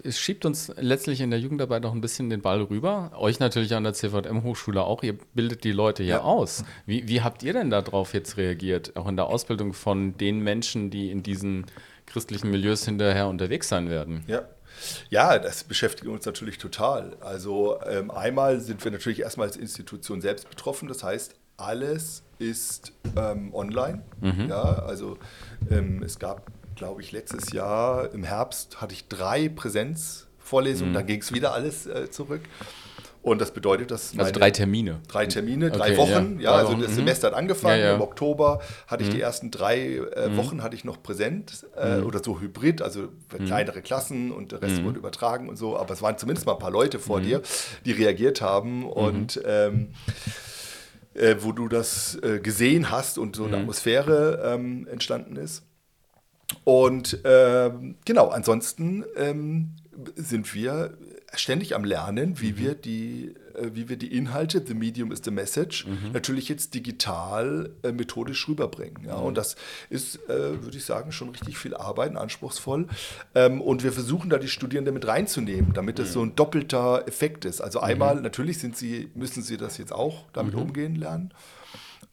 es 0.05 0.21
schiebt 0.21 0.45
uns 0.45 0.71
letztlich 0.77 1.21
in 1.21 1.31
der 1.31 1.41
Jugendarbeit 1.41 1.83
noch 1.83 1.93
ein 1.93 2.01
bisschen 2.01 2.31
den 2.31 2.41
Ball 2.43 2.61
rüber. 2.63 3.11
Euch 3.17 3.41
natürlich 3.41 3.75
an 3.75 3.83
der 3.83 3.95
CVM-Hochschule 3.95 4.83
auch. 4.85 5.03
Ihr 5.03 5.19
bildet 5.35 5.65
die 5.65 5.73
Leute 5.73 6.03
ja, 6.05 6.17
Ja. 6.17 6.21
aus. 6.23 6.63
Wie, 6.85 7.09
wie 7.09 7.23
habt 7.23 7.43
ihr 7.43 7.53
denn 7.55 7.71
darauf 7.71 8.15
jetzt 8.15 8.37
reagiert? 8.37 8.95
Auch 8.95 9.09
in 9.09 9.17
der 9.17 9.27
Ausbildung 9.27 9.73
von 9.73 10.17
den 10.19 10.41
Menschen, 10.41 10.91
die 10.91 11.11
in 11.11 11.23
diesen 11.25 11.67
christlichen 12.05 12.51
Milieus 12.51 12.85
hinterher 12.85 13.27
unterwegs 13.27 13.69
sein 13.69 13.89
werden? 13.89 14.23
Ja. 14.29 14.43
Ja, 15.11 15.39
das 15.39 15.65
beschäftigt 15.65 16.09
uns 16.09 16.27
natürlich 16.27 16.59
total. 16.59 17.17
Also 17.21 17.81
ähm, 17.89 18.11
einmal 18.11 18.61
sind 18.61 18.85
wir 18.85 18.91
natürlich 18.93 19.21
erstmal 19.21 19.47
als 19.47 19.57
Institution 19.57 20.21
selbst 20.21 20.49
betroffen. 20.51 20.89
Das 20.89 21.03
heißt, 21.03 21.35
alles 21.57 22.23
ist 22.39 22.93
ähm, 23.17 23.55
online. 23.55 24.03
Ja, 24.49 24.63
also 24.63 25.19
ähm, 25.71 26.03
es 26.03 26.19
gab, 26.19 26.51
glaube 26.75 27.01
ich, 27.01 27.13
letztes 27.13 27.53
Jahr 27.53 28.13
im 28.13 28.25
Herbst 28.25 28.81
hatte 28.81 28.93
ich 28.95 29.09
drei 29.09 29.49
Präsenzvorlesungen. 29.49 30.93
Dann 30.95 31.07
ging 31.07 31.21
es 31.21 31.33
wieder 31.33 31.53
alles 31.53 31.87
äh, 31.87 32.11
zurück. 32.11 32.43
Und 33.27 33.41
das 33.41 33.51
bedeutet, 33.51 33.91
dass 33.91 34.17
Also 34.17 34.31
drei 34.31 34.53
Termine. 34.53 35.01
Drei 35.09 35.27
Termine, 35.27 35.73
drei 35.73 35.89
Okay, 35.89 35.97
Wochen. 35.97 36.37
ja. 36.39 36.53
Ja, 36.53 36.59
also 36.59 36.71
Wochen, 36.71 36.83
das 36.83 36.93
mhm. 36.93 36.95
Semester 36.95 37.27
hat 37.27 37.35
angefangen. 37.35 37.81
Ja, 37.81 37.87
ja. 37.87 37.95
Im 37.97 38.01
Oktober 38.01 38.61
hatte 38.87 39.03
ich 39.03 39.11
die 39.11 39.21
ersten 39.21 39.51
drei 39.51 39.97
äh, 39.97 40.37
Wochen 40.37 40.63
hatte 40.63 40.77
ich 40.77 40.85
noch 40.85 41.03
präsent 41.03 41.67
äh, 41.75 42.03
oder 42.03 42.23
so 42.23 42.39
hybrid, 42.39 42.83
also 42.83 43.09
kleinere 43.45 43.83
Klassen 43.83 44.31
und 44.31 44.53
der 44.53 44.63
Rest 44.63 44.85
wurde 44.85 45.01
übertragen 45.01 45.49
und 45.49 45.57
so. 45.57 45.77
Aber 45.77 45.93
es 45.93 46.03
waren 46.03 46.17
zumindest 46.19 46.47
mal 46.47 46.53
ein 46.53 46.61
paar 46.61 46.71
Leute 46.71 47.01
vor 47.01 47.21
dir, 47.21 47.43
die 47.85 47.91
reagiert 47.91 48.43
haben 48.43 48.89
und 48.89 49.41
ähm, 49.45 49.89
äh, 51.15 51.35
wo 51.41 51.51
du 51.51 51.67
das 51.67 52.17
äh, 52.23 52.39
gesehen 52.39 52.93
hast 52.93 53.19
und 53.19 53.35
so 53.35 53.47
eine 53.47 53.57
Atmosphäre 53.57 54.55
ähm, 54.55 54.87
entstanden 54.87 55.35
ist. 55.35 55.65
Und 56.63 57.19
ähm, 57.25 57.97
genau, 58.05 58.29
ansonsten 58.29 59.05
ähm, 59.17 59.73
sind 60.15 60.55
wir 60.55 60.97
ständig 61.35 61.75
am 61.75 61.85
Lernen, 61.85 62.41
wie 62.41 62.57
wir 62.57 62.75
die, 62.75 63.35
äh, 63.55 63.71
wie 63.75 63.89
wir 63.89 63.97
die 63.97 64.17
Inhalte, 64.17 64.63
the 64.65 64.75
medium 64.75 65.13
is 65.13 65.21
the 65.25 65.31
message, 65.31 65.87
natürlich 66.13 66.49
jetzt 66.49 66.75
digital 66.75 67.71
äh, 67.83 67.93
methodisch 67.93 68.49
rüberbringen. 68.49 69.05
Ja? 69.07 69.17
Und 69.17 69.37
das 69.37 69.57
ist, 69.91 70.17
äh, 70.29 70.63
würde 70.63 70.77
ich 70.77 70.85
sagen, 70.85 71.13
schon 71.13 71.31
richtig 71.31 71.59
viel 71.59 71.75
Arbeit, 71.75 72.11
und 72.11 72.17
anspruchsvoll. 72.17 72.87
Ähm, 73.35 73.61
und 73.61 73.83
wir 73.83 73.93
versuchen 73.93 74.31
da 74.31 74.39
die 74.39 74.49
Studierenden 74.49 74.95
mit 74.95 75.07
reinzunehmen, 75.07 75.73
damit 75.73 75.99
es 75.99 76.13
so 76.13 76.23
ein 76.23 76.35
doppelter 76.37 77.07
Effekt 77.07 77.45
ist. 77.45 77.61
Also 77.61 77.81
einmal, 77.81 78.21
natürlich 78.21 78.59
sind 78.59 78.77
sie, 78.77 79.11
müssen 79.15 79.43
sie 79.43 79.57
das 79.57 79.79
jetzt 79.79 79.93
auch 79.93 80.25
damit 80.33 80.55
umgehen 80.55 80.95
lernen. 80.95 81.33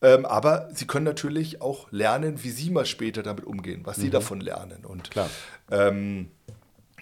Ähm, 0.01 0.25
aber 0.25 0.69
sie 0.73 0.85
können 0.85 1.05
natürlich 1.05 1.61
auch 1.61 1.89
lernen, 1.91 2.43
wie 2.43 2.49
sie 2.49 2.69
mal 2.69 2.85
später 2.85 3.23
damit 3.23 3.45
umgehen, 3.45 3.81
was 3.85 3.95
sie 3.97 4.09
davon 4.09 4.41
lernen. 4.41 4.83
Und 4.85 5.11
Klar. 5.11 5.29
Ähm, 5.71 6.29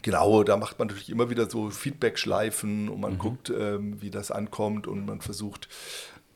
genau, 0.01 0.43
da 0.43 0.57
macht 0.57 0.79
man 0.79 0.87
natürlich 0.87 1.09
immer 1.09 1.29
wieder 1.29 1.49
so 1.49 1.69
Feedback-Schleifen 1.69 2.89
und 2.89 2.99
man 3.01 3.17
guckt, 3.17 3.49
ähm, 3.49 4.01
wie 4.01 4.09
das 4.09 4.31
ankommt 4.31 4.87
und 4.87 5.05
man 5.05 5.21
versucht 5.21 5.67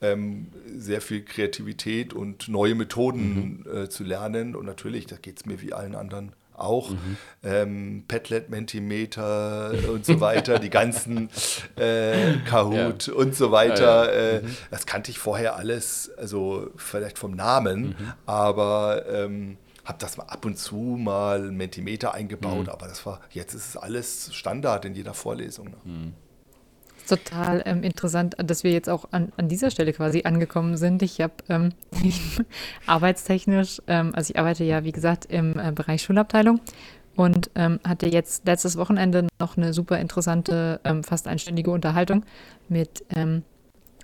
ähm, 0.01 0.47
sehr 0.77 1.01
viel 1.01 1.23
Kreativität 1.23 2.13
und 2.13 2.47
neue 2.49 2.75
Methoden 2.75 3.65
äh, 3.73 3.89
zu 3.89 4.03
lernen. 4.03 4.55
Und 4.55 4.65
natürlich, 4.65 5.05
da 5.07 5.15
geht 5.15 5.37
es 5.37 5.45
mir 5.45 5.61
wie 5.61 5.73
allen 5.73 5.95
anderen 5.95 6.33
auch. 6.53 6.93
Ähm, 7.43 8.03
Padlet, 8.07 8.49
Mentimeter 8.49 9.73
und 9.91 10.05
so 10.05 10.19
weiter, 10.21 10.57
die 10.59 10.69
ganzen 10.69 11.29
äh, 11.75 12.37
Kahoot 12.47 13.09
und 13.09 13.35
so 13.35 13.51
weiter. 13.51 14.13
Äh, 14.13 14.41
Das 14.71 14.85
kannte 14.85 15.11
ich 15.11 15.19
vorher 15.19 15.55
alles, 15.57 16.11
also 16.17 16.71
vielleicht 16.77 17.17
vom 17.19 17.31
Namen, 17.35 17.95
aber 18.25 19.03
ähm, 19.11 19.57
habe 19.85 19.97
das 19.99 20.17
mal 20.17 20.25
ab 20.25 20.45
und 20.45 20.57
zu 20.57 20.75
mal 20.75 21.51
Mentimeter 21.51 22.13
eingebaut, 22.13 22.69
aber 22.69 22.87
das 22.87 23.05
war, 23.05 23.21
jetzt 23.31 23.53
ist 23.53 23.69
es 23.69 23.77
alles 23.77 24.33
Standard 24.33 24.83
in 24.85 24.95
jeder 24.95 25.13
Vorlesung. 25.13 25.69
Ne? 25.69 26.13
total 27.07 27.61
ähm, 27.65 27.83
interessant, 27.83 28.35
dass 28.37 28.63
wir 28.63 28.71
jetzt 28.71 28.89
auch 28.89 29.05
an, 29.11 29.31
an 29.37 29.47
dieser 29.47 29.71
Stelle 29.71 29.93
quasi 29.93 30.23
angekommen 30.23 30.77
sind. 30.77 31.01
Ich 31.01 31.21
habe 31.21 31.33
ähm, 31.49 31.69
arbeitstechnisch, 32.85 33.81
ähm, 33.87 34.11
also 34.15 34.31
ich 34.31 34.39
arbeite 34.39 34.63
ja, 34.63 34.83
wie 34.83 34.91
gesagt, 34.91 35.25
im 35.25 35.57
äh, 35.57 35.71
Bereich 35.71 36.01
Schulabteilung 36.01 36.59
und 37.15 37.49
ähm, 37.55 37.79
hatte 37.87 38.07
jetzt 38.07 38.45
letztes 38.45 38.77
Wochenende 38.77 39.27
noch 39.39 39.57
eine 39.57 39.73
super 39.73 39.99
interessante, 39.99 40.79
ähm, 40.83 41.03
fast 41.03 41.27
einstündige 41.27 41.71
Unterhaltung 41.71 42.25
mit 42.67 43.05
ähm, 43.15 43.43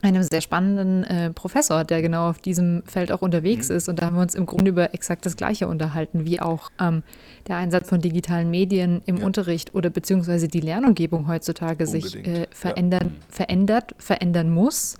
einem 0.02 0.24
sehr 0.24 0.41
spannenden 0.41 1.04
äh, 1.04 1.30
Professor, 1.32 1.84
der 1.84 2.02
genau 2.02 2.30
auf 2.30 2.39
diesem 2.39 2.84
Feld 2.86 3.12
auch 3.12 3.22
unterwegs 3.22 3.70
ist. 3.70 3.88
Und 3.88 4.02
da 4.02 4.08
haben 4.08 4.16
wir 4.16 4.22
uns 4.22 4.36
im 4.36 4.45
Grunde 4.45 4.70
über 4.70 4.93
exakt 4.93 5.26
das 5.26 5.36
Gleiche 5.36 5.68
unterhalten, 5.68 6.26
wie 6.26 6.39
auch 6.39 6.70
ähm, 6.80 7.04
der 7.47 7.58
Einsatz 7.58 7.89
von 7.89 8.02
digitalen 8.02 8.49
Medien 8.49 9.02
im 9.06 9.18
Ja. 9.18 9.26
Unterricht 9.26 9.76
oder 9.76 9.89
beziehungsweise 9.89 10.47
die 10.47 10.62
Lernumgebung 10.62 11.28
heutzutage 11.28 11.86
sich 11.86 12.16
Unbedingt, 12.16 12.28
äh, 12.28 12.39
ja. 12.41 12.47
verändern, 12.52 13.16
verändert, 13.30 13.95
verändern 13.97 14.49
muss 14.49 14.97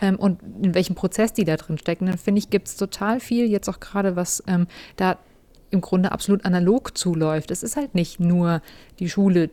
ähm, 0.00 0.16
und 0.16 0.40
in 0.62 0.74
welchem 0.74 0.94
Prozess 0.94 1.32
die 1.32 1.44
da 1.44 1.56
drin 1.56 1.78
stecken. 1.78 2.06
Dann 2.06 2.18
finde 2.18 2.38
ich, 2.38 2.50
gibt 2.50 2.68
es 2.68 2.76
total 2.76 3.20
viel 3.20 3.46
jetzt 3.50 3.68
auch 3.68 3.80
gerade, 3.80 4.16
was 4.16 4.42
ähm, 4.46 4.66
da 4.96 5.18
im 5.70 5.80
Grunde 5.80 6.12
absolut 6.12 6.44
analog 6.44 6.96
zuläuft. 6.96 7.50
Es 7.50 7.62
ist 7.62 7.76
halt 7.76 7.94
nicht 7.94 8.20
nur 8.20 8.62
die 9.00 9.10
Schule, 9.10 9.50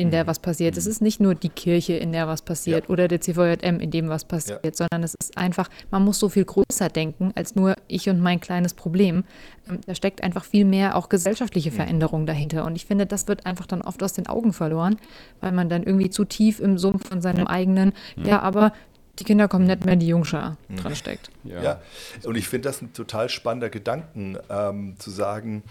in 0.00 0.10
der 0.10 0.26
was 0.26 0.38
passiert. 0.38 0.76
Es 0.76 0.86
ist 0.86 1.00
nicht 1.02 1.20
nur 1.20 1.34
die 1.34 1.48
Kirche, 1.48 1.94
in 1.94 2.12
der 2.12 2.26
was 2.28 2.42
passiert 2.42 2.84
Ja. 2.84 2.90
oder 2.90 3.08
der 3.08 3.20
CVJM, 3.20 3.80
in 3.80 3.90
dem 3.90 4.08
was 4.08 4.24
passiert, 4.24 4.76
sondern 4.76 5.02
es 5.02 5.14
ist 5.20 5.36
einfach, 5.36 5.68
man 5.90 6.04
muss 6.04 6.18
so 6.18 6.28
viel 6.28 6.44
größer 6.44 6.88
denken 6.88 7.32
als 7.34 7.54
nur 7.54 7.74
ich 7.88 8.08
und 8.08 8.20
mein 8.20 8.40
kleines 8.40 8.74
Problem. 8.74 9.24
Ähm, 9.68 9.80
Da 9.86 9.94
steckt 9.94 10.22
einfach 10.22 10.44
viel 10.44 10.64
mehr 10.64 10.96
auch 10.96 11.08
gesellschaftliche 11.08 11.70
Veränderung 11.70 12.26
dahinter. 12.26 12.64
Und 12.64 12.76
ich 12.76 12.86
finde, 12.86 13.06
das 13.06 13.28
wird 13.28 13.46
einfach 13.46 13.66
dann 13.66 13.82
oft 13.82 14.02
aus 14.02 14.12
den 14.12 14.26
Augen 14.26 14.52
verloren, 14.52 14.96
weil 15.40 15.52
man 15.52 15.68
dann 15.68 15.82
irgendwie 15.82 16.10
zu 16.10 16.24
tief 16.24 16.60
im 16.60 16.78
Sumpf 16.78 17.08
von 17.08 17.20
seinem 17.20 17.46
eigenen, 17.46 17.92
ja, 18.16 18.40
aber 18.40 18.72
die 19.18 19.24
Kinder 19.24 19.46
kommen 19.46 19.66
nicht 19.66 19.84
mehr, 19.84 19.94
die 19.96 20.08
Jungschar 20.08 20.56
dran 20.76 20.96
steckt. 20.96 21.30
Ja. 21.44 21.80
Und 22.24 22.36
ich 22.36 22.48
finde 22.48 22.68
das 22.68 22.82
ein 22.82 22.92
total 22.92 23.28
spannender 23.28 23.70
Gedanken, 23.70 24.36
ähm, 24.50 24.96
zu 24.98 25.10
sagen, 25.10 25.62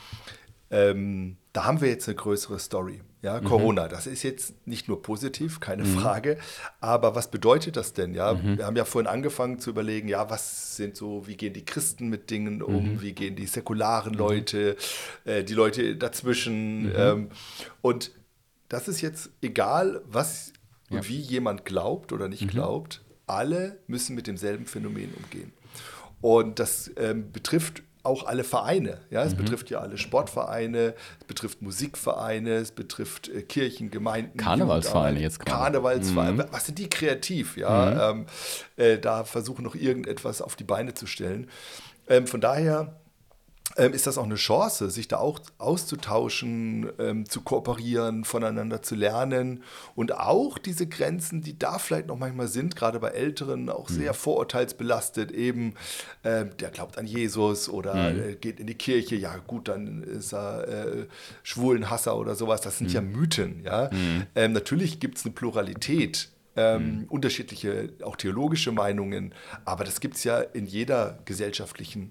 ähm, 0.72 1.36
da 1.52 1.66
haben 1.66 1.82
wir 1.82 1.90
jetzt 1.90 2.08
eine 2.08 2.16
größere 2.16 2.58
Story. 2.60 3.02
Ja, 3.24 3.40
Corona, 3.40 3.88
das 3.88 4.06
ist 4.06 4.22
jetzt 4.24 4.54
nicht 4.68 4.90
nur 4.90 5.02
positiv, 5.02 5.62
keine 5.62 5.86
Frage, 5.86 6.38
aber 6.82 7.16
was 7.16 7.32
bedeutet 7.32 7.78
das 7.78 7.94
denn? 7.94 8.14
Ja, 8.14 8.38
wir 8.44 8.66
haben 8.66 8.76
ja 8.76 8.84
vorhin 8.84 9.08
angefangen 9.08 9.60
zu 9.60 9.70
überlegen, 9.70 10.10
ja, 10.10 10.30
was 10.30 10.76
sind 10.76 10.98
so, 10.98 11.26
wie 11.26 11.38
gehen 11.38 11.54
die 11.54 11.64
Christen 11.64 12.10
mit 12.10 12.30
Dingen 12.30 12.62
um, 12.62 13.02
wie 13.02 13.14
gehen 13.14 13.38
die 13.38 13.46
säkularen 13.46 14.14
Leute, 14.14 14.76
äh, 15.24 15.46
die 15.46 15.54
Leute 15.54 15.96
dazwischen. 15.96 16.92
Ähm, 16.98 17.30
und 17.82 18.12
das 18.68 18.90
ist 18.90 19.00
jetzt 19.00 19.30
egal, 19.42 20.02
was 20.06 20.52
und 20.90 20.98
Ja. 20.98 21.08
wie 21.08 21.20
jemand 21.20 21.64
glaubt 21.64 22.12
oder 22.12 22.28
nicht 22.28 22.50
glaubt, 22.50 23.02
alle 23.26 23.80
müssen 23.88 24.16
mit 24.16 24.28
demselben 24.28 24.66
Phänomen 24.66 25.14
umgehen. 25.14 25.54
Und 26.20 26.60
das 26.60 26.92
ähm, 26.98 27.32
betrifft 27.32 27.84
auch 28.04 28.26
alle 28.26 28.44
Vereine. 28.44 29.00
Ja, 29.10 29.24
es 29.24 29.34
betrifft 29.34 29.70
ja 29.70 29.80
alle 29.80 29.98
Sportvereine, 29.98 30.94
es 31.20 31.26
betrifft 31.26 31.62
Musikvereine, 31.62 32.56
es 32.56 32.72
betrifft 32.72 33.30
äh, 33.30 33.42
Kirchen, 33.42 33.90
Gemeinden, 33.92 34.38
Karnevalsvereine 34.38 35.22
jetzt 35.22 35.40
gerade. 35.40 35.52
Karnevalsvereine. 35.52 36.48
Was 36.52 36.66
sind 36.66 36.80
die 36.80 36.90
kreativ? 36.90 37.56
Ja, 37.56 38.12
ähm, 38.12 38.26
äh, 38.76 38.98
da 39.00 39.24
versuchen 39.24 39.64
noch 39.64 39.76
irgendetwas 39.76 40.42
auf 40.42 40.58
die 40.58 40.66
Beine 40.66 40.94
zu 40.94 41.08
stellen. 41.08 41.50
Ähm, 42.10 42.28
von 42.28 42.42
daher 42.42 43.00
ähm, 43.76 43.94
ist 43.94 44.06
das 44.06 44.18
auch 44.18 44.26
eine 44.26 44.36
Chance, 44.36 44.90
sich 44.90 45.08
da 45.08 45.18
auch 45.18 45.40
auszutauschen, 45.58 46.92
ähm, 47.00 47.28
zu 47.28 47.42
kooperieren, 47.42 48.24
voneinander 48.24 48.82
zu 48.84 48.96
lernen? 48.96 49.64
Und 49.96 50.14
auch 50.14 50.58
diese 50.58 50.86
Grenzen, 50.86 51.42
die 51.42 51.58
da 51.58 51.80
vielleicht 51.80 52.08
noch 52.08 52.18
manchmal 52.18 52.48
sind, 52.48 52.76
gerade 52.76 53.00
bei 53.00 53.10
Älteren, 53.10 53.70
auch 53.70 53.90
sehr 53.90 54.14
vorurteilsbelastet, 54.14 55.32
eben 55.32 55.74
äh, 56.24 56.46
der 56.46 56.70
glaubt 56.70 56.98
an 56.98 57.08
Jesus 57.08 57.68
oder 57.68 58.12
äh, 58.14 58.36
geht 58.36 58.60
in 58.60 58.68
die 58.68 58.76
Kirche, 58.76 59.16
ja 59.16 59.38
gut, 59.38 59.68
dann 59.68 60.04
ist 60.04 60.34
er 60.34 60.68
äh, 60.68 61.06
Schwulenhasser 61.42 62.18
oder 62.18 62.36
sowas, 62.36 62.62
das 62.62 62.78
sind 62.78 62.92
ja 62.92 63.02
Mythen. 63.02 63.64
Ja? 63.64 63.90
Ähm, 64.36 64.54
natürlich 64.54 65.00
gibt 65.00 65.18
es 65.18 65.26
eine 65.26 65.34
Pluralität 65.34 66.30
ähm, 66.56 67.06
unterschiedliche, 67.10 67.90
auch 68.04 68.16
theologische 68.16 68.72
Meinungen, 68.72 69.34
aber 69.66 69.84
das 69.84 70.00
gibt 70.00 70.16
es 70.16 70.24
ja 70.24 70.40
in 70.40 70.66
jeder 70.66 71.20
gesellschaftlichen, 71.26 72.10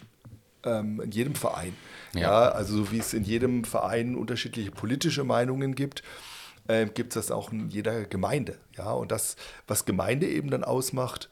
ähm, 0.64 1.00
in 1.00 1.10
jedem 1.10 1.34
Verein. 1.34 1.74
Ja. 2.14 2.20
Ja. 2.20 2.48
also 2.50 2.76
so 2.76 2.92
wie 2.92 2.98
es 2.98 3.14
in 3.14 3.24
jedem 3.24 3.64
Verein 3.64 4.16
unterschiedliche 4.16 4.70
politische 4.70 5.24
Meinungen 5.24 5.74
gibt, 5.74 6.02
ähm, 6.68 6.90
gibt 6.94 7.16
es 7.16 7.26
das 7.26 7.30
auch 7.30 7.52
in 7.52 7.70
jeder 7.70 8.04
Gemeinde. 8.04 8.58
Ja, 8.76 8.92
und 8.92 9.10
das, 9.10 9.36
was 9.66 9.84
Gemeinde 9.84 10.28
eben 10.28 10.50
dann 10.50 10.64
ausmacht, 10.64 11.30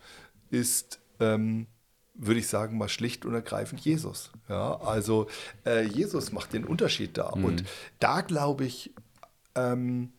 ist, 0.51 1.01
ähm, 1.21 1.67
würde 2.15 2.41
ich 2.41 2.49
sagen, 2.49 2.77
mal 2.77 2.89
schlicht 2.89 3.25
und 3.25 3.35
ergreifend 3.35 3.81
Jesus. 3.81 4.31
Ja, 4.49 4.81
also 4.81 5.29
äh, 5.65 5.85
Jesus 5.85 6.33
macht 6.33 6.53
den 6.53 6.65
Unterschied 6.65 7.17
da. 7.17 7.29
Und 7.29 7.65
da 7.99 8.21
glaube 8.23 8.65
ich, 8.65 8.93
ähm, 9.55 10.13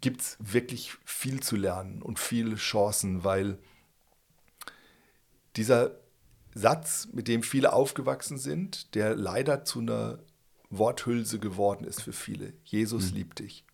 gibt 0.00 0.20
es 0.20 0.36
wirklich 0.38 0.92
viel 1.04 1.40
zu 1.40 1.56
lernen 1.56 2.02
und 2.02 2.18
viele 2.18 2.56
Chancen, 2.56 3.24
weil 3.24 3.58
dieser 5.56 5.92
Satz, 6.54 7.08
mit 7.12 7.28
dem 7.28 7.42
viele 7.42 7.72
aufgewachsen 7.72 8.38
sind, 8.38 8.94
der 8.94 9.14
leider 9.14 9.64
zu 9.64 9.80
einer 9.80 10.18
Worthülse 10.70 11.38
geworden 11.38 11.84
ist 11.84 12.02
für 12.02 12.12
viele. 12.12 12.54
Jesus 12.64 13.12
liebt 13.12 13.40
dich. 13.40 13.64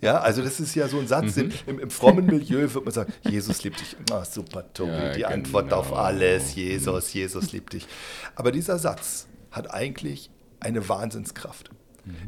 Ja, 0.00 0.18
also 0.20 0.42
das 0.42 0.58
ist 0.58 0.74
ja 0.74 0.88
so 0.88 0.98
ein 0.98 1.06
Satz, 1.06 1.36
im, 1.36 1.52
im, 1.66 1.78
im 1.78 1.90
frommen 1.90 2.26
Milieu 2.26 2.72
wird 2.74 2.84
man 2.84 2.92
sagen, 2.92 3.12
Jesus 3.22 3.62
liebt 3.62 3.80
dich. 3.80 3.96
Ah, 4.10 4.24
super, 4.24 4.72
Tobi, 4.72 4.90
Ja, 4.90 5.12
die 5.12 5.26
Antwort 5.26 5.66
genau. 5.66 5.78
auf 5.78 5.92
alles, 5.92 6.54
Jesus, 6.54 7.12
Jesus 7.12 7.52
liebt 7.52 7.72
dich. 7.72 7.86
Aber 8.34 8.50
dieser 8.52 8.78
Satz 8.78 9.28
hat 9.50 9.72
eigentlich 9.72 10.30
eine 10.60 10.88
Wahnsinnskraft. 10.88 11.70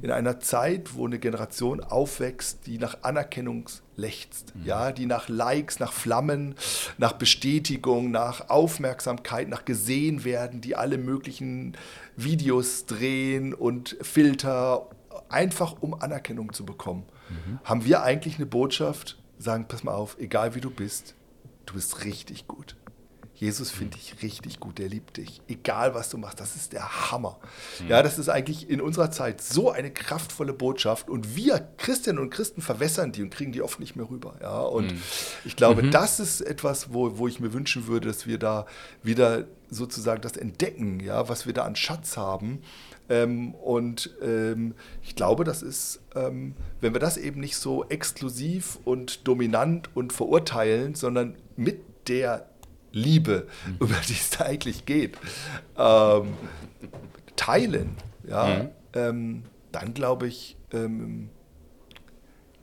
In 0.03 0.11
einer 0.11 0.41
Zeit, 0.41 0.95
wo 0.95 1.07
eine 1.07 1.21
Generation 1.21 1.81
aufwächst, 1.81 2.67
die 2.67 2.79
nach 2.79 3.03
Anerkennung 3.03 3.69
lechzt, 3.99 4.55
ja, 4.65 4.93
die 4.93 5.07
nach 5.07 5.29
Likes, 5.29 5.81
nach 5.81 5.93
Flammen, 5.93 6.55
nach 6.97 7.13
Bestätigung, 7.13 8.11
nach 8.11 8.49
Aufmerksamkeit, 8.49 9.49
nach 9.49 9.65
gesehen 9.65 10.25
werden, 10.25 10.61
die 10.61 10.77
alle 10.77 10.97
möglichen 10.97 11.77
Videos 12.17 12.87
drehen 12.87 13.53
und 13.53 13.97
Filter, 14.01 14.89
einfach 15.29 15.77
um 15.81 15.95
Anerkennung 16.01 16.53
zu 16.53 16.65
bekommen, 16.65 17.05
haben 17.65 17.85
wir 17.85 18.03
eigentlich 18.03 18.37
eine 18.37 18.47
Botschaft, 18.47 19.19
sagen, 19.39 19.67
pass 19.69 19.85
mal 19.85 19.93
auf, 19.93 20.17
egal 20.19 20.55
wie 20.55 20.61
du 20.61 20.71
bist, 20.71 21.15
du 21.67 21.75
bist 21.75 22.05
richtig 22.05 22.47
gut. 22.47 22.77
Jesus 23.39 23.71
finde 23.71 23.97
ich 23.97 24.21
richtig 24.21 24.59
gut, 24.59 24.79
der 24.79 24.89
liebt 24.89 25.17
dich. 25.17 25.41
Egal 25.47 25.95
was 25.95 26.11
du 26.11 26.19
machst, 26.19 26.41
das 26.41 26.57
ist 26.57 26.73
der 26.73 27.11
Hammer. 27.11 27.39
Ja, 27.89 28.03
das 28.03 28.19
ist 28.19 28.29
eigentlich 28.29 28.69
in 28.69 28.81
unserer 28.81 29.13
Zeit 29.13 29.41
so 29.41 29.71
eine 29.71 29.93
kraftvolle 29.93 30.53
Botschaft 30.53 31.09
und 31.09 31.37
wir 31.37 31.69
Christinnen 31.77 32.19
und 32.19 32.31
Christen 32.31 32.63
verwässern 32.63 33.13
die 33.13 33.23
und 33.23 33.31
kriegen 33.31 33.53
die 33.53 33.63
oft 33.63 33.79
nicht 33.79 33.95
mehr 33.95 34.11
rüber. 34.11 34.35
Ja, 34.43 34.63
und 34.63 34.93
ich 35.45 35.55
glaube, 35.55 35.89
das 35.89 36.19
ist 36.19 36.41
etwas, 36.41 36.93
wo, 36.93 37.19
wo 37.19 37.29
ich 37.29 37.39
mir 37.39 37.53
wünschen 37.53 37.87
würde, 37.87 38.09
dass 38.09 38.27
wir 38.27 38.39
da 38.39 38.67
wieder 39.05 39.45
sozusagen 39.71 40.21
das 40.21 40.37
entdecken, 40.37 40.99
ja, 40.99 41.29
was 41.29 41.47
wir 41.47 41.53
da 41.53 41.63
an 41.63 41.77
Schatz 41.77 42.17
haben. 42.17 42.63
Ähm, 43.09 43.55
und 43.55 44.11
ähm, 44.21 44.75
ich 45.03 45.15
glaube, 45.15 45.45
das 45.45 45.63
ist, 45.63 46.01
ähm, 46.17 46.55
wenn 46.81 46.93
wir 46.93 47.01
das 47.01 47.17
eben 47.17 47.41
nicht 47.41 47.57
so 47.57 47.85
exklusiv 47.85 48.81
und 48.85 49.29
dominant 49.29 49.91
und 49.95 50.13
verurteilen, 50.13 50.97
sondern 50.97 51.37
mit 51.57 52.09
der 52.09 52.49
Liebe, 52.99 53.47
über 53.81 53.97
die 54.09 54.13
es 54.13 54.31
da 54.31 54.45
eigentlich 54.45 54.87
geht, 54.87 55.17
ähm, 55.77 56.35
teilen, 57.37 57.97
ja, 58.29 58.69
ähm, 58.95 59.45
dann 59.73 59.95
glaube 59.95 60.27
ich, 60.27 60.57
ähm, 60.73 61.31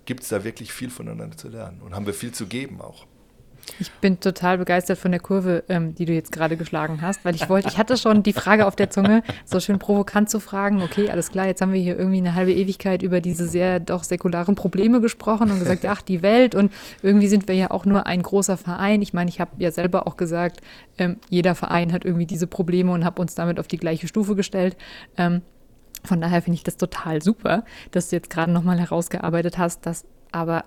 gibt 0.05 0.23
es 0.23 0.29
da 0.29 0.43
wirklich 0.43 0.71
viel 0.71 0.89
voneinander 0.89 1.37
zu 1.37 1.49
lernen 1.49 1.81
und 1.81 1.95
haben 1.95 2.05
wir 2.05 2.13
viel 2.13 2.31
zu 2.31 2.47
geben 2.47 2.81
auch. 2.81 3.05
Ich 3.79 3.91
bin 3.91 4.19
total 4.19 4.57
begeistert 4.57 4.97
von 4.97 5.11
der 5.11 5.19
Kurve, 5.19 5.63
ähm, 5.69 5.95
die 5.95 6.05
du 6.05 6.13
jetzt 6.13 6.31
gerade 6.31 6.55
geschlagen 6.55 7.01
hast, 7.01 7.25
weil 7.25 7.35
ich 7.35 7.49
wollte, 7.49 7.67
ich 7.67 7.77
hatte 7.77 7.97
schon 7.97 8.23
die 8.23 8.33
Frage 8.33 8.67
auf 8.67 8.75
der 8.75 8.89
Zunge, 8.89 9.23
so 9.43 9.59
schön 9.59 9.79
provokant 9.79 10.29
zu 10.29 10.39
fragen, 10.39 10.81
okay, 10.81 11.09
alles 11.09 11.31
klar, 11.31 11.47
jetzt 11.47 11.61
haben 11.61 11.73
wir 11.73 11.81
hier 11.81 11.97
irgendwie 11.97 12.19
eine 12.19 12.35
halbe 12.35 12.53
Ewigkeit 12.53 13.01
über 13.01 13.21
diese 13.21 13.47
sehr 13.47 13.79
doch 13.79 14.03
säkularen 14.03 14.55
Probleme 14.55 15.01
gesprochen 15.01 15.51
und 15.51 15.59
gesagt, 15.59 15.85
ach, 15.85 16.01
die 16.01 16.21
Welt 16.21 16.55
und 16.55 16.71
irgendwie 17.01 17.27
sind 17.27 17.47
wir 17.47 17.55
ja 17.55 17.71
auch 17.71 17.85
nur 17.85 18.05
ein 18.05 18.21
großer 18.21 18.57
Verein. 18.57 19.01
Ich 19.01 19.13
meine, 19.13 19.29
ich 19.29 19.39
habe 19.39 19.51
ja 19.57 19.71
selber 19.71 20.07
auch 20.07 20.15
gesagt, 20.15 20.61
ähm, 20.97 21.17
jeder 21.29 21.55
Verein 21.55 21.91
hat 21.91 22.05
irgendwie 22.05 22.25
diese 22.25 22.47
Probleme 22.47 22.91
und 22.91 23.03
habe 23.03 23.21
uns 23.21 23.35
damit 23.35 23.59
auf 23.59 23.67
die 23.67 23.77
gleiche 23.77 24.07
Stufe 24.07 24.35
gestellt. 24.35 24.77
Ähm, 25.17 25.41
von 26.03 26.21
daher 26.21 26.41
finde 26.41 26.55
ich 26.55 26.63
das 26.63 26.77
total 26.77 27.21
super, 27.21 27.65
dass 27.91 28.09
du 28.09 28.15
jetzt 28.15 28.29
gerade 28.29 28.51
nochmal 28.51 28.79
herausgearbeitet 28.79 29.57
hast, 29.57 29.85
dass 29.85 30.05
aber 30.31 30.63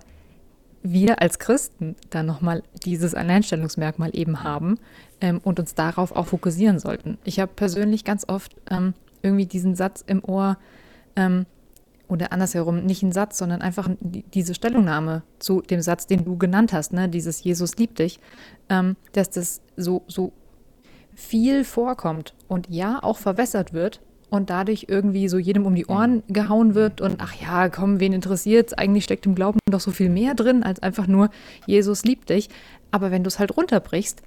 wir 0.83 1.21
als 1.21 1.39
Christen 1.39 1.97
dann 2.11 2.27
nochmal 2.27 2.63
dieses 2.85 3.15
Alleinstellungsmerkmal 3.15 4.11
eben 4.15 4.43
haben 4.45 4.79
ähm, 5.21 5.41
und 5.43 5.59
uns 5.61 5.75
darauf 5.75 6.13
auch 6.13 6.27
fokussieren 6.27 6.79
sollten. 6.79 7.19
Ich 7.25 7.41
habe 7.41 7.53
persönlich 7.55 8.05
ganz 8.05 8.25
oft 8.29 8.55
ähm, 8.71 8.95
irgendwie 9.23 9.47
diesen 9.47 9.75
Satz 9.75 10.05
im 10.07 10.25
Ohr, 10.25 10.57
ähm, 11.17 11.47
oder 12.09 12.33
andersherum, 12.33 12.87
nicht 12.87 13.03
ein 13.03 13.13
Satz, 13.13 13.37
sondern 13.37 13.61
einfach 13.61 13.91
die- 14.01 14.23
diese 14.23 14.55
Stellungnahme 14.55 15.23
zu 15.41 15.61
dem 15.61 15.83
Satz, 15.83 16.07
den 16.07 16.25
du 16.25 16.39
genannt 16.39 16.73
hast, 16.73 16.93
ne? 16.93 17.09
dieses 17.09 17.43
Jesus 17.45 17.77
liebt 17.77 17.99
dich, 17.99 18.19
ähm, 18.71 18.97
dass 19.13 19.29
das 19.31 19.61
so, 19.77 20.03
so 20.07 20.33
viel 21.15 21.65
vorkommt 21.65 22.35
und 22.47 22.69
ja 22.71 23.03
auch 23.03 23.19
verwässert 23.19 23.73
wird 23.73 24.01
und 24.31 24.51
dadurch 24.51 24.87
irgendwie 24.89 25.29
so 25.29 25.39
jedem 25.39 25.67
um 25.67 25.75
die 25.75 25.87
Ohren 25.87 26.23
gehauen 26.29 26.75
wird 26.75 27.01
und 27.01 27.17
ach 27.19 27.35
ja, 27.41 27.69
komm, 27.69 28.01
wen 28.01 28.13
interessiert's? 28.13 28.75
Eigentlich 28.75 29.05
steckt 29.05 29.27
im 29.27 29.35
Glauben 29.35 29.59
doch 29.71 29.81
so 29.81 29.91
viel 29.91 30.09
mehr 30.09 30.35
drin 30.35 30.63
als 30.63 30.81
einfach 30.83 31.07
nur 31.07 31.31
Jesus 31.67 32.05
liebt 32.05 32.31
dich. 32.31 32.49
Aber 32.91 33.11
wenn 33.11 33.25
du 33.25 33.29
es 33.29 33.39
halt 33.39 33.57
runterbrichst, 33.57 34.23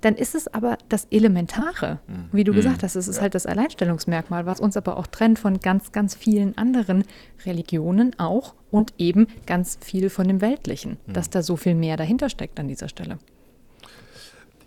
dann 0.00 0.14
ist 0.14 0.34
es 0.34 0.46
aber 0.46 0.78
das 0.88 1.06
Elementare, 1.10 2.00
wie 2.30 2.44
du 2.44 2.52
gesagt 2.52 2.82
hast. 2.82 2.96
Es 2.96 3.08
ist 3.08 3.20
halt 3.20 3.34
das 3.34 3.46
Alleinstellungsmerkmal, 3.46 4.46
was 4.46 4.60
uns 4.60 4.76
aber 4.76 4.96
auch 4.98 5.06
trennt 5.06 5.38
von 5.38 5.60
ganz, 5.60 5.90
ganz 5.90 6.14
vielen 6.14 6.56
anderen 6.58 7.04
Religionen 7.44 8.16
auch 8.18 8.54
und 8.70 8.94
eben 8.98 9.26
ganz 9.46 9.78
viel 9.80 10.10
von 10.10 10.28
dem 10.28 10.40
Weltlichen, 10.40 10.98
dass 11.06 11.30
da 11.30 11.42
so 11.42 11.56
viel 11.56 11.74
mehr 11.74 11.96
dahinter 11.96 12.28
steckt 12.28 12.60
an 12.60 12.68
dieser 12.68 12.88
Stelle. 12.88 13.18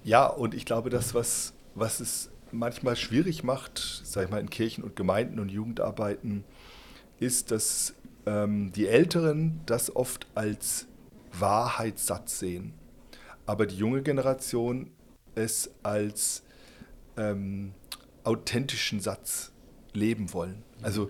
Ja, 0.04 0.26
und 0.26 0.54
ich 0.54 0.66
glaube, 0.66 0.90
das, 0.90 1.14
was, 1.14 1.54
was 1.76 2.00
es 2.00 2.32
manchmal 2.52 2.96
schwierig 2.96 3.44
macht, 3.44 4.02
sag 4.04 4.26
ich 4.26 4.32
mal, 4.32 4.40
in 4.40 4.50
Kirchen 4.50 4.84
und 4.84 4.96
Gemeinden 4.96 5.40
und 5.40 5.50
Jugendarbeiten, 5.50 6.44
ist, 7.20 7.52
dass 7.52 7.94
ähm, 8.26 8.72
die 8.72 8.88
Älteren 8.88 9.62
das 9.66 9.96
oft 9.96 10.28
als 10.36 10.88
Wahrheitssatz 11.32 12.40
sehen, 12.40 12.74
aber 13.46 13.66
die 13.66 13.76
junge 13.76 14.02
Generation 14.02 14.92
es 15.36 15.72
als 15.84 16.44
ähm, 17.18 17.74
authentischen 18.24 19.00
Satz 19.00 19.52
leben 19.94 20.34
wollen. 20.34 20.64
Also 20.82 21.10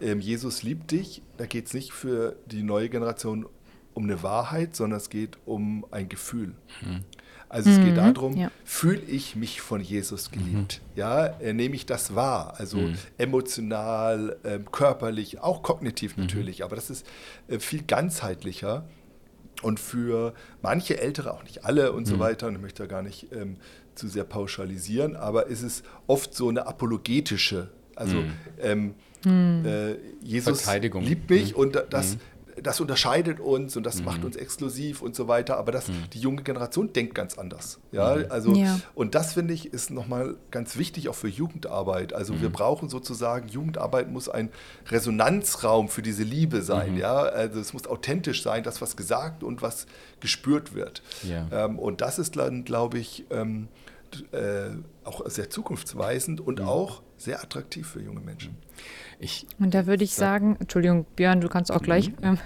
ähm, 0.00 0.20
Jesus 0.20 0.62
liebt 0.62 0.90
dich, 0.90 1.22
da 1.36 1.46
geht 1.46 1.66
es 1.66 1.74
nicht 1.74 1.92
für 1.92 2.36
die 2.46 2.62
neue 2.62 2.88
Generation 2.88 3.46
um 3.94 4.04
eine 4.04 4.22
Wahrheit, 4.22 4.74
sondern 4.74 4.98
es 4.98 5.08
geht 5.08 5.38
um 5.44 5.86
ein 5.90 6.08
Gefühl. 6.08 6.54
Also 7.54 7.70
es 7.70 7.78
geht 7.80 7.96
darum, 7.96 8.36
ja. 8.36 8.50
fühle 8.64 9.00
ich 9.02 9.36
mich 9.36 9.60
von 9.60 9.80
Jesus 9.80 10.30
geliebt? 10.32 10.80
Ja, 10.96 11.26
äh, 11.26 11.52
nehme 11.52 11.76
ich 11.76 11.86
das 11.86 12.14
wahr? 12.14 12.54
Also 12.58 12.78
emotional, 13.44 14.36
ähm, 14.44 14.70
körperlich, 14.70 15.40
auch 15.40 15.62
kognitiv 15.62 16.16
natürlich, 16.16 16.64
aber 16.64 16.76
das 16.76 16.90
ist 16.90 17.06
äh, 17.48 17.58
viel 17.58 17.82
ganzheitlicher. 17.82 18.84
Und 19.62 19.78
für 19.80 20.34
manche 20.62 21.00
Ältere, 21.00 21.32
auch 21.32 21.44
nicht 21.44 21.64
alle 21.64 21.92
und 21.92 22.06
so 22.06 22.14
weiter, 22.18 22.48
und 22.48 22.56
ich 22.56 22.60
möchte 22.60 22.82
da 22.82 22.86
gar 22.88 23.02
nicht 23.02 23.28
ähm, 23.32 23.56
zu 23.94 24.08
sehr 24.08 24.24
pauschalisieren, 24.24 25.14
aber 25.16 25.46
ist 25.46 25.62
es 25.62 25.82
oft 26.06 26.34
so 26.34 26.48
eine 26.48 26.66
apologetische, 26.66 27.68
also 27.94 28.16
ähm, 28.60 28.94
äh, 29.64 29.94
Jesus 30.22 30.62
liebt 31.08 31.30
mich 31.30 31.54
und 31.54 31.76
da- 31.76 31.82
das, 31.88 32.18
das 32.62 32.80
unterscheidet 32.80 33.40
uns 33.40 33.76
und 33.76 33.84
das 33.84 33.98
Mhm. 33.98 34.04
macht 34.04 34.24
uns 34.24 34.36
exklusiv 34.36 35.02
und 35.02 35.14
so 35.16 35.26
weiter. 35.28 35.56
Aber 35.58 35.72
das, 35.72 35.86
die 36.12 36.20
junge 36.20 36.42
Generation 36.42 36.92
denkt 36.92 37.14
ganz 37.14 37.36
anders. 37.38 37.78
Ja, 37.92 38.16
Mhm. 38.16 38.26
also, 38.28 38.54
Ja. 38.54 38.80
und 38.94 39.14
das 39.14 39.34
finde 39.34 39.54
ich 39.54 39.72
ist 39.72 39.90
nochmal 39.90 40.36
ganz 40.50 40.76
wichtig 40.76 41.08
auch 41.08 41.14
für 41.14 41.28
Jugendarbeit. 41.28 42.12
Also 42.12 42.34
Mhm. 42.34 42.42
wir 42.42 42.50
brauchen 42.50 42.88
sozusagen, 42.88 43.48
Jugendarbeit 43.48 44.10
muss 44.10 44.28
ein 44.28 44.50
Resonanzraum 44.88 45.88
für 45.88 46.02
diese 46.02 46.22
Liebe 46.22 46.62
sein. 46.62 46.92
Mhm. 46.92 46.98
Ja, 46.98 47.16
also 47.22 47.60
es 47.60 47.72
muss 47.72 47.86
authentisch 47.86 48.42
sein, 48.42 48.62
das, 48.62 48.80
was 48.80 48.96
gesagt 48.96 49.42
und 49.42 49.60
was 49.62 49.86
gespürt 50.20 50.74
wird. 50.74 51.02
Ja. 51.22 51.46
Ähm, 51.50 51.78
und 51.78 52.00
das 52.00 52.18
ist 52.18 52.36
dann, 52.36 52.64
glaube 52.64 52.98
ich, 52.98 53.24
ähm, 53.30 53.68
äh, 54.32 54.70
auch 55.04 55.28
sehr 55.28 55.50
zukunftsweisend 55.50 56.40
und 56.40 56.60
Mhm. 56.60 56.66
auch 56.68 57.02
sehr 57.16 57.42
attraktiv 57.42 57.86
für 57.86 58.00
junge 58.02 58.20
Menschen. 58.20 58.56
Ich, 59.20 59.46
Und 59.60 59.74
da 59.74 59.86
würde 59.86 60.04
ich 60.04 60.14
sagen, 60.14 60.56
Entschuldigung, 60.60 61.06
Björn, 61.16 61.40
du 61.40 61.48
kannst 61.48 61.70
auch 61.70 61.82
gleich, 61.82 62.08
Mhm. 62.10 62.14
ähm, 62.22 62.38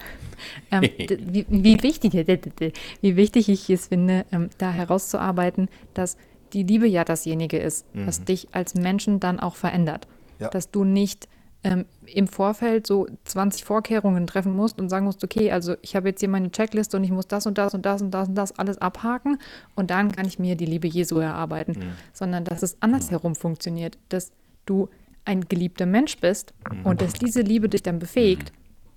ähm, 0.71 0.81
d- 1.09 1.19
wie, 1.33 1.47
wie, 1.49 1.83
wichtig, 1.83 2.13
wie 3.01 3.17
wichtig 3.17 3.49
ich 3.49 3.71
es 3.71 3.87
finde, 3.89 4.27
ähm, 4.33 4.51
da 4.59 4.71
herauszuarbeiten, 4.73 5.69
dass 5.95 6.17
die 6.53 6.63
Liebe 6.63 6.87
ja 6.87 7.05
dasjenige 7.05 7.59
ist, 7.59 7.85
was 7.95 8.25
dich 8.25 8.49
als 8.53 8.75
Menschen 8.75 9.21
dann 9.21 9.39
auch 9.41 9.57
verändert. 9.57 10.07
Mhm. 10.07 10.43
Ja. 10.45 10.49
Dass 10.51 10.71
du 10.71 10.85
nicht 10.85 11.29
ähm, 11.65 11.87
im 12.07 12.29
Vorfeld 12.29 12.87
so 12.87 13.07
20 13.25 13.65
Vorkehrungen 13.65 14.27
treffen 14.27 14.55
musst 14.55 14.79
und 14.79 14.89
sagen 14.89 15.05
musst, 15.07 15.25
okay, 15.25 15.51
also 15.51 15.75
ich 15.83 15.97
habe 15.97 16.09
jetzt 16.09 16.21
hier 16.21 16.29
meine 16.29 16.51
Checkliste 16.51 16.97
und 16.97 17.05
ich 17.05 17.11
muss 17.11 17.27
das 17.27 17.47
und 17.47 17.59
das 17.59 17.75
und 17.75 17.85
das 17.85 18.01
und 18.01 18.13
das 18.13 18.29
und 18.29 18.35
das 18.37 18.59
alles 18.59 18.79
abhaken 18.79 19.39
und 19.75 19.91
dann 19.91 20.13
kann 20.13 20.27
ich 20.27 20.39
mir 20.39 20.57
die 20.57 20.67
Liebe 20.67 20.87
Jesu 20.87 21.19
erarbeiten, 21.19 21.73
Mhm. 21.73 21.93
sondern 22.13 22.45
dass 22.45 22.63
es 22.63 22.77
andersherum 22.81 23.35
funktioniert, 23.35 23.99
dass 24.09 24.31
du 24.67 24.89
ein 25.25 25.49
geliebter 25.49 25.85
Mensch 25.85 26.19
bist 26.19 26.55
und 26.85 27.03
dass 27.03 27.13
diese 27.13 27.43
Liebe 27.43 27.69
dich 27.69 27.83
dann 27.83 27.99
befähigt, 27.99 28.53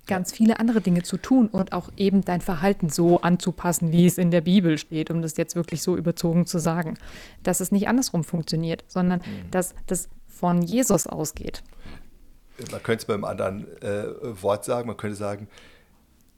ganz 0.06 0.32
viele 0.32 0.58
andere 0.58 0.80
Dinge 0.80 1.02
zu 1.02 1.16
tun 1.16 1.46
und 1.48 1.72
auch 1.72 1.90
eben 1.96 2.24
dein 2.24 2.40
Verhalten 2.40 2.88
so 2.88 3.20
anzupassen, 3.20 3.92
wie 3.92 4.06
es 4.06 4.18
in 4.18 4.30
der 4.30 4.40
Bibel 4.40 4.78
steht, 4.78 5.10
um 5.10 5.20
das 5.22 5.36
jetzt 5.36 5.54
wirklich 5.56 5.82
so 5.82 5.96
überzogen 5.96 6.46
zu 6.46 6.58
sagen. 6.58 6.96
Dass 7.42 7.60
es 7.60 7.70
nicht 7.70 7.86
andersrum 7.86 8.24
funktioniert, 8.24 8.82
sondern 8.88 9.20
dass 9.50 9.74
das 9.86 10.08
von 10.26 10.62
Jesus 10.62 11.06
ausgeht. 11.06 11.62
Man 12.70 12.82
könnte 12.82 13.02
es 13.02 13.04
beim 13.06 13.24
anderen 13.24 13.66
äh, 13.82 14.04
Wort 14.42 14.64
sagen, 14.64 14.86
man 14.88 14.96
könnte 14.96 15.16
sagen, 15.16 15.48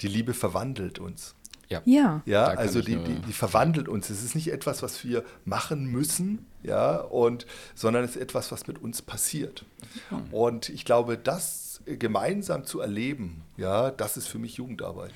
die 0.00 0.08
Liebe 0.08 0.34
verwandelt 0.34 0.98
uns. 0.98 1.34
ja. 1.68 1.82
Ja. 1.84 2.22
Ja, 2.24 2.44
also 2.46 2.80
die, 2.82 2.96
nur- 2.96 3.04
die, 3.04 3.14
die 3.16 3.32
verwandelt 3.32 3.88
uns. 3.88 4.10
Es 4.10 4.22
ist 4.24 4.34
nicht 4.34 4.52
etwas, 4.52 4.82
was 4.82 5.04
wir 5.04 5.24
machen 5.44 5.86
müssen, 5.86 6.46
ja, 6.62 6.96
und, 6.96 7.46
sondern 7.74 8.04
es 8.04 8.12
ist 8.16 8.22
etwas, 8.22 8.50
was 8.52 8.66
mit 8.66 8.80
uns 8.82 9.02
passiert. 9.02 9.64
Und 10.30 10.68
ich 10.68 10.84
glaube, 10.84 11.18
das 11.18 11.82
gemeinsam 11.86 12.64
zu 12.64 12.80
erleben, 12.80 13.42
ja, 13.56 13.90
das 13.90 14.16
ist 14.16 14.28
für 14.28 14.38
mich 14.38 14.54
Jugendarbeit. 14.56 15.12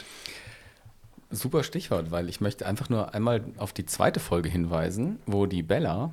Super 1.30 1.62
Stichwort, 1.62 2.10
weil 2.10 2.28
ich 2.28 2.40
möchte 2.40 2.66
einfach 2.66 2.88
nur 2.88 3.14
einmal 3.14 3.44
auf 3.58 3.72
die 3.72 3.84
zweite 3.84 4.18
Folge 4.20 4.48
hinweisen, 4.48 5.18
wo 5.26 5.44
die 5.46 5.62
Bella 5.62 6.12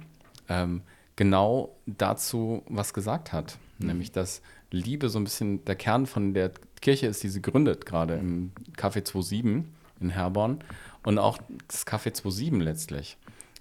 ähm, 0.49 0.81
genau 1.15 1.75
dazu 1.85 2.63
was 2.67 2.93
gesagt 2.93 3.31
hat. 3.31 3.57
Nämlich, 3.77 4.11
dass 4.13 4.41
Liebe 4.75 5.09
so 5.09 5.19
ein 5.19 5.23
bisschen 5.23 5.65
der 5.65 5.75
Kern 5.75 6.05
von 6.05 6.33
der 6.33 6.51
Kirche 6.81 7.07
ist, 7.07 7.23
die 7.23 7.29
sie 7.29 7.41
gründet, 7.41 7.85
gerade 7.85 8.15
im 8.15 8.51
Café 8.77 9.05
27 9.05 9.65
in 9.99 10.09
Herborn 10.09 10.59
und 11.03 11.17
auch 11.17 11.37
das 11.67 11.87
Café 11.87 12.13
27 12.13 12.61
letztlich. 12.61 13.17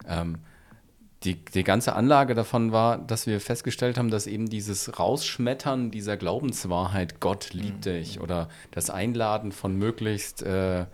Ähm, 0.07 0.39
die, 1.25 1.43
die 1.43 1.65
ganze 1.65 1.95
Anlage 1.95 2.35
davon 2.35 2.73
war, 2.73 2.99
dass 2.99 3.27
wir 3.27 3.41
festgestellt 3.41 3.97
haben, 3.97 4.11
dass 4.11 4.27
eben 4.27 4.49
dieses 4.51 4.99
Rausschmettern 4.99 5.91
dieser 5.91 6.17
Glaubenswahrheit, 6.17 7.21
Gott 7.21 7.55
liebt 7.55 7.87
dich, 7.87 8.21
oder 8.21 8.49
das 8.73 8.91
Einladen 8.91 9.53
von 9.53 9.77
möglichst 9.77 10.43
äh, 10.43 10.85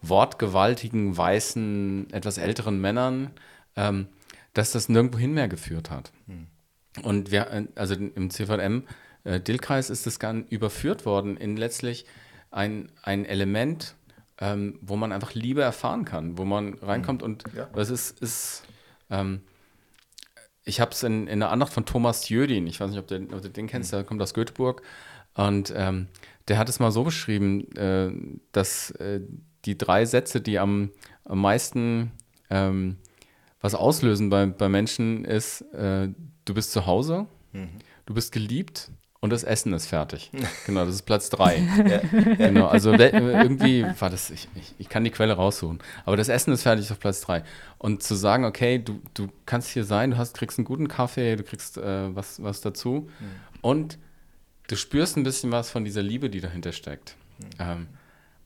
wortgewaltigen, 0.00 1.16
weißen, 1.16 2.08
etwas 2.12 2.38
älteren 2.38 2.80
Männern, 2.80 3.30
ähm, 3.76 4.08
dass 4.54 4.72
das 4.72 4.88
nirgendwohin 4.88 5.34
mehr 5.34 5.48
geführt 5.48 5.90
hat. 5.90 6.12
Und 7.02 7.30
wir, 7.30 7.50
äh, 7.50 7.66
also 7.74 7.94
im 7.94 8.30
CVM 8.30 8.84
äh, 9.24 9.40
Dillkreis 9.40 9.90
ist 9.90 10.06
das 10.06 10.18
dann 10.18 10.46
überführt 10.46 11.04
worden 11.06 11.36
in 11.36 11.56
letztlich 11.56 12.06
ein, 12.50 12.90
ein 13.02 13.24
Element, 13.24 13.96
ähm, 14.38 14.78
wo 14.80 14.96
man 14.96 15.12
einfach 15.12 15.34
Liebe 15.34 15.62
erfahren 15.62 16.04
kann, 16.04 16.38
wo 16.38 16.44
man 16.44 16.74
reinkommt 16.74 17.22
und 17.22 17.44
Ja. 17.54 17.66
das 17.74 17.90
ist, 17.90 18.20
ist 18.20 18.62
ähm, 19.10 19.40
ich 20.64 20.80
habe 20.80 20.92
es 20.92 21.02
in, 21.02 21.26
in 21.26 21.40
der 21.40 21.50
Andacht 21.50 21.72
von 21.72 21.84
Thomas 21.84 22.28
Jödin, 22.28 22.66
ich 22.66 22.80
weiß 22.80 22.90
nicht, 22.90 22.98
ob 22.98 23.06
du, 23.06 23.16
ob 23.34 23.42
du 23.42 23.50
den 23.50 23.66
kennst, 23.66 23.92
der 23.92 24.02
kommt 24.04 24.22
aus 24.22 24.34
Göteborg 24.34 24.82
und 25.34 25.72
ähm, 25.76 26.08
der 26.48 26.58
hat 26.58 26.68
es 26.68 26.78
mal 26.80 26.90
so 26.90 27.04
beschrieben, 27.04 27.70
äh, 27.76 28.10
dass 28.52 28.90
äh, 28.92 29.20
die 29.64 29.76
drei 29.78 30.04
Sätze, 30.04 30.40
die 30.40 30.58
am, 30.58 30.90
am 31.24 31.40
meisten 31.40 32.12
ähm, 32.50 32.98
was 33.60 33.74
auslösen 33.74 34.28
bei, 34.30 34.46
bei 34.46 34.68
Menschen, 34.68 35.24
ist, 35.24 35.62
äh, 35.72 36.08
du 36.44 36.54
bist 36.54 36.72
zu 36.72 36.86
Hause, 36.86 37.26
du 38.06 38.14
bist 38.14 38.32
geliebt 38.32 38.90
und 39.24 39.30
das 39.30 39.42
Essen 39.42 39.72
ist 39.72 39.86
fertig. 39.86 40.30
Genau, 40.66 40.84
das 40.84 40.96
ist 40.96 41.02
Platz 41.02 41.30
drei. 41.30 41.62
Genau, 42.36 42.66
also 42.66 42.92
irgendwie 42.92 43.86
war 43.98 44.10
das, 44.10 44.28
ich, 44.28 44.48
ich, 44.54 44.74
ich 44.76 44.88
kann 44.90 45.02
die 45.02 45.10
Quelle 45.10 45.32
raussuchen, 45.32 45.78
aber 46.04 46.18
das 46.18 46.28
Essen 46.28 46.52
ist 46.52 46.62
fertig 46.62 46.92
auf 46.92 47.00
Platz 47.00 47.22
drei. 47.22 47.42
Und 47.78 48.02
zu 48.02 48.16
sagen, 48.16 48.44
okay, 48.44 48.78
du, 48.78 49.00
du 49.14 49.28
kannst 49.46 49.70
hier 49.70 49.84
sein, 49.84 50.10
du 50.10 50.18
hast, 50.18 50.36
kriegst 50.36 50.58
einen 50.58 50.66
guten 50.66 50.88
Kaffee, 50.88 51.36
du 51.36 51.42
kriegst 51.42 51.78
äh, 51.78 52.14
was, 52.14 52.42
was 52.42 52.60
dazu 52.60 53.08
und 53.62 53.96
du 54.66 54.76
spürst 54.76 55.16
ein 55.16 55.22
bisschen 55.22 55.50
was 55.50 55.70
von 55.70 55.86
dieser 55.86 56.02
Liebe, 56.02 56.28
die 56.28 56.42
dahinter 56.42 56.72
steckt. 56.72 57.16
Ähm, 57.58 57.88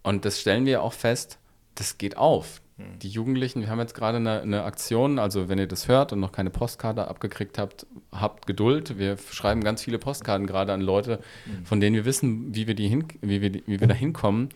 und 0.05 0.25
das 0.25 0.41
stellen 0.41 0.65
wir 0.65 0.85
auch 0.85 0.93
fest, 0.93 1.39
das 1.75 1.99
geht 1.99 2.17
auf. 2.17 2.61
Die 3.03 3.09
Jugendlichen, 3.09 3.61
wir 3.61 3.69
haben 3.71 3.81
jetzt 3.81 3.95
gerade 3.95 4.19
eine, 4.19 4.41
eine 4.41 4.63
Aktion, 4.63 5.19
also 5.19 5.49
wenn 5.49 5.59
ihr 5.59 5.67
das 5.67 5.89
hört 5.89 6.13
und 6.13 6.21
noch 6.21 6.31
keine 6.31 6.51
Postkarte 6.51 7.09
abgekriegt 7.09 7.59
habt, 7.59 7.87
habt 8.13 8.47
Geduld. 8.47 8.99
Wir 8.99 9.17
schreiben 9.33 9.65
ganz 9.65 9.83
viele 9.83 9.99
Postkarten 9.99 10.47
gerade 10.47 10.73
an 10.73 10.81
Leute, 10.81 11.21
von 11.65 11.81
denen 11.81 11.97
wir 11.97 12.05
wissen, 12.05 12.55
wie 12.55 12.69
wir, 12.69 12.75
die 12.75 12.87
hin, 12.89 13.05
wie 13.21 13.41
wir, 13.41 13.51
die- 13.51 13.65
wie 13.67 13.81
wir 13.81 13.89
da 13.89 13.95
hinkommen, 13.95 14.51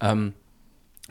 ähm, 0.00 0.32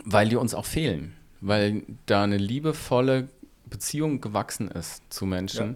weil 0.06 0.30
die 0.30 0.38
uns 0.38 0.53
auch 0.53 0.66
fehlen. 0.66 1.14
Weil 1.41 1.84
da 2.06 2.24
eine 2.24 2.38
liebevolle 2.38 3.28
Beziehung 3.66 4.22
gewachsen 4.22 4.70
ist 4.70 5.03
zu 5.12 5.26
Menschen. 5.26 5.76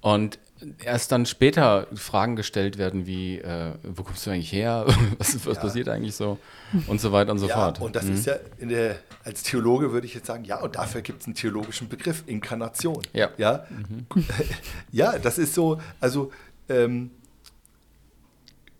Und 0.00 0.38
erst 0.84 1.12
dann 1.12 1.26
später 1.26 1.86
Fragen 1.94 2.34
gestellt 2.36 2.78
werden 2.78 3.06
wie, 3.06 3.38
äh, 3.38 3.74
wo 3.82 4.02
kommst 4.02 4.26
du 4.26 4.30
eigentlich 4.30 4.52
her? 4.52 4.86
was 5.18 5.44
was 5.46 5.56
Ja. 5.56 5.62
passiert 5.62 5.88
eigentlich 5.88 6.14
so? 6.16 6.38
Und 6.86 7.00
so 7.00 7.12
weiter 7.12 7.32
und 7.32 7.38
so 7.38 7.46
ja, 7.48 7.54
fort. 7.54 7.80
und 7.80 7.94
das 7.94 8.04
Mhm. 8.04 8.14
ist 8.14 8.26
ja 8.26 8.36
der, 8.60 8.98
als 9.24 9.42
Theologe 9.42 9.92
würde 9.92 10.06
ich 10.06 10.14
jetzt 10.14 10.26
sagen, 10.26 10.44
ja, 10.44 10.60
und 10.60 10.76
dafür 10.76 11.02
gibt 11.02 11.20
es 11.20 11.26
einen 11.26 11.34
theologischen 11.34 11.88
Begriff, 11.88 12.22
Inkarnation. 12.26 13.02
Ja. 13.12 13.30
Ja, 13.36 13.66
ja 14.92 15.18
das 15.18 15.38
ist 15.38 15.54
so, 15.54 15.80
also 16.00 16.32
ähm, 16.68 17.10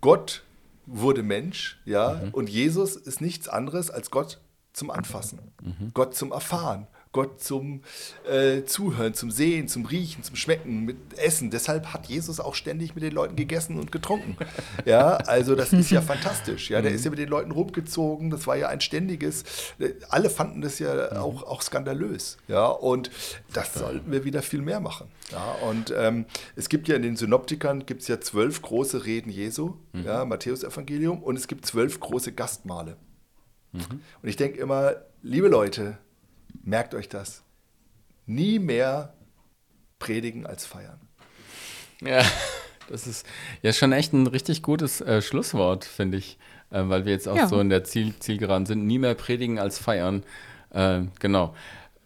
Gott 0.01 0.43
wurde 0.85 1.23
Mensch, 1.23 1.79
ja, 1.85 2.13
Mhm. 2.23 2.29
und 2.31 2.49
Jesus 2.49 2.95
ist 2.95 3.19
nichts 3.21 3.47
anderes 3.49 3.89
als 3.89 4.09
Gott 4.11 4.39
zum 4.73 4.89
Anfassen, 4.91 5.39
Mhm. 5.61 5.91
Gott 5.93 6.15
zum 6.15 6.31
Erfahren, 6.31 6.87
Gott 7.17 7.41
zum 7.41 7.81
äh, 8.29 8.63
Zuhören, 8.65 9.15
zum 9.15 9.31
Sehen, 9.31 9.67
zum 9.67 9.87
Riechen, 9.87 10.21
zum 10.21 10.35
Schmecken, 10.35 10.85
mit 10.85 11.17
Essen. 11.17 11.49
Deshalb 11.49 11.87
hat 11.87 12.05
Jesus 12.05 12.39
auch 12.39 12.53
ständig 12.53 12.93
mit 12.93 13.03
den 13.03 13.11
Leuten 13.11 13.35
gegessen 13.35 13.79
und 13.79 13.91
getrunken. 13.91 14.37
Ja, 14.85 15.15
also 15.15 15.55
das 15.55 15.73
ist 15.73 15.89
ja 15.89 16.01
fantastisch. 16.01 16.69
Ja, 16.69 16.81
der 16.81 16.91
ist 16.91 17.03
ja 17.03 17.09
mit 17.09 17.19
den 17.19 17.29
Leuten 17.29 17.51
rumgezogen. 17.51 18.29
Das 18.29 18.45
war 18.47 18.55
ja 18.55 18.69
ein 18.69 18.79
ständiges. 18.79 19.43
Alle 20.09 20.29
fanden 20.29 20.61
das 20.61 20.79
ja 20.79 21.19
auch, 21.19 21.43
auch 21.43 21.61
skandalös. 21.61 22.37
Ja, 22.47 22.67
und 22.67 23.09
das 23.53 23.73
sollten 23.73 24.11
wir 24.11 24.23
wieder 24.23 24.41
viel 24.41 24.61
mehr 24.61 24.79
machen. 24.79 25.07
Ja, 25.31 25.53
und 25.67 25.93
ähm, 25.97 26.25
es 26.55 26.69
gibt 26.69 26.87
ja 26.87 26.95
in 26.95 27.01
den 27.01 27.15
Synoptikern 27.17 27.85
gibt 27.85 28.03
es 28.03 28.07
ja 28.07 28.21
zwölf 28.21 28.61
große 28.61 29.05
Reden 29.05 29.31
Jesu, 29.31 29.75
ja, 29.93 30.23
Matthäus-Evangelium, 30.23 31.23
und 31.23 31.35
es 31.35 31.47
gibt 31.47 31.65
zwölf 31.65 31.99
große 31.99 32.31
Gastmale. 32.33 32.95
Und 33.73 34.29
ich 34.29 34.37
denke 34.37 34.59
immer, 34.59 34.95
liebe 35.21 35.47
Leute, 35.47 35.97
merkt 36.63 36.93
euch 36.93 37.09
das. 37.09 37.43
Nie 38.25 38.59
mehr 38.59 39.13
predigen 39.99 40.45
als 40.45 40.65
feiern. 40.65 40.99
Ja, 42.01 42.23
das 42.89 43.07
ist 43.07 43.25
ja 43.61 43.73
schon 43.73 43.91
echt 43.93 44.13
ein 44.13 44.27
richtig 44.27 44.61
gutes 44.61 45.01
äh, 45.01 45.21
Schlusswort, 45.21 45.85
finde 45.85 46.17
ich, 46.17 46.37
äh, 46.71 46.81
weil 46.85 47.05
wir 47.05 47.13
jetzt 47.13 47.27
auch 47.27 47.35
Ja. 47.35 47.47
so 47.47 47.59
in 47.59 47.69
der 47.69 47.83
Ziel, 47.83 48.13
Zielgeraden 48.19 48.65
sind. 48.65 48.85
Nie 48.85 48.99
mehr 48.99 49.15
predigen 49.15 49.59
als 49.59 49.79
feiern. 49.79 50.23
Äh, 50.71 51.01
genau. 51.19 51.55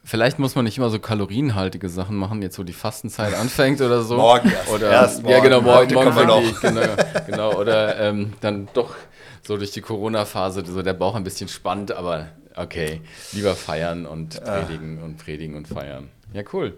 Vielleicht 0.03 0.39
muss 0.39 0.55
man 0.55 0.65
nicht 0.65 0.77
immer 0.79 0.89
so 0.89 0.97
kalorienhaltige 0.99 1.87
Sachen 1.87 2.15
machen, 2.15 2.41
jetzt 2.41 2.57
wo 2.57 2.63
die 2.63 2.73
Fastenzeit 2.73 3.35
anfängt 3.35 3.81
oder 3.81 4.01
so. 4.01 4.15
Morgen 4.17 4.49
erst. 4.49 4.69
Oder, 4.71 4.91
Erst 4.91 5.23
Ja, 5.27 5.39
genau, 5.41 5.61
morgen. 5.61 5.93
morgen, 5.93 6.13
morgen 6.13 6.27
wir 6.27 6.41
fängt 6.41 6.63
die, 6.63 6.67
genau, 6.67 6.95
genau. 7.27 7.59
Oder 7.59 7.99
ähm, 7.99 8.33
dann 8.41 8.67
doch 8.73 8.95
so 9.45 9.57
durch 9.57 9.71
die 9.71 9.81
Corona-Phase 9.81 10.63
so 10.65 10.81
der 10.81 10.93
Bauch 10.93 11.13
ein 11.15 11.23
bisschen 11.23 11.47
spannt, 11.49 11.91
aber 11.91 12.29
okay, 12.55 13.01
lieber 13.33 13.55
feiern 13.55 14.05
und 14.05 14.41
predigen 14.43 15.01
und 15.01 15.17
predigen 15.17 15.55
und 15.55 15.67
feiern. 15.67 16.09
Ja, 16.33 16.43
cool. 16.53 16.77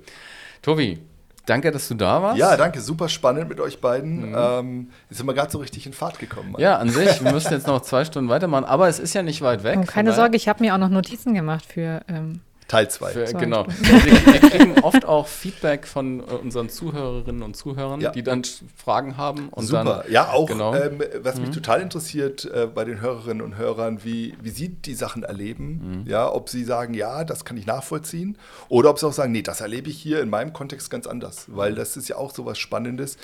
Tobi, 0.62 1.00
danke, 1.46 1.72
dass 1.72 1.88
du 1.88 1.96
da 1.96 2.22
warst. 2.22 2.38
Ja, 2.38 2.58
danke, 2.58 2.82
super 2.82 3.10
spannend 3.10 3.50
mit 3.50 3.60
euch 3.60 3.80
beiden. 3.82 4.30
Mhm. 4.30 4.36
Ähm, 4.38 4.90
jetzt 5.10 5.18
sind 5.18 5.28
wir 5.28 5.34
gerade 5.34 5.52
so 5.52 5.60
richtig 5.60 5.86
in 5.86 5.94
Fahrt 5.94 6.20
gekommen. 6.20 6.54
Mann. 6.54 6.62
Ja, 6.62 6.78
an 6.78 6.90
sich, 6.90 7.24
wir 7.24 7.32
müssen 7.32 7.54
jetzt 7.54 7.68
noch 7.68 7.82
zwei 7.82 8.06
Stunden 8.06 8.30
weitermachen, 8.30 8.66
aber 8.66 8.88
es 8.88 9.00
ist 9.00 9.14
ja 9.14 9.24
nicht 9.24 9.42
weit 9.42 9.64
weg. 9.64 9.78
Und 9.78 9.88
keine 9.88 10.14
Sorge, 10.14 10.36
ich 10.38 10.48
habe 10.48 10.64
mir 10.64 10.74
auch 10.74 10.80
noch 10.80 10.90
Notizen 10.90 11.34
gemacht 11.34 11.66
für 11.66 12.02
ähm, 12.08 12.42
Teil 12.74 12.90
2. 12.90 13.34
Genau. 13.34 13.68
wir, 13.82 14.42
wir, 14.42 14.50
kriegen 14.50 14.80
oft 14.80 15.06
auch 15.06 15.28
Feedback 15.28 15.86
von 15.86 16.22
äh, 16.22 16.24
unseren 16.24 16.70
Zuhörerinnen 16.70 17.44
und 17.44 17.56
Zuhörern, 17.56 18.02
ja. 18.02 18.10
die 18.10 18.24
dann 18.24 18.42
Fragen 18.76 19.16
haben. 19.16 19.50
Und 19.50 19.68
Super. 19.68 20.04
Dann, 20.04 20.12
ja, 20.12 20.32
auch, 20.32 20.48
genau. 20.48 20.74
ähm, 20.74 21.04
was 21.22 21.40
mich 21.40 21.50
mhm. 21.50 21.54
total 21.54 21.82
interessiert 21.82 22.46
äh, 22.46 22.66
bei 22.66 22.84
den 22.84 23.00
Hörerinnen 23.00 23.44
und 23.44 23.58
Hörern, 23.58 24.04
wie, 24.04 24.34
wie 24.42 24.50
sie 24.50 24.70
die 24.70 24.96
Sachen 24.96 25.22
erleben. 25.22 26.02
Mhm. 26.02 26.10
Ja, 26.10 26.34
ob 26.34 26.50
sie 26.50 26.64
sagen, 26.64 26.96
ja, 26.96 27.24
das 27.24 27.46
kann 27.46 27.58
ich 27.58 27.68
nachvollziehen. 27.68 28.40
Oder 28.70 28.90
ob 28.90 28.98
sie 28.98 29.06
auch 29.06 29.14
sagen, 29.14 29.32
nee, 29.32 29.44
das 29.44 29.62
erlebe 29.62 29.92
ich 29.92 30.00
hier 30.00 30.22
in 30.22 30.32
meinem 30.32 30.52
Kontext 30.52 30.90
ganz 30.90 31.06
anders. 31.06 31.46
Weil 31.50 31.76
das 31.76 31.96
ist 31.96 32.08
ja 32.08 32.16
auch 32.16 32.34
so 32.34 32.48
was 32.48 32.58
Spannendes, 32.58 33.18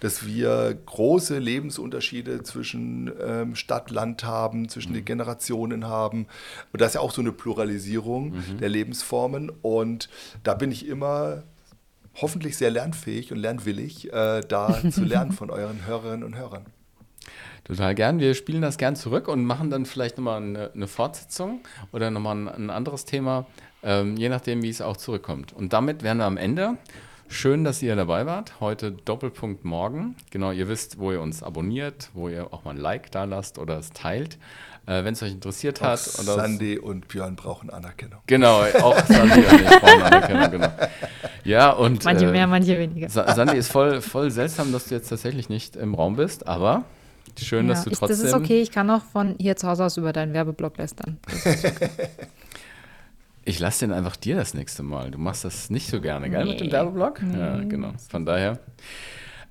dass 0.00 0.26
wir 0.26 0.76
große 0.84 1.38
Lebensunterschiede 1.38 2.42
zwischen 2.42 3.12
ähm, 3.24 3.54
Stadt, 3.54 3.92
Land 3.92 4.24
haben, 4.24 4.68
zwischen 4.68 4.90
mhm. 4.90 4.96
den 4.96 5.04
Generationen 5.04 5.86
haben. 5.86 6.26
Und 6.72 6.80
das 6.80 6.88
ist 6.88 6.94
ja 6.94 7.02
auch 7.02 7.12
so 7.12 7.20
eine 7.20 7.30
Pluralisierung 7.30 8.30
mhm. 8.30 8.58
der 8.58 8.68
Lebens 8.68 8.95
Lebensformen 8.96 9.50
und 9.62 10.08
da 10.42 10.54
bin 10.54 10.72
ich 10.72 10.86
immer 10.86 11.42
hoffentlich 12.14 12.56
sehr 12.56 12.70
lernfähig 12.70 13.30
und 13.32 13.38
lernwillig, 13.38 14.12
äh, 14.12 14.40
da 14.40 14.80
zu 14.90 15.04
lernen 15.04 15.32
von 15.32 15.50
euren 15.50 15.86
Hörerinnen 15.86 16.24
und 16.24 16.36
Hörern. 16.36 16.64
Total 17.64 17.94
gern. 17.94 18.20
Wir 18.20 18.34
spielen 18.34 18.62
das 18.62 18.78
gern 18.78 18.96
zurück 18.96 19.28
und 19.28 19.44
machen 19.44 19.70
dann 19.70 19.86
vielleicht 19.86 20.16
nochmal 20.16 20.40
eine, 20.40 20.70
eine 20.72 20.86
Fortsetzung 20.86 21.60
oder 21.92 22.10
nochmal 22.10 22.36
ein, 22.36 22.48
ein 22.48 22.70
anderes 22.70 23.04
Thema, 23.04 23.46
ähm, 23.82 24.16
je 24.16 24.28
nachdem, 24.28 24.62
wie 24.62 24.70
es 24.70 24.80
auch 24.80 24.96
zurückkommt. 24.96 25.52
Und 25.52 25.72
damit 25.72 26.02
wären 26.02 26.18
wir 26.18 26.26
am 26.26 26.36
Ende. 26.36 26.78
Schön, 27.28 27.64
dass 27.64 27.82
ihr 27.82 27.96
dabei 27.96 28.24
wart. 28.24 28.60
Heute 28.60 28.92
Doppelpunkt 28.92 29.64
morgen. 29.64 30.14
Genau, 30.30 30.52
ihr 30.52 30.68
wisst, 30.68 30.98
wo 30.98 31.10
ihr 31.10 31.20
uns 31.20 31.42
abonniert, 31.42 32.10
wo 32.14 32.28
ihr 32.28 32.54
auch 32.54 32.64
mal 32.64 32.70
ein 32.70 32.76
Like 32.76 33.10
da 33.10 33.24
lasst 33.24 33.58
oder 33.58 33.78
es 33.78 33.90
teilt. 33.90 34.38
Äh, 34.86 35.02
Wenn 35.02 35.14
es 35.14 35.22
euch 35.22 35.32
interessiert 35.32 35.80
hat. 35.80 35.98
Auch 35.98 36.22
Sandy 36.22 36.78
und 36.78 37.08
Björn 37.08 37.34
brauchen 37.34 37.70
Anerkennung. 37.70 38.20
Genau, 38.26 38.62
auch 38.82 38.98
Sandy 39.04 39.40
und 39.40 39.60
ich 39.60 39.80
brauchen 39.80 40.02
Anerkennung, 40.02 40.50
genau. 40.50 40.68
Ja, 41.44 41.70
und. 41.70 42.04
Manche 42.04 42.26
äh, 42.26 42.32
mehr, 42.32 42.46
manche 42.46 42.78
weniger. 42.78 43.08
Sandy 43.08 43.56
ist 43.56 43.70
voll, 43.70 44.00
voll 44.00 44.30
seltsam, 44.30 44.72
dass 44.72 44.86
du 44.86 44.94
jetzt 44.94 45.08
tatsächlich 45.08 45.48
nicht 45.48 45.74
im 45.76 45.94
Raum 45.94 46.16
bist, 46.16 46.46
aber 46.46 46.84
schön, 47.36 47.66
ja, 47.66 47.74
dass 47.74 47.84
du 47.84 47.90
ist, 47.90 47.98
trotzdem. 47.98 48.16
Das 48.16 48.26
ist 48.26 48.34
okay, 48.34 48.62
ich 48.62 48.70
kann 48.70 48.88
auch 48.90 49.02
von 49.02 49.34
hier 49.38 49.56
zu 49.56 49.66
Hause 49.68 49.84
aus 49.84 49.96
über 49.96 50.12
deinen 50.12 50.32
Werbeblock 50.32 50.78
lästern. 50.78 51.18
Okay. 51.26 51.72
Ich 53.48 53.60
lasse 53.60 53.86
den 53.86 53.92
einfach 53.92 54.16
dir 54.16 54.34
das 54.34 54.54
nächste 54.54 54.82
Mal. 54.82 55.12
Du 55.12 55.18
machst 55.18 55.44
das 55.44 55.70
nicht 55.70 55.88
so 55.88 56.00
gerne, 56.00 56.28
gell, 56.28 56.42
nee. 56.42 56.50
mit 56.50 56.60
dem 56.60 56.72
Werbeblock? 56.72 57.22
Nee. 57.22 57.38
Ja, 57.38 57.58
genau. 57.62 57.92
Von 58.10 58.26
daher. 58.26 58.58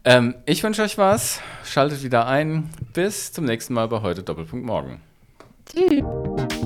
Ähm, 0.04 0.36
ich 0.46 0.62
wünsche 0.64 0.82
euch 0.82 0.98
was. 0.98 1.40
Schaltet 1.64 2.04
wieder 2.04 2.28
ein. 2.28 2.70
Bis 2.92 3.32
zum 3.32 3.46
nächsten 3.46 3.74
Mal 3.74 3.88
bei 3.88 4.02
heute 4.02 4.22
Doppelpunkt 4.22 4.66
Morgen. 4.66 5.00
Tschüss. 5.66 6.65